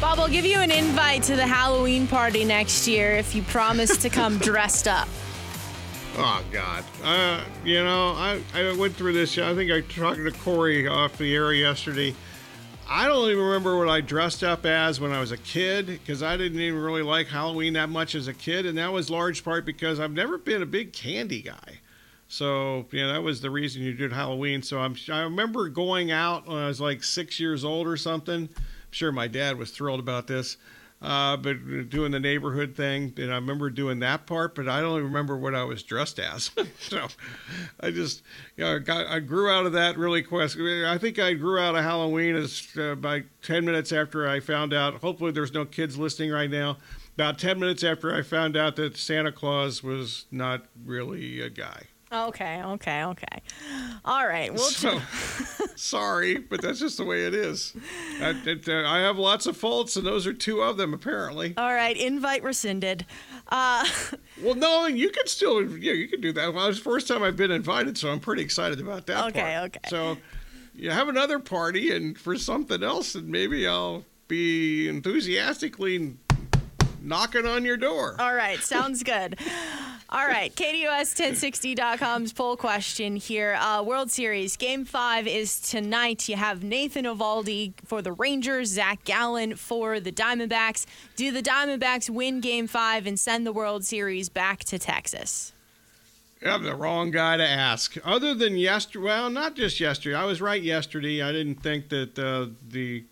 Bob, 0.00 0.18
I'll 0.18 0.28
give 0.28 0.46
you 0.46 0.56
an 0.56 0.70
invite 0.70 1.22
to 1.24 1.36
the 1.36 1.46
Halloween 1.46 2.06
party 2.06 2.44
next 2.44 2.88
year 2.88 3.12
if 3.12 3.34
you 3.34 3.42
promise 3.42 3.98
to 3.98 4.08
come 4.08 4.38
dressed 4.48 4.88
up. 4.88 5.06
Oh 6.18 6.42
God, 6.50 6.82
uh, 7.04 7.44
you 7.62 7.84
know, 7.84 8.12
I, 8.12 8.40
I 8.54 8.74
went 8.76 8.96
through 8.96 9.12
this. 9.12 9.36
I 9.36 9.54
think 9.54 9.70
I 9.70 9.82
talked 9.82 10.16
to 10.16 10.30
Corey 10.30 10.88
off 10.88 11.18
the 11.18 11.34
air 11.34 11.52
yesterday. 11.52 12.14
I 12.88 13.06
don't 13.06 13.28
even 13.28 13.44
remember 13.44 13.76
what 13.76 13.90
I 13.90 14.00
dressed 14.00 14.42
up 14.42 14.64
as 14.64 14.98
when 14.98 15.12
I 15.12 15.20
was 15.20 15.30
a 15.30 15.36
kid 15.36 15.86
because 15.86 16.22
I 16.22 16.38
didn't 16.38 16.60
even 16.60 16.80
really 16.80 17.02
like 17.02 17.26
Halloween 17.26 17.74
that 17.74 17.90
much 17.90 18.14
as 18.14 18.28
a 18.28 18.32
kid, 18.32 18.64
and 18.64 18.78
that 18.78 18.92
was 18.92 19.10
large 19.10 19.44
part 19.44 19.66
because 19.66 20.00
I've 20.00 20.12
never 20.12 20.38
been 20.38 20.62
a 20.62 20.66
big 20.66 20.94
candy 20.94 21.42
guy. 21.42 21.80
So 22.28 22.86
yeah, 22.92 23.08
that 23.08 23.22
was 23.22 23.42
the 23.42 23.50
reason 23.50 23.82
you 23.82 23.92
did 23.92 24.12
Halloween. 24.12 24.62
So 24.62 24.78
I'm 24.78 24.96
I 25.12 25.20
remember 25.20 25.68
going 25.68 26.12
out 26.12 26.46
when 26.46 26.56
I 26.56 26.66
was 26.66 26.80
like 26.80 27.04
six 27.04 27.38
years 27.38 27.62
old 27.62 27.86
or 27.86 27.98
something. 27.98 28.48
I'm 28.56 28.92
sure 28.92 29.12
my 29.12 29.28
dad 29.28 29.58
was 29.58 29.70
thrilled 29.70 30.00
about 30.00 30.28
this. 30.28 30.56
Uh, 31.02 31.36
but 31.36 31.90
doing 31.90 32.10
the 32.10 32.20
neighborhood 32.20 32.74
thing, 32.74 33.12
and 33.18 33.30
I 33.30 33.34
remember 33.34 33.68
doing 33.68 33.98
that 34.00 34.26
part, 34.26 34.54
but 34.54 34.68
I 34.68 34.80
don't 34.80 35.02
remember 35.02 35.36
what 35.36 35.54
I 35.54 35.62
was 35.64 35.82
dressed 35.82 36.18
as. 36.18 36.50
so 36.80 37.08
I 37.80 37.90
just, 37.90 38.22
you 38.56 38.64
know, 38.64 38.78
got, 38.78 39.06
I 39.06 39.20
grew 39.20 39.50
out 39.50 39.66
of 39.66 39.72
that 39.72 39.98
really 39.98 40.22
quick. 40.22 40.50
I 40.58 40.96
think 40.98 41.18
I 41.18 41.34
grew 41.34 41.58
out 41.58 41.74
of 41.74 41.84
Halloween 41.84 42.34
as 42.36 42.66
uh, 42.78 42.94
by 42.94 43.24
10 43.42 43.64
minutes 43.64 43.92
after 43.92 44.26
I 44.26 44.40
found 44.40 44.72
out. 44.72 44.94
Hopefully, 44.94 45.32
there's 45.32 45.52
no 45.52 45.66
kids 45.66 45.98
listening 45.98 46.30
right 46.30 46.50
now. 46.50 46.78
About 47.14 47.38
10 47.38 47.60
minutes 47.60 47.84
after 47.84 48.14
I 48.14 48.22
found 48.22 48.56
out 48.56 48.76
that 48.76 48.96
Santa 48.96 49.32
Claus 49.32 49.82
was 49.82 50.26
not 50.30 50.66
really 50.84 51.40
a 51.40 51.50
guy. 51.50 51.84
Okay, 52.12 52.62
okay, 52.62 53.02
okay. 53.04 53.42
All 54.04 54.26
right. 54.26 54.52
Well, 54.52 54.62
So, 54.62 55.00
sorry, 55.76 56.38
but 56.38 56.62
that's 56.62 56.78
just 56.78 56.98
the 56.98 57.04
way 57.04 57.26
it 57.26 57.34
is. 57.34 57.74
I, 58.20 58.30
it, 58.46 58.68
uh, 58.68 58.84
I 58.88 58.98
have 59.00 59.18
lots 59.18 59.46
of 59.46 59.56
faults, 59.56 59.96
and 59.96 60.06
those 60.06 60.24
are 60.26 60.32
two 60.32 60.62
of 60.62 60.76
them, 60.76 60.94
apparently. 60.94 61.54
all 61.56 61.72
right. 61.74 61.96
Invite 61.96 62.42
rescinded. 62.44 63.04
Uh, 63.48 63.86
Well, 64.42 64.54
no, 64.54 64.86
you 64.86 65.08
can 65.10 65.26
still, 65.26 65.66
yeah, 65.78 65.94
you 65.94 66.08
can 66.08 66.20
do 66.20 66.30
that. 66.34 66.52
Well, 66.52 66.66
it's 66.68 66.76
the 66.78 66.84
first 66.84 67.08
time 67.08 67.22
I've 67.22 67.36
been 67.36 67.50
invited, 67.50 67.96
so 67.96 68.10
I'm 68.10 68.20
pretty 68.20 68.42
excited 68.42 68.80
about 68.80 69.06
that. 69.06 69.28
Okay, 69.28 69.40
part. 69.40 69.76
okay. 69.76 69.88
So, 69.88 70.18
you 70.74 70.90
have 70.90 71.08
another 71.08 71.38
party, 71.38 71.90
and 71.96 72.16
for 72.18 72.36
something 72.36 72.82
else, 72.82 73.14
and 73.14 73.28
maybe 73.28 73.66
I'll 73.66 74.04
be 74.28 74.88
enthusiastically 74.88 76.18
knocking 77.00 77.46
on 77.46 77.64
your 77.64 77.78
door. 77.78 78.14
all 78.18 78.34
right. 78.34 78.58
Sounds 78.60 79.02
good. 79.02 79.38
All 80.08 80.24
right, 80.24 80.54
KDUS1060.com's 80.54 82.32
poll 82.32 82.56
question 82.56 83.16
here. 83.16 83.56
Uh, 83.60 83.82
World 83.82 84.08
Series 84.08 84.56
Game 84.56 84.84
Five 84.84 85.26
is 85.26 85.58
tonight. 85.58 86.28
You 86.28 86.36
have 86.36 86.62
Nathan 86.62 87.06
Eovaldi 87.06 87.72
for 87.84 88.02
the 88.02 88.12
Rangers, 88.12 88.68
Zac 88.68 89.02
Gallen 89.02 89.56
for 89.56 89.98
the 89.98 90.12
Diamondbacks. 90.12 90.86
Do 91.16 91.32
the 91.32 91.42
Diamondbacks 91.42 92.08
win 92.08 92.40
Game 92.40 92.68
Five 92.68 93.04
and 93.06 93.18
send 93.18 93.44
the 93.44 93.52
World 93.52 93.84
Series 93.84 94.28
back 94.28 94.60
to 94.66 94.78
Texas? 94.78 95.52
I'm 96.44 96.62
the 96.62 96.76
wrong 96.76 97.10
guy 97.10 97.38
to 97.38 97.46
ask. 97.46 97.96
Other 98.04 98.32
than 98.32 98.56
yesterday, 98.56 99.04
well, 99.04 99.28
not 99.28 99.56
just 99.56 99.80
yesterday. 99.80 100.14
I 100.14 100.24
was 100.24 100.40
right 100.40 100.62
yesterday. 100.62 101.20
I 101.20 101.32
didn't 101.32 101.62
think 101.62 101.88
that 101.88 102.16
uh, 102.16 102.54
the 102.68 103.04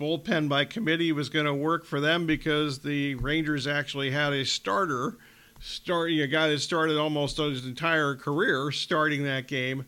bullpen 0.00 0.48
by 0.48 0.64
committee 0.64 1.12
was 1.12 1.28
going 1.28 1.44
to 1.44 1.54
work 1.54 1.84
for 1.84 2.00
them 2.00 2.24
because 2.24 2.78
the 2.78 3.16
Rangers 3.16 3.66
actually 3.66 4.12
had 4.12 4.32
a 4.32 4.44
starter, 4.46 5.18
start 5.60 6.10
a 6.10 6.26
guy 6.26 6.48
that 6.48 6.60
started 6.60 6.96
almost 6.96 7.38
his 7.38 7.66
entire 7.66 8.14
career 8.14 8.70
starting 8.70 9.24
that 9.24 9.46
game. 9.46 9.86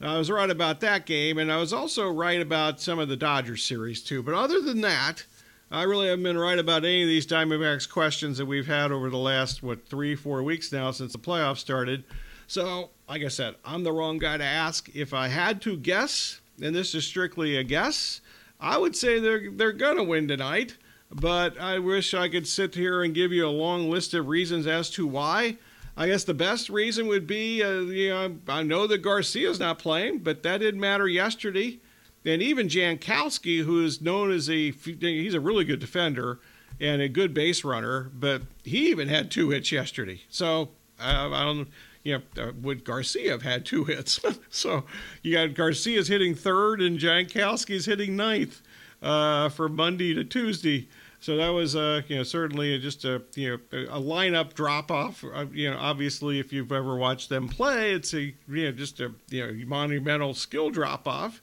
I 0.00 0.16
was 0.16 0.30
right 0.30 0.48
about 0.48 0.80
that 0.80 1.06
game, 1.06 1.38
and 1.38 1.50
I 1.50 1.56
was 1.56 1.72
also 1.72 2.08
right 2.08 2.40
about 2.40 2.80
some 2.80 3.00
of 3.00 3.08
the 3.08 3.16
Dodgers 3.16 3.64
series 3.64 4.00
too. 4.00 4.22
But 4.22 4.34
other 4.34 4.60
than 4.60 4.80
that, 4.82 5.24
I 5.70 5.82
really 5.82 6.08
haven't 6.08 6.22
been 6.22 6.38
right 6.38 6.58
about 6.58 6.84
any 6.84 7.02
of 7.02 7.08
these 7.08 7.26
Diamondbacks 7.26 7.88
questions 7.88 8.38
that 8.38 8.46
we've 8.46 8.66
had 8.66 8.92
over 8.92 9.10
the 9.10 9.18
last 9.18 9.62
what 9.62 9.88
three, 9.88 10.14
four 10.14 10.42
weeks 10.42 10.72
now 10.72 10.92
since 10.92 11.12
the 11.12 11.18
playoffs 11.18 11.58
started. 11.58 12.04
So, 12.46 12.90
like 13.08 13.22
I 13.22 13.28
said, 13.28 13.56
I'm 13.64 13.82
the 13.82 13.92
wrong 13.92 14.18
guy 14.18 14.38
to 14.38 14.44
ask. 14.44 14.88
If 14.94 15.12
I 15.12 15.28
had 15.28 15.60
to 15.62 15.76
guess, 15.76 16.40
and 16.62 16.74
this 16.74 16.94
is 16.94 17.04
strictly 17.04 17.56
a 17.56 17.64
guess, 17.64 18.20
I 18.60 18.78
would 18.78 18.96
say 18.96 19.18
they're 19.18 19.50
they're 19.50 19.72
gonna 19.72 20.04
win 20.04 20.28
tonight. 20.28 20.76
But 21.10 21.58
I 21.58 21.78
wish 21.78 22.12
I 22.12 22.28
could 22.28 22.46
sit 22.46 22.74
here 22.74 23.02
and 23.02 23.14
give 23.14 23.32
you 23.32 23.46
a 23.46 23.50
long 23.50 23.90
list 23.90 24.14
of 24.14 24.28
reasons 24.28 24.66
as 24.66 24.90
to 24.90 25.06
why. 25.06 25.56
I 25.96 26.06
guess 26.06 26.22
the 26.22 26.34
best 26.34 26.68
reason 26.68 27.08
would 27.08 27.26
be, 27.26 27.62
uh, 27.62 27.80
you 27.80 28.10
know, 28.10 28.36
I 28.46 28.62
know 28.62 28.86
that 28.86 28.98
Garcia's 28.98 29.58
not 29.58 29.80
playing, 29.80 30.18
but 30.18 30.42
that 30.44 30.58
didn't 30.58 30.80
matter 30.80 31.08
yesterday. 31.08 31.80
And 32.24 32.42
even 32.42 32.68
Jankowski, 32.68 33.64
who 33.64 33.84
is 33.84 34.00
known 34.00 34.30
as 34.30 34.48
a 34.50 34.70
he's 34.70 35.34
a 35.34 35.40
really 35.40 35.64
good 35.64 35.80
defender 35.80 36.40
and 36.80 37.02
a 37.02 37.08
good 37.08 37.34
base 37.34 37.64
runner, 37.64 38.10
but 38.14 38.42
he 38.62 38.90
even 38.90 39.08
had 39.08 39.30
two 39.30 39.50
hits 39.50 39.72
yesterday. 39.72 40.20
So 40.28 40.70
uh, 41.00 41.30
I 41.32 41.44
don't, 41.44 41.68
you 42.04 42.22
know, 42.36 42.42
uh, 42.42 42.52
would 42.60 42.84
Garcia 42.84 43.32
have 43.32 43.42
had 43.42 43.64
two 43.64 43.84
hits? 43.84 44.20
so 44.50 44.84
you 45.22 45.34
got 45.34 45.54
Garcia's 45.54 46.08
hitting 46.08 46.34
third 46.34 46.80
and 46.80 46.98
Jankowski's 46.98 47.86
hitting 47.86 48.14
ninth 48.14 48.62
uh, 49.02 49.48
for 49.48 49.68
Monday 49.68 50.14
to 50.14 50.22
Tuesday. 50.24 50.88
So 51.28 51.36
that 51.36 51.50
was, 51.50 51.76
uh, 51.76 52.00
you 52.08 52.16
know, 52.16 52.22
certainly 52.22 52.78
just 52.78 53.04
a, 53.04 53.20
you 53.34 53.50
know, 53.50 53.78
a 53.90 54.00
lineup 54.00 54.54
drop 54.54 54.90
off. 54.90 55.22
Uh, 55.22 55.44
you 55.52 55.70
know, 55.70 55.76
obviously, 55.76 56.40
if 56.40 56.54
you've 56.54 56.72
ever 56.72 56.96
watched 56.96 57.28
them 57.28 57.50
play, 57.50 57.92
it's 57.92 58.14
a, 58.14 58.34
you 58.48 58.64
know, 58.64 58.72
just 58.72 58.98
a, 59.00 59.12
you 59.28 59.46
know, 59.46 59.66
monumental 59.66 60.32
skill 60.32 60.70
drop 60.70 61.06
off. 61.06 61.42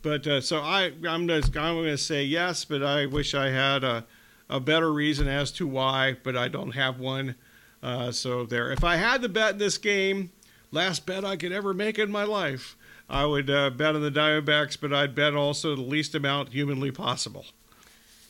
But 0.00 0.26
uh, 0.26 0.40
so 0.40 0.60
I, 0.60 0.92
I'm 1.06 1.28
just, 1.28 1.54
I'm 1.54 1.74
going 1.74 1.84
to 1.84 1.98
say 1.98 2.24
yes, 2.24 2.64
but 2.64 2.82
I 2.82 3.04
wish 3.04 3.34
I 3.34 3.50
had 3.50 3.84
a, 3.84 4.06
a 4.48 4.58
better 4.58 4.90
reason 4.90 5.28
as 5.28 5.52
to 5.52 5.66
why, 5.66 6.16
but 6.22 6.34
I 6.34 6.48
don't 6.48 6.72
have 6.72 6.98
one. 6.98 7.34
Uh, 7.82 8.12
so 8.12 8.46
there, 8.46 8.72
if 8.72 8.84
I 8.84 8.96
had 8.96 9.20
to 9.20 9.28
bet 9.28 9.52
in 9.52 9.58
this 9.58 9.76
game, 9.76 10.30
last 10.70 11.04
bet 11.04 11.26
I 11.26 11.36
could 11.36 11.52
ever 11.52 11.74
make 11.74 11.98
in 11.98 12.10
my 12.10 12.24
life, 12.24 12.74
I 13.06 13.26
would 13.26 13.50
uh, 13.50 13.68
bet 13.68 13.96
on 13.96 14.00
the 14.00 14.10
Diamondbacks, 14.10 14.80
but 14.80 14.94
I'd 14.94 15.14
bet 15.14 15.34
also 15.34 15.76
the 15.76 15.82
least 15.82 16.14
amount 16.14 16.54
humanly 16.54 16.90
possible. 16.90 17.44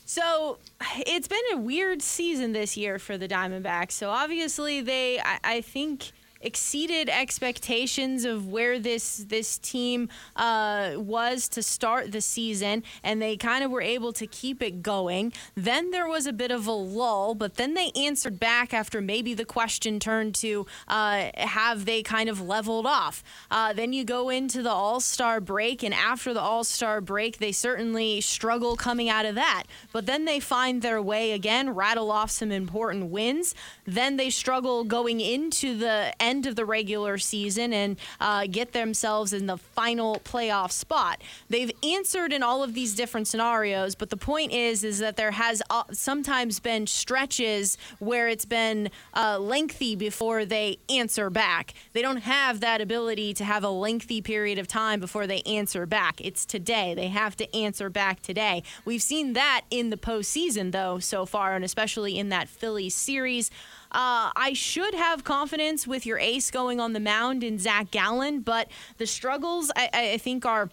So 0.09 0.57
it's 0.99 1.27
been 1.27 1.43
a 1.51 1.57
weird 1.57 2.01
season 2.01 2.53
this 2.53 2.77
year 2.77 2.97
for 2.97 3.17
the 3.17 3.27
Diamondbacks. 3.27 3.91
So 3.91 4.09
obviously 4.09 4.79
they, 4.79 5.19
I, 5.19 5.39
I 5.43 5.61
think, 5.61 6.13
exceeded 6.41 7.09
expectations 7.09 8.25
of 8.25 8.47
where 8.47 8.79
this 8.79 9.25
this 9.27 9.57
team 9.57 10.09
uh, 10.35 10.93
was 10.95 11.47
to 11.49 11.63
start 11.63 12.11
the 12.11 12.21
season, 12.21 12.83
and 13.03 13.21
they 13.21 13.37
kind 13.37 13.63
of 13.63 13.71
were 13.71 13.81
able 13.81 14.13
to 14.13 14.27
keep 14.27 14.61
it 14.61 14.81
going. 14.81 15.33
Then 15.55 15.91
there 15.91 16.07
was 16.07 16.25
a 16.27 16.33
bit 16.33 16.51
of 16.51 16.67
a 16.67 16.71
lull, 16.71 17.35
but 17.35 17.55
then 17.55 17.73
they 17.73 17.91
answered 17.95 18.39
back 18.39 18.73
after 18.73 19.01
maybe 19.01 19.33
the 19.33 19.45
question 19.45 19.99
turned 19.99 20.35
to 20.35 20.65
uh, 20.87 21.29
have 21.35 21.85
they 21.85 22.03
kind 22.03 22.29
of 22.29 22.41
leveled 22.41 22.85
off. 22.85 23.23
Uh, 23.49 23.73
then 23.73 23.93
you 23.93 24.03
go 24.03 24.29
into 24.29 24.61
the 24.61 24.69
All 24.71 24.99
Star 24.99 25.39
break, 25.41 25.83
and 25.83 25.93
after 25.93 26.33
the 26.33 26.41
All 26.41 26.63
Star 26.63 27.01
break, 27.01 27.37
they 27.37 27.51
certainly 27.51 28.21
struggle 28.21 28.75
coming 28.75 29.09
out 29.09 29.25
of 29.25 29.35
that. 29.35 29.63
But 29.91 30.05
then 30.05 30.25
they 30.25 30.39
find 30.39 30.81
their 30.81 31.01
way 31.01 31.31
again, 31.31 31.71
rattle 31.71 32.11
off 32.11 32.31
some 32.31 32.51
important 32.51 33.05
wins. 33.05 33.55
Then 33.85 34.17
they 34.17 34.29
struggle 34.29 34.83
going 34.83 35.21
into 35.21 35.77
the 35.77 36.13
end 36.27 36.45
of 36.45 36.55
the 36.55 36.65
regular 36.65 37.17
season 37.17 37.73
and 37.73 37.97
uh, 38.19 38.45
get 38.49 38.73
themselves 38.73 39.33
in 39.33 39.47
the 39.47 39.57
final 39.57 40.19
playoff 40.23 40.71
spot. 40.71 41.21
They've 41.49 41.71
answered 41.83 42.33
in 42.33 42.43
all 42.43 42.63
of 42.63 42.73
these 42.73 42.93
different 42.95 43.27
scenarios, 43.27 43.95
but 43.95 44.09
the 44.09 44.17
point 44.17 44.51
is, 44.51 44.83
is 44.83 44.99
that 44.99 45.15
there 45.15 45.31
has 45.31 45.61
uh, 45.69 45.83
sometimes 45.91 46.59
been 46.59 46.85
stretches 46.87 47.77
where 47.99 48.27
it's 48.27 48.45
been 48.45 48.89
uh, 49.13 49.39
lengthy 49.39 49.95
before 49.95 50.45
they 50.45 50.77
answer 50.89 51.29
back. 51.29 51.73
They 51.93 52.01
don't 52.01 52.17
have 52.17 52.59
that 52.59 52.81
ability 52.81 53.33
to 53.35 53.43
have 53.43 53.63
a 53.63 53.69
lengthy 53.69 54.21
period 54.21 54.59
of 54.59 54.67
time 54.67 54.99
before 54.99 55.27
they 55.27 55.41
answer 55.41 55.85
back. 55.85 56.19
It's 56.19 56.45
today. 56.45 56.93
They 56.93 57.07
have 57.07 57.35
to 57.37 57.55
answer 57.55 57.89
back 57.89 58.21
today. 58.21 58.63
We've 58.85 59.01
seen 59.01 59.33
that 59.33 59.61
in 59.69 59.89
the 59.89 59.97
postseason, 59.97 60.71
though, 60.71 60.99
so 60.99 61.25
far, 61.25 61.55
and 61.55 61.63
especially 61.63 62.17
in 62.19 62.29
that 62.29 62.49
Phillies 62.49 62.95
series. 62.95 63.49
Uh, 63.91 64.31
I 64.35 64.51
should 64.53 64.93
have 64.93 65.23
confidence 65.23 65.87
with 65.87 66.05
your 66.05 66.19
ace 66.19 66.51
going 66.51 66.79
on 66.79 66.93
the 66.93 66.99
mound 66.99 67.43
in 67.43 67.57
Zac 67.57 67.91
Gallen, 67.91 68.41
but 68.41 68.69
the 68.97 69.07
struggles 69.07 69.71
I, 69.75 69.89
I 69.93 70.17
think 70.17 70.45
are 70.45 70.69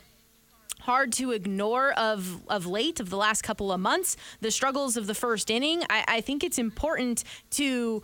hard 0.85 1.13
to 1.13 1.33
ignore 1.33 1.93
of 1.93 2.43
of 2.49 2.67
late 2.67 3.01
of 3.01 3.11
the 3.11 3.17
last 3.17 3.43
couple 3.43 3.73
of 3.73 3.81
months 3.81 4.17
the 4.41 4.51
struggles 4.51 4.97
of 4.97 5.07
the 5.07 5.15
first 5.15 5.51
inning. 5.51 5.83
I, 5.91 6.05
I 6.09 6.21
think 6.21 6.43
it's 6.43 6.59
important 6.59 7.25
to 7.53 8.03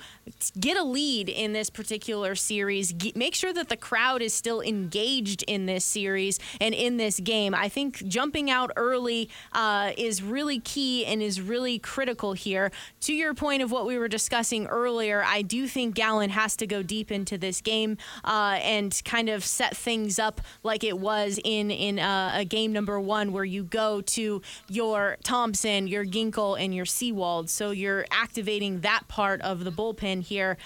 get 0.58 0.76
a 0.76 0.82
lead 0.84 1.28
in 1.28 1.52
this 1.52 1.70
particular 1.70 2.34
series. 2.34 2.92
Get, 2.92 3.16
make 3.16 3.34
sure 3.34 3.52
that 3.52 3.68
the 3.68 3.76
crowd 3.76 4.22
is 4.22 4.34
still 4.34 4.60
engaged 4.60 5.42
in 5.46 5.66
this 5.66 5.84
series 5.84 6.38
and 6.60 6.74
in 6.74 6.96
this 6.96 7.20
game. 7.20 7.54
I 7.54 7.68
think 7.68 8.06
jumping 8.06 8.50
out 8.50 8.70
early 8.76 9.30
uh, 9.52 9.92
is 9.96 10.22
really 10.22 10.60
key 10.60 11.06
and 11.06 11.22
is 11.22 11.40
really 11.40 11.78
critical 11.78 12.32
here. 12.32 12.70
To 13.02 13.12
your 13.14 13.34
point 13.34 13.62
of 13.62 13.70
what 13.70 13.86
we 13.86 13.98
were 13.98 14.08
discussing 14.08 14.66
earlier 14.66 15.22
I 15.24 15.42
do 15.42 15.66
think 15.66 15.94
Gallen 15.94 16.30
has 16.30 16.56
to 16.56 16.66
go 16.66 16.82
deep 16.82 17.10
into 17.10 17.38
this 17.38 17.60
game 17.60 17.96
uh, 18.24 18.58
and 18.62 19.00
kind 19.04 19.28
of 19.28 19.44
set 19.44 19.76
things 19.76 20.18
up 20.18 20.40
like 20.62 20.84
it 20.84 20.98
was 20.98 21.38
in 21.44 21.70
in 21.70 21.98
uh, 21.98 22.32
a 22.34 22.44
game 22.44 22.69
number 22.72 23.00
one 23.00 23.32
where 23.32 23.44
you 23.44 23.64
go 23.64 24.00
to 24.02 24.42
your 24.68 25.16
Thompson, 25.22 25.86
your 25.86 26.04
Ginkel, 26.04 26.60
and 26.60 26.74
your 26.74 26.86
Sewald. 26.86 27.50
So 27.50 27.70
you're 27.70 28.06
activating 28.10 28.80
that 28.80 29.08
part 29.08 29.40
of 29.42 29.64
the 29.64 29.72
bullpen 29.72 30.22
here. 30.22 30.56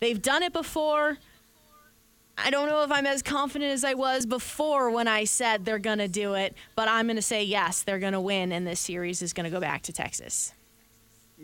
They've 0.00 0.20
done 0.20 0.42
it 0.42 0.52
before. 0.52 1.18
I 2.38 2.50
don't 2.50 2.68
know 2.68 2.82
if 2.82 2.90
I'm 2.90 3.06
as 3.06 3.22
confident 3.22 3.72
as 3.72 3.84
I 3.84 3.94
was 3.94 4.26
before 4.26 4.90
when 4.90 5.06
I 5.06 5.24
said 5.24 5.64
they're 5.64 5.78
going 5.78 5.98
to 5.98 6.08
do 6.08 6.34
it, 6.34 6.54
but 6.74 6.88
I'm 6.88 7.06
going 7.06 7.16
to 7.16 7.22
say 7.22 7.44
yes, 7.44 7.82
they're 7.82 7.98
going 7.98 8.14
to 8.14 8.20
win, 8.20 8.52
and 8.52 8.66
this 8.66 8.80
series 8.80 9.22
is 9.22 9.32
going 9.32 9.44
to 9.44 9.50
go 9.50 9.60
back 9.60 9.82
to 9.82 9.92
Texas. 9.92 10.52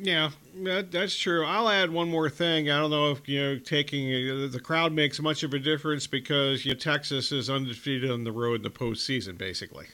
Yeah, 0.00 0.30
that, 0.62 0.92
that's 0.92 1.16
true. 1.16 1.44
I'll 1.44 1.68
add 1.68 1.90
one 1.90 2.08
more 2.08 2.30
thing. 2.30 2.70
I 2.70 2.78
don't 2.78 2.90
know 2.90 3.10
if 3.10 3.28
you 3.28 3.40
know 3.40 3.58
taking 3.58 4.08
uh, 4.30 4.48
the 4.50 4.60
crowd 4.60 4.92
makes 4.92 5.20
much 5.20 5.42
of 5.42 5.54
a 5.54 5.58
difference 5.58 6.06
because 6.06 6.64
you 6.64 6.72
know, 6.72 6.78
Texas 6.78 7.32
is 7.32 7.50
undefeated 7.50 8.10
on 8.10 8.24
the 8.24 8.32
road 8.32 8.56
in 8.56 8.62
the 8.62 8.70
postseason, 8.70 9.36
basically. 9.36 9.86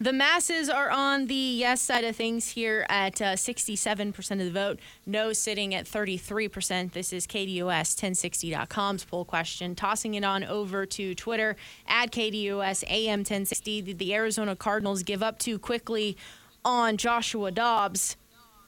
The 0.00 0.12
masses 0.12 0.70
are 0.70 0.90
on 0.90 1.26
the 1.26 1.34
yes 1.34 1.82
side 1.82 2.04
of 2.04 2.14
things 2.14 2.50
here 2.50 2.86
at 2.88 3.20
uh, 3.20 3.32
67% 3.34 4.30
of 4.30 4.38
the 4.38 4.50
vote. 4.52 4.78
No 5.06 5.32
sitting 5.32 5.74
at 5.74 5.86
33%. 5.86 6.92
This 6.92 7.12
is 7.12 7.26
KDUS1060.com's 7.26 9.04
poll 9.04 9.24
question. 9.24 9.74
Tossing 9.74 10.14
it 10.14 10.22
on 10.22 10.44
over 10.44 10.86
to 10.86 11.16
Twitter 11.16 11.56
at 11.88 12.12
KDUS 12.12 12.84
AM 12.88 13.20
1060. 13.20 13.82
Did 13.82 13.98
the 13.98 14.14
Arizona 14.14 14.54
Cardinals 14.54 15.02
give 15.02 15.20
up 15.20 15.40
too 15.40 15.58
quickly 15.58 16.16
on 16.64 16.96
Joshua 16.96 17.50
Dobbs? 17.50 18.16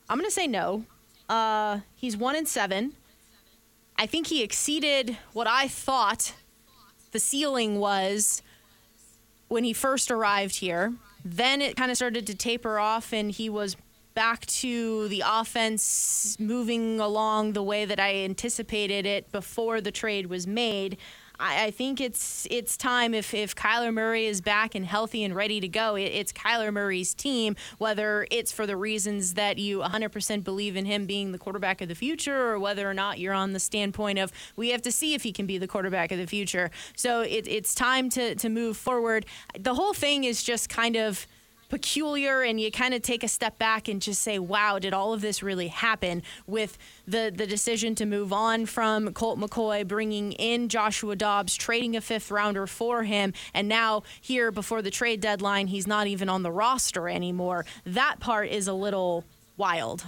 I'm 0.08 0.18
going 0.18 0.28
to 0.28 0.34
say 0.34 0.48
no. 0.48 0.84
Uh, 1.28 1.78
he's 1.94 2.16
one 2.16 2.34
and 2.34 2.48
seven. 2.48 2.94
I 3.96 4.06
think 4.06 4.26
he 4.26 4.42
exceeded 4.42 5.16
what 5.32 5.46
I 5.46 5.68
thought 5.68 6.34
the 7.12 7.20
ceiling 7.20 7.78
was 7.78 8.42
when 9.46 9.62
he 9.62 9.72
first 9.72 10.10
arrived 10.10 10.56
here. 10.56 10.92
Then 11.24 11.60
it 11.60 11.76
kind 11.76 11.90
of 11.90 11.96
started 11.96 12.26
to 12.26 12.34
taper 12.34 12.78
off, 12.78 13.12
and 13.12 13.30
he 13.30 13.48
was 13.48 13.76
back 14.14 14.44
to 14.46 15.08
the 15.08 15.22
offense 15.24 16.36
moving 16.40 16.98
along 17.00 17.52
the 17.52 17.62
way 17.62 17.84
that 17.84 18.00
I 18.00 18.16
anticipated 18.16 19.06
it 19.06 19.30
before 19.30 19.80
the 19.80 19.92
trade 19.92 20.26
was 20.26 20.46
made. 20.46 20.96
I, 21.40 21.64
I 21.66 21.70
think 21.70 22.00
it's 22.00 22.46
it's 22.50 22.76
time 22.76 23.14
if 23.14 23.34
if 23.34 23.56
Kyler 23.56 23.92
Murray 23.92 24.26
is 24.26 24.40
back 24.40 24.74
and 24.74 24.84
healthy 24.84 25.24
and 25.24 25.34
ready 25.34 25.60
to 25.60 25.68
go, 25.68 25.96
it, 25.96 26.02
it's 26.02 26.32
Kyler 26.32 26.72
Murray's 26.72 27.14
team. 27.14 27.56
Whether 27.78 28.26
it's 28.30 28.52
for 28.52 28.66
the 28.66 28.76
reasons 28.76 29.34
that 29.34 29.58
you 29.58 29.78
100% 29.78 30.44
believe 30.44 30.76
in 30.76 30.84
him 30.84 31.06
being 31.06 31.32
the 31.32 31.38
quarterback 31.38 31.80
of 31.80 31.88
the 31.88 31.94
future, 31.94 32.50
or 32.50 32.58
whether 32.58 32.88
or 32.88 32.94
not 32.94 33.18
you're 33.18 33.34
on 33.34 33.52
the 33.52 33.60
standpoint 33.60 34.18
of 34.18 34.32
we 34.56 34.70
have 34.70 34.82
to 34.82 34.92
see 34.92 35.14
if 35.14 35.22
he 35.22 35.32
can 35.32 35.46
be 35.46 35.58
the 35.58 35.68
quarterback 35.68 36.12
of 36.12 36.18
the 36.18 36.26
future. 36.26 36.70
So 36.94 37.22
it, 37.22 37.48
it's 37.48 37.74
time 37.74 38.10
to 38.10 38.34
to 38.34 38.48
move 38.48 38.76
forward. 38.76 39.26
The 39.58 39.74
whole 39.74 39.94
thing 39.94 40.24
is 40.24 40.42
just 40.42 40.68
kind 40.68 40.96
of 40.96 41.26
peculiar 41.70 42.42
and 42.42 42.60
you 42.60 42.70
kind 42.70 42.92
of 42.92 43.02
take 43.02 43.24
a 43.24 43.28
step 43.28 43.58
back 43.58 43.88
and 43.88 44.02
just 44.02 44.22
say, 44.22 44.38
wow, 44.38 44.78
did 44.78 44.92
all 44.92 45.12
of 45.14 45.20
this 45.20 45.42
really 45.42 45.68
happen 45.68 46.22
with 46.46 46.76
the, 47.06 47.32
the 47.34 47.46
decision 47.46 47.94
to 47.94 48.04
move 48.04 48.32
on 48.32 48.66
from 48.66 49.12
Colt 49.14 49.38
McCoy, 49.38 49.86
bringing 49.86 50.32
in 50.32 50.68
Joshua 50.68 51.16
Dobbs, 51.16 51.56
trading 51.56 51.96
a 51.96 52.00
fifth 52.00 52.30
rounder 52.30 52.66
for 52.66 53.04
him, 53.04 53.32
and 53.54 53.68
now 53.68 54.02
here 54.20 54.50
before 54.50 54.82
the 54.82 54.90
trade 54.90 55.20
deadline, 55.20 55.68
he's 55.68 55.86
not 55.86 56.06
even 56.06 56.28
on 56.28 56.42
the 56.42 56.52
roster 56.52 57.08
anymore. 57.08 57.64
That 57.86 58.20
part 58.20 58.48
is 58.48 58.68
a 58.68 58.74
little 58.74 59.24
wild. 59.56 60.04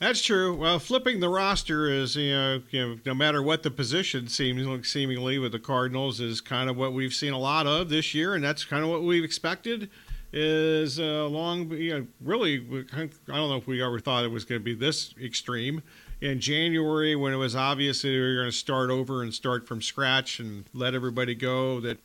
That's 0.00 0.22
true. 0.22 0.54
Well, 0.56 0.78
flipping 0.78 1.20
the 1.20 1.28
roster 1.28 1.90
is, 1.90 2.16
you 2.16 2.32
know, 2.32 2.62
you 2.70 2.80
know, 2.80 2.98
no 3.04 3.14
matter 3.14 3.42
what 3.42 3.62
the 3.62 3.70
position 3.70 4.28
seems 4.28 4.88
seemingly 4.88 5.38
with 5.38 5.52
the 5.52 5.58
Cardinals 5.58 6.20
is 6.20 6.40
kind 6.40 6.70
of 6.70 6.78
what 6.78 6.94
we've 6.94 7.12
seen 7.12 7.34
a 7.34 7.38
lot 7.38 7.66
of 7.66 7.90
this 7.90 8.14
year, 8.14 8.34
and 8.34 8.42
that's 8.42 8.64
kind 8.64 8.82
of 8.82 8.88
what 8.88 9.02
we've 9.02 9.22
expected. 9.22 9.90
Is 10.32 10.98
uh, 10.98 11.26
long, 11.26 11.70
you 11.72 11.92
know, 11.92 12.06
really, 12.22 12.86
I 12.94 13.10
don't 13.26 13.50
know 13.50 13.56
if 13.56 13.66
we 13.66 13.82
ever 13.82 14.00
thought 14.00 14.24
it 14.24 14.30
was 14.30 14.46
going 14.46 14.60
to 14.60 14.64
be 14.64 14.74
this 14.74 15.12
extreme. 15.22 15.82
In 16.22 16.40
January, 16.40 17.14
when 17.14 17.34
it 17.34 17.36
was 17.36 17.54
obvious 17.54 18.00
that 18.00 18.08
we 18.08 18.20
were 18.20 18.36
going 18.36 18.50
to 18.50 18.56
start 18.56 18.88
over 18.90 19.22
and 19.22 19.34
start 19.34 19.66
from 19.66 19.82
scratch 19.82 20.40
and 20.40 20.64
let 20.72 20.94
everybody 20.94 21.34
go, 21.34 21.78
that 21.80 21.98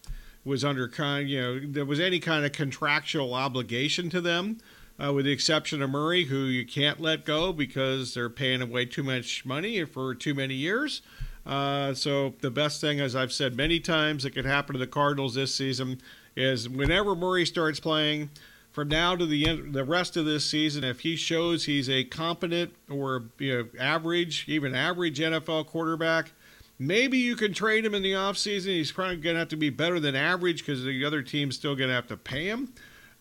was 0.44 0.66
under 0.66 0.90
kind, 0.90 1.30
you 1.30 1.42
know, 1.42 1.60
there 1.64 1.86
was 1.86 2.02
any 2.02 2.20
kind 2.20 2.46
of 2.46 2.52
contractual 2.52 3.34
obligation 3.34 4.10
to 4.10 4.20
them 4.20 4.58
uh, 5.04 5.12
with 5.14 5.26
the 5.26 5.32
exception 5.32 5.82
of 5.82 5.90
Murray, 5.90 6.26
who 6.26 6.46
you 6.46 6.66
can't 6.66 7.00
let 7.00 7.26
go 7.26 7.52
because 7.52 8.14
they're 8.14 8.30
paying 8.30 8.62
away 8.62 8.86
too 8.86 9.04
much 9.04 9.46
money 9.46 9.84
for 9.86 10.16
too 10.16 10.34
many 10.34 10.56
years. 10.56 11.02
Uh, 11.46 11.94
so 11.94 12.34
the 12.42 12.50
best 12.50 12.82
thing, 12.82 13.00
as 13.00 13.16
I've 13.16 13.32
said 13.32 13.56
many 13.56 13.80
times, 13.80 14.24
that 14.24 14.32
could 14.32 14.46
happen 14.46 14.74
to 14.74 14.80
the 14.80 14.88
Cardinals 14.88 15.36
this 15.36 15.54
season 15.54 16.02
is 16.36 16.68
whenever 16.68 17.16
Murray 17.16 17.46
starts 17.46 17.80
playing, 17.80 18.30
from 18.72 18.90
now 18.90 19.16
to 19.16 19.26
the 19.26 19.48
end, 19.48 19.74
the 19.74 19.86
rest 19.86 20.18
of 20.18 20.26
this 20.26 20.44
season, 20.44 20.84
if 20.84 21.00
he 21.00 21.16
shows 21.16 21.64
he's 21.64 21.90
a 21.90 22.04
competent 22.04 22.74
or 22.90 23.24
you 23.40 23.58
know, 23.58 23.68
average, 23.80 24.44
even 24.50 24.76
average 24.76 25.20
NFL 25.20 25.68
quarterback, 25.68 26.34
maybe 26.78 27.18
you 27.18 27.38
can 27.38 27.54
trade 27.54 27.86
him 27.86 27.96
in 27.96 28.04
the 28.04 28.12
offseason. 28.12 28.66
He's 28.66 28.92
probably 28.92 29.16
going 29.16 29.36
to 29.36 29.40
have 29.40 29.48
to 29.50 29.56
be 29.56 29.70
better 29.70 29.98
than 29.98 30.14
average 30.14 30.60
because 30.60 30.84
the 30.84 31.06
other 31.06 31.22
team's 31.22 31.56
still 31.56 31.74
going 31.74 31.88
to 31.88 31.96
have 31.96 32.08
to 32.08 32.18
pay 32.18 32.48
him. 32.48 32.74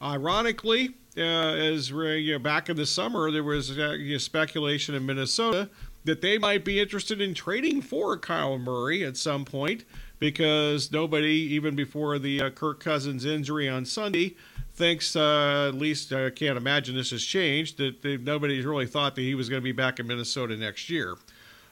Ironically, 0.02 0.94
uh, 1.16 1.20
as 1.20 1.90
you 1.90 2.32
know, 2.32 2.38
back 2.38 2.68
in 2.68 2.76
the 2.76 2.86
summer, 2.86 3.30
there 3.30 3.44
was 3.44 3.78
uh, 3.78 4.18
speculation 4.18 4.94
in 4.94 5.06
Minnesota 5.06 5.68
that 6.04 6.20
they 6.20 6.38
might 6.38 6.64
be 6.64 6.80
interested 6.80 7.20
in 7.20 7.34
trading 7.34 7.80
for 7.80 8.16
Kyle 8.18 8.58
Murray 8.58 9.04
at 9.04 9.16
some 9.16 9.44
point 9.44 9.84
because 10.18 10.92
nobody, 10.92 11.32
even 11.32 11.74
before 11.74 12.18
the 12.18 12.42
uh, 12.42 12.50
Kirk 12.50 12.80
Cousins 12.80 13.24
injury 13.24 13.68
on 13.68 13.84
Sunday, 13.84 14.36
thinks, 14.74 15.16
uh, 15.16 15.66
at 15.68 15.74
least 15.74 16.12
I 16.12 16.30
can't 16.30 16.56
imagine 16.56 16.94
this 16.94 17.10
has 17.10 17.24
changed, 17.24 17.78
that 17.78 18.02
they, 18.02 18.16
nobody's 18.16 18.64
really 18.64 18.86
thought 18.86 19.14
that 19.14 19.22
he 19.22 19.34
was 19.34 19.48
going 19.48 19.60
to 19.60 19.64
be 19.64 19.72
back 19.72 20.00
in 20.00 20.06
Minnesota 20.06 20.56
next 20.56 20.90
year. 20.90 21.16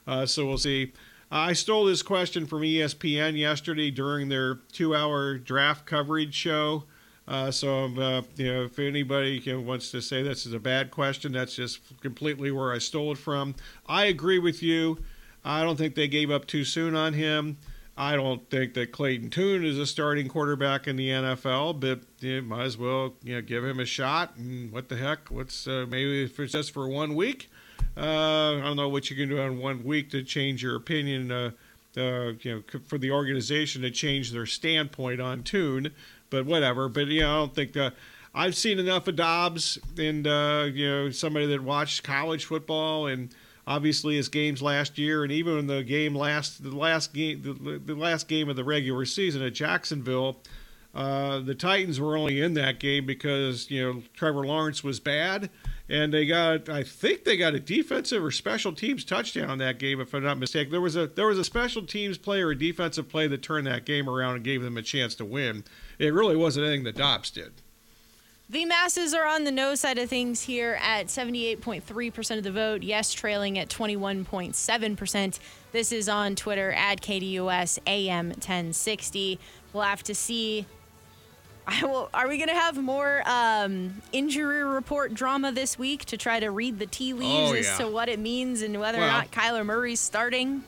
Uh, 0.07 0.25
so 0.25 0.45
we'll 0.45 0.57
see. 0.57 0.93
I 1.31 1.53
stole 1.53 1.85
this 1.85 2.03
question 2.03 2.45
from 2.45 2.61
ESPN 2.61 3.37
yesterday 3.37 3.89
during 3.91 4.29
their 4.29 4.55
two 4.71 4.95
hour 4.95 5.37
draft 5.37 5.85
coverage 5.85 6.33
show. 6.33 6.83
Uh, 7.27 7.49
so, 7.51 7.85
uh, 7.85 8.21
you 8.35 8.51
know, 8.51 8.63
if 8.63 8.77
anybody 8.79 9.41
know, 9.45 9.59
wants 9.59 9.91
to 9.91 10.01
say 10.01 10.21
this 10.21 10.45
is 10.45 10.53
a 10.53 10.59
bad 10.59 10.91
question, 10.91 11.31
that's 11.31 11.55
just 11.55 11.79
completely 12.01 12.51
where 12.51 12.73
I 12.73 12.79
stole 12.79 13.13
it 13.13 13.17
from. 13.17 13.55
I 13.87 14.05
agree 14.05 14.39
with 14.39 14.61
you. 14.61 14.99
I 15.45 15.63
don't 15.63 15.77
think 15.77 15.95
they 15.95 16.07
gave 16.07 16.31
up 16.31 16.45
too 16.45 16.65
soon 16.65 16.95
on 16.95 17.13
him. 17.13 17.57
I 17.95 18.15
don't 18.15 18.49
think 18.49 18.73
that 18.73 18.91
Clayton 18.91 19.29
Tune 19.29 19.63
is 19.63 19.77
a 19.77 19.85
starting 19.85 20.27
quarterback 20.27 20.87
in 20.87 20.95
the 20.95 21.09
NFL, 21.09 21.79
but 21.79 22.01
you 22.19 22.41
might 22.41 22.63
as 22.63 22.77
well 22.77 23.13
you 23.23 23.35
know 23.35 23.41
give 23.41 23.63
him 23.63 23.79
a 23.79 23.85
shot. 23.85 24.35
And 24.35 24.71
what 24.71 24.89
the 24.89 24.95
heck? 24.95 25.29
What's 25.29 25.67
uh, 25.67 25.85
maybe 25.87 26.23
if 26.23 26.39
it's 26.39 26.53
just 26.53 26.71
for 26.71 26.87
one 26.87 27.13
week? 27.13 27.51
Uh, 27.95 28.57
I 28.57 28.61
don't 28.61 28.77
know 28.77 28.89
what 28.89 29.11
you 29.11 29.15
can 29.15 29.29
do 29.29 29.37
in 29.37 29.59
one 29.59 29.83
week 29.83 30.09
to 30.11 30.23
change 30.23 30.63
your 30.63 30.75
opinion. 30.75 31.31
Uh, 31.31 31.51
uh, 31.95 32.33
you 32.41 32.55
know, 32.55 32.79
for 32.87 32.97
the 32.97 33.11
organization 33.11 33.83
to 33.83 33.91
change 33.91 34.31
their 34.31 34.47
standpoint 34.47 35.21
on 35.21 35.43
Tune 35.43 35.91
but 36.33 36.47
whatever. 36.47 36.89
But 36.89 37.07
you 37.07 37.21
know, 37.21 37.31
I 37.31 37.35
don't 37.35 37.53
think 37.55 37.77
uh, 37.77 37.91
I've 38.33 38.55
seen 38.55 38.79
enough 38.79 39.07
of 39.07 39.15
Dobbs 39.15 39.77
and 39.97 40.25
uh, 40.25 40.67
you 40.73 40.89
know 40.89 41.09
somebody 41.11 41.45
that 41.45 41.61
watched 41.61 42.03
college 42.03 42.45
football 42.45 43.05
and 43.05 43.29
obviously 43.67 44.15
his 44.15 44.27
games 44.27 44.61
last 44.61 44.97
year 44.97 45.23
and 45.23 45.31
even 45.31 45.67
the 45.67 45.83
game 45.83 46.15
last 46.15 46.63
the 46.63 46.75
last 46.75 47.13
game 47.13 47.41
the, 47.43 47.77
the 47.77 47.95
last 47.95 48.27
game 48.27 48.49
of 48.49 48.55
the 48.55 48.63
regular 48.63 49.05
season 49.05 49.43
at 49.43 49.53
Jacksonville. 49.53 50.37
Uh, 50.95 51.39
the 51.39 51.55
Titans 51.55 51.99
were 51.99 52.17
only 52.17 52.41
in 52.41 52.55
that 52.55 52.79
game 52.79 53.05
because 53.05 53.69
you 53.69 53.83
know 53.83 54.01
Trevor 54.15 54.45
Lawrence 54.45 54.83
was 54.83 54.99
bad, 54.99 55.51
and 55.93 56.11
they 56.11 56.25
got 56.25 56.67
I 56.69 56.83
think 56.83 57.23
they 57.23 57.37
got 57.37 57.53
a 57.53 57.59
defensive 57.59 58.23
or 58.23 58.31
special 58.31 58.73
teams 58.73 59.05
touchdown 59.05 59.51
in 59.51 59.57
that 59.59 59.77
game 59.77 60.01
if 60.01 60.13
I'm 60.13 60.23
not 60.23 60.39
mistaken. 60.39 60.71
There 60.71 60.81
was 60.81 60.95
a 60.95 61.05
there 61.07 61.27
was 61.27 61.37
a 61.37 61.43
special 61.43 61.85
teams 61.85 62.17
play 62.17 62.41
or 62.41 62.49
a 62.49 62.57
defensive 62.57 63.07
play 63.07 63.27
that 63.27 63.43
turned 63.43 63.67
that 63.67 63.85
game 63.85 64.09
around 64.09 64.35
and 64.35 64.43
gave 64.43 64.63
them 64.63 64.75
a 64.75 64.81
chance 64.81 65.13
to 65.15 65.25
win 65.25 65.63
it 65.99 66.11
really 66.13 66.35
wasn't 66.35 66.65
anything 66.65 66.83
that 66.85 66.95
Dobbs 66.95 67.29
did. 67.29 67.53
The 68.49 68.65
masses 68.65 69.13
are 69.13 69.25
on 69.25 69.45
the 69.45 69.51
no 69.51 69.73
side 69.75 69.97
of 69.97 70.09
things 70.09 70.43
here 70.43 70.77
at 70.81 71.07
78.3% 71.07 72.37
of 72.37 72.43
the 72.43 72.51
vote. 72.51 72.83
Yes, 72.83 73.13
trailing 73.13 73.57
at 73.57 73.69
21.7%. 73.69 75.39
This 75.71 75.91
is 75.91 76.09
on 76.09 76.35
Twitter 76.35 76.71
at 76.73 77.01
KDUS 77.01 77.79
AM 77.87 78.29
1060. 78.29 79.39
We'll 79.71 79.83
have 79.83 80.03
to 80.03 80.13
see. 80.13 80.65
Will, 81.81 82.09
are 82.13 82.27
we 82.27 82.37
going 82.37 82.49
to 82.49 82.55
have 82.55 82.77
more 82.77 83.23
um, 83.25 84.01
injury 84.11 84.63
report 84.63 85.13
drama 85.13 85.51
this 85.51 85.79
week 85.79 86.05
to 86.05 86.17
try 86.17 86.39
to 86.39 86.51
read 86.51 86.77
the 86.77 86.85
tea 86.85 87.13
leaves 87.13 87.51
oh, 87.51 87.53
yeah. 87.53 87.59
as 87.59 87.77
to 87.77 87.87
what 87.87 88.09
it 88.09 88.19
means 88.19 88.61
and 88.61 88.79
whether 88.79 88.97
well, 88.97 89.07
or 89.07 89.11
not 89.11 89.31
Kyler 89.31 89.65
Murray's 89.65 89.99
starting? 89.99 90.63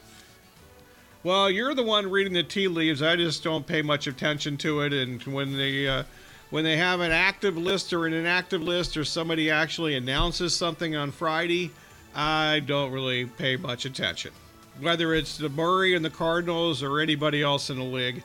Well, 1.23 1.49
you're 1.49 1.73
the 1.73 1.83
one 1.83 2.09
reading 2.09 2.33
the 2.33 2.43
tea 2.43 2.67
leaves. 2.67 3.01
I 3.01 3.15
just 3.15 3.43
don't 3.43 3.65
pay 3.65 3.81
much 3.81 4.07
attention 4.07 4.57
to 4.57 4.81
it. 4.81 4.93
And 4.93 5.21
when 5.23 5.57
they 5.57 5.87
uh, 5.87 6.03
when 6.51 6.63
they 6.63 6.77
have 6.77 7.01
an 7.01 7.11
active 7.11 7.57
list 7.57 7.91
or 7.91 8.05
an 8.05 8.13
inactive 8.13 8.61
list, 8.61 8.95
or 8.95 9.03
somebody 9.03 9.49
actually 9.49 9.95
announces 9.95 10.55
something 10.55 10.95
on 10.95 11.11
Friday, 11.11 11.71
I 12.13 12.61
don't 12.65 12.91
really 12.91 13.25
pay 13.25 13.57
much 13.57 13.85
attention. 13.85 14.31
Whether 14.79 15.13
it's 15.13 15.37
the 15.37 15.49
Murray 15.49 15.95
and 15.95 16.05
the 16.05 16.09
Cardinals 16.09 16.83
or 16.83 16.99
anybody 16.99 17.41
else 17.41 17.69
in 17.69 17.77
the 17.77 17.83
league, 17.83 18.23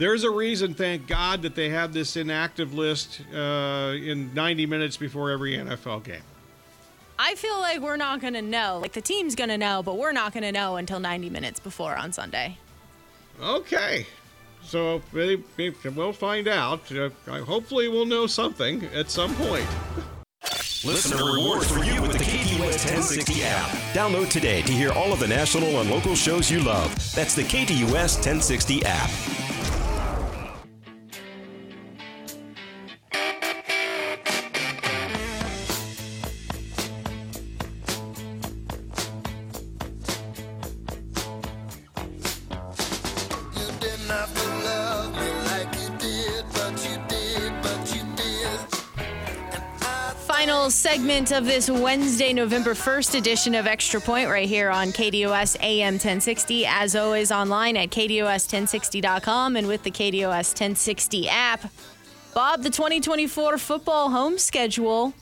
there's 0.00 0.24
a 0.24 0.30
reason. 0.30 0.72
Thank 0.72 1.06
God 1.06 1.42
that 1.42 1.54
they 1.54 1.68
have 1.68 1.92
this 1.92 2.16
inactive 2.16 2.72
list 2.72 3.20
uh, 3.34 3.94
in 3.94 4.32
90 4.32 4.64
minutes 4.64 4.96
before 4.96 5.30
every 5.30 5.52
NFL 5.52 6.02
game. 6.04 6.22
I 7.18 7.34
feel 7.34 7.60
like 7.60 7.80
we're 7.80 7.98
not 7.98 8.22
going 8.22 8.32
to 8.32 8.40
know. 8.40 8.78
Like 8.80 8.92
the 8.92 9.02
team's 9.02 9.34
going 9.34 9.50
to 9.50 9.58
know, 9.58 9.82
but 9.82 9.98
we're 9.98 10.12
not 10.12 10.32
going 10.32 10.42
to 10.42 10.52
know 10.52 10.76
until 10.76 11.00
90 11.00 11.28
minutes 11.28 11.60
before 11.60 11.94
on 11.96 12.14
Sunday. 12.14 12.56
Okay. 13.42 14.06
So 14.64 15.02
we'll 15.12 16.12
find 16.14 16.48
out. 16.48 16.90
Uh, 16.90 17.10
hopefully, 17.26 17.88
we'll 17.88 18.06
know 18.06 18.26
something 18.26 18.84
at 18.94 19.10
some 19.10 19.34
point. 19.34 19.66
Listener 20.82 21.26
rewards 21.26 21.70
for 21.70 21.84
you 21.84 22.00
with 22.00 22.12
the 22.12 22.24
KDUS 22.24 22.86
1060 22.86 23.42
app. 23.42 23.68
Download 23.92 24.30
today 24.30 24.62
to 24.62 24.72
hear 24.72 24.92
all 24.92 25.12
of 25.12 25.20
the 25.20 25.28
national 25.28 25.80
and 25.80 25.90
local 25.90 26.14
shows 26.14 26.50
you 26.50 26.60
love. 26.60 26.88
That's 27.14 27.34
the 27.34 27.42
KDUS 27.42 28.16
1060 28.16 28.82
app. 28.86 29.49
Segment 50.90 51.30
of 51.30 51.44
this 51.44 51.70
Wednesday, 51.70 52.32
November 52.32 52.74
1st 52.74 53.16
edition 53.16 53.54
of 53.54 53.68
Extra 53.68 54.00
Point 54.00 54.28
right 54.28 54.48
here 54.48 54.70
on 54.70 54.88
KDUS 54.88 55.56
AM 55.62 55.94
1060. 55.94 56.66
As 56.66 56.96
always, 56.96 57.30
online 57.30 57.76
at 57.76 57.90
KDUS1060.com 57.90 59.54
and 59.54 59.68
with 59.68 59.84
the 59.84 59.92
KDUS 59.92 60.48
1060 60.50 61.28
app. 61.28 61.70
Bob, 62.34 62.64
the 62.64 62.70
2024 62.70 63.56
football 63.58 64.10
home 64.10 64.36
schedule 64.36 65.14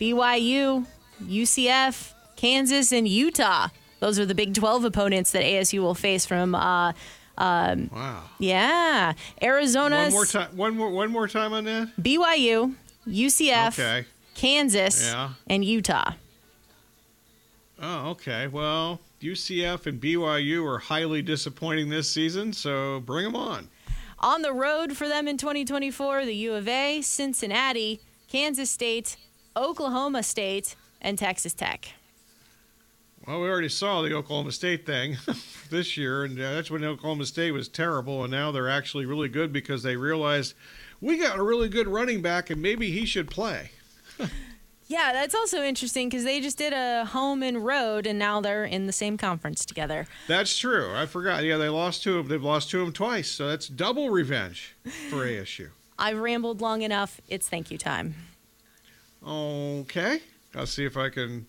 BYU, 0.00 0.84
UCF, 1.22 2.12
Kansas, 2.34 2.90
and 2.90 3.06
Utah. 3.06 3.68
Those 4.00 4.18
are 4.18 4.26
the 4.26 4.34
Big 4.34 4.54
12 4.54 4.86
opponents 4.86 5.30
that 5.30 5.44
ASU 5.44 5.78
will 5.82 5.94
face 5.94 6.26
from. 6.26 6.56
Uh, 6.56 6.94
um, 7.38 7.90
Wow. 7.94 8.22
yeah, 8.40 9.12
Arizona, 9.40 10.02
One 10.02 10.12
more 10.12 10.26
time. 10.26 10.56
One 10.56 10.76
more. 10.76 10.90
One 10.90 11.12
more 11.12 11.28
time 11.28 11.52
on 11.52 11.62
that. 11.62 11.92
BYU, 11.96 12.74
UCF, 13.06 13.78
Okay. 13.78 14.04
Kansas, 14.36 15.02
Yeah. 15.02 15.30
and 15.48 15.64
Utah. 15.64 16.12
Oh, 17.80 18.10
okay. 18.10 18.46
Well, 18.46 19.00
UCF 19.20 19.86
and 19.86 20.00
BYU 20.00 20.64
are 20.66 20.78
highly 20.78 21.22
disappointing 21.22 21.88
this 21.88 22.10
season, 22.10 22.52
so 22.52 23.00
bring 23.00 23.24
them 23.24 23.36
on. 23.36 23.68
On 24.20 24.42
the 24.42 24.52
road 24.52 24.96
for 24.96 25.08
them 25.08 25.26
in 25.28 25.36
2024, 25.36 26.24
the 26.24 26.34
U 26.34 26.54
of 26.54 26.68
A, 26.68 27.02
Cincinnati, 27.02 28.00
Kansas 28.28 28.70
State, 28.70 29.16
Oklahoma 29.56 30.22
State, 30.22 30.74
and 31.02 31.18
Texas 31.18 31.52
Tech. 31.52 31.90
Well, 33.26 33.40
we 33.40 33.48
already 33.48 33.68
saw 33.68 34.02
the 34.02 34.14
Oklahoma 34.14 34.52
State 34.52 34.86
thing 34.86 35.16
this 35.70 35.96
year, 35.96 36.24
and 36.24 36.38
uh, 36.38 36.54
that's 36.54 36.70
when 36.70 36.84
Oklahoma 36.84 37.26
State 37.26 37.50
was 37.52 37.68
terrible, 37.68 38.22
and 38.22 38.30
now 38.30 38.52
they're 38.52 38.70
actually 38.70 39.04
really 39.06 39.28
good 39.28 39.52
because 39.52 39.82
they 39.82 39.96
realized 39.96 40.54
we 41.00 41.18
got 41.18 41.38
a 41.38 41.42
really 41.42 41.68
good 41.68 41.88
running 41.88 42.22
back, 42.22 42.48
and 42.50 42.60
maybe 42.62 42.90
he 42.90 43.04
should 43.04 43.30
play. 43.30 43.70
Yeah, 44.88 45.12
that's 45.12 45.34
also 45.34 45.64
interesting 45.64 46.08
because 46.08 46.22
they 46.22 46.40
just 46.40 46.58
did 46.58 46.72
a 46.72 47.04
home 47.06 47.42
and 47.42 47.64
road, 47.64 48.06
and 48.06 48.18
now 48.18 48.40
they're 48.40 48.64
in 48.64 48.86
the 48.86 48.92
same 48.92 49.16
conference 49.16 49.64
together. 49.64 50.06
That's 50.28 50.56
true. 50.56 50.94
I 50.94 51.06
forgot. 51.06 51.42
Yeah, 51.42 51.56
they 51.56 51.68
lost 51.68 52.04
to 52.04 52.12
them. 52.12 52.28
They've 52.28 52.42
lost 52.42 52.70
to 52.70 52.78
them 52.78 52.92
twice, 52.92 53.28
so 53.28 53.48
that's 53.48 53.66
double 53.66 54.10
revenge 54.10 54.76
for 55.10 55.26
ASU. 55.26 55.70
I've 55.98 56.18
rambled 56.18 56.60
long 56.60 56.82
enough. 56.82 57.20
It's 57.28 57.48
thank 57.48 57.70
you 57.70 57.78
time. 57.78 58.14
Okay, 59.26 60.20
I'll 60.54 60.66
see 60.66 60.84
if 60.84 60.96
I 60.96 61.08
can, 61.08 61.46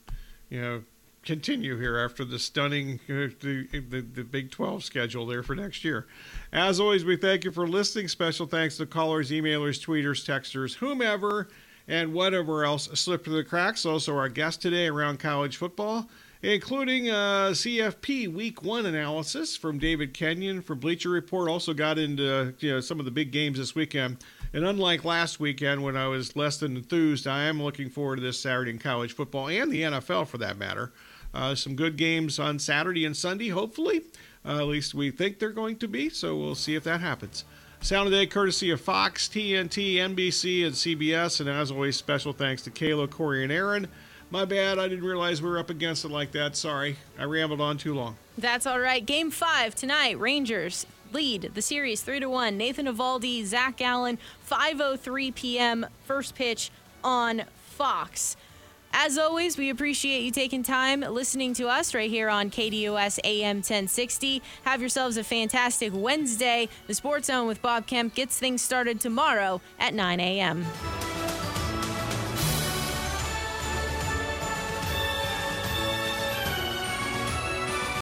you 0.50 0.60
know, 0.60 0.84
continue 1.24 1.78
here 1.78 1.98
after 2.00 2.26
the 2.26 2.40
stunning 2.40 3.00
uh, 3.08 3.30
the, 3.42 3.68
the 3.72 4.02
the 4.02 4.24
Big 4.24 4.50
12 4.50 4.84
schedule 4.84 5.28
there 5.28 5.44
for 5.44 5.54
next 5.54 5.84
year. 5.84 6.08
As 6.52 6.80
always, 6.80 7.06
we 7.06 7.18
thank 7.18 7.44
you 7.44 7.52
for 7.52 7.68
listening. 7.68 8.08
Special 8.08 8.48
thanks 8.48 8.78
to 8.78 8.88
callers, 8.88 9.30
emailers, 9.30 9.80
tweeters, 9.86 10.26
texters, 10.26 10.76
whomever, 10.76 11.50
and 11.88 12.14
whatever 12.14 12.66
else 12.66 12.90
slipped 12.94 13.26
through 13.26 13.38
the 13.38 13.44
cracks. 13.44 13.86
Also, 13.86 14.16
our 14.16 14.30
guest 14.30 14.62
today 14.62 14.88
around 14.88 15.20
college 15.20 15.58
football. 15.58 16.10
Including 16.44 17.10
uh, 17.10 17.50
CFP 17.52 18.32
Week 18.32 18.62
One 18.62 18.86
analysis 18.86 19.58
from 19.58 19.80
David 19.80 20.14
Kenyon 20.14 20.62
from 20.62 20.78
Bleacher 20.78 21.10
Report. 21.10 21.50
Also 21.50 21.74
got 21.74 21.98
into 21.98 22.54
you 22.60 22.74
know 22.74 22.80
some 22.80 23.00
of 23.00 23.06
the 23.06 23.12
big 23.12 23.32
games 23.32 23.58
this 23.58 23.74
weekend. 23.74 24.18
And 24.54 24.64
unlike 24.64 25.04
last 25.04 25.40
weekend 25.40 25.84
when 25.84 25.98
I 25.98 26.08
was 26.08 26.36
less 26.36 26.58
than 26.58 26.78
enthused, 26.78 27.26
I 27.26 27.44
am 27.44 27.62
looking 27.62 27.90
forward 27.90 28.18
to 28.18 28.22
this 28.22 28.40
Saturday 28.40 28.70
in 28.70 28.78
college 28.78 29.14
football 29.14 29.48
and 29.48 29.72
the 29.72 29.82
NFL 29.82 30.28
for 30.28 30.38
that 30.38 30.58
matter. 30.58 30.94
Uh, 31.34 31.56
some 31.56 31.76
good 31.76 31.98
games 31.98 32.40
on 32.40 32.60
Saturday 32.60 33.04
and 33.06 33.18
Sunday, 33.18 33.50
hopefully. 33.50 34.04
Uh, 34.46 34.60
at 34.60 34.68
least 34.68 34.94
we 34.94 35.12
think 35.12 35.40
they're 35.40 35.50
going 35.50 35.76
to 35.78 35.88
be, 35.88 36.10
so 36.10 36.38
we'll 36.38 36.56
see 36.56 36.76
if 36.76 36.84
that 36.84 37.02
happens. 37.02 37.44
Sound 37.82 38.08
of 38.08 38.12
the 38.12 38.18
day 38.18 38.28
courtesy 38.28 38.72
of 38.72 38.82
Fox, 38.82 39.28
TNT, 39.28 39.96
NBC, 39.96 40.66
and 40.66 40.76
CBS. 40.76 41.40
And 41.40 41.48
as 41.48 41.72
always, 41.72 41.96
special 41.96 42.34
thanks 42.34 42.62
to 42.64 42.72
Kayla, 42.72 43.10
Corey, 43.10 43.44
and 43.44 43.52
Aaron. 43.52 43.88
My 44.30 44.44
bad, 44.44 44.78
I 44.78 44.90
didn't 44.90 45.06
realize 45.06 45.42
we 45.42 45.50
were 45.50 45.60
up 45.60 45.70
against 45.70 46.04
it 46.04 46.10
like 46.10 46.32
that. 46.34 46.58
Sorry, 46.58 46.98
I 47.18 47.24
rambled 47.24 47.62
on 47.62 47.78
too 47.78 47.94
long. 47.94 48.18
That's 48.38 48.66
all 48.66 48.80
right. 48.80 49.06
Game 49.06 49.32
five 49.32 49.74
tonight. 49.74 50.20
Rangers 50.20 50.86
lead 51.14 51.52
the 51.54 51.62
series 51.62 52.02
three 52.02 52.20
to 52.20 52.30
one. 52.30 52.58
Nathan 52.58 52.88
Eovaldi, 52.88 53.46
Zac 53.46 53.78
Gallen, 53.78 54.18
5:03 54.50 55.34
p.m. 55.34 55.86
First 56.04 56.36
pitch 56.36 56.72
on 57.04 57.44
Fox. 57.58 58.36
As 59.00 59.16
always, 59.16 59.60
we 59.60 59.70
appreciate 59.70 60.24
you 60.24 60.32
taking 60.32 60.64
time 60.64 61.02
listening 61.02 61.54
to 61.54 61.68
us 61.68 61.94
right 61.94 62.10
here 62.10 62.30
on 62.30 62.50
KDUS 62.50 63.20
AM 63.24 63.58
1060. 63.58 64.42
Have 64.64 64.80
yourselves 64.82 65.18
a 65.18 65.24
fantastic 65.24 65.92
Wednesday. 65.94 66.68
The 66.88 66.96
Sports 66.96 67.28
Zone 67.28 67.46
with 67.46 67.62
Bob 67.62 67.86
Kemp 67.86 68.16
gets 68.16 68.40
things 68.40 68.64
started 68.64 69.00
tomorrow 69.00 69.62
at 69.80 69.94
9 69.94 70.20
a.m. 70.20 70.66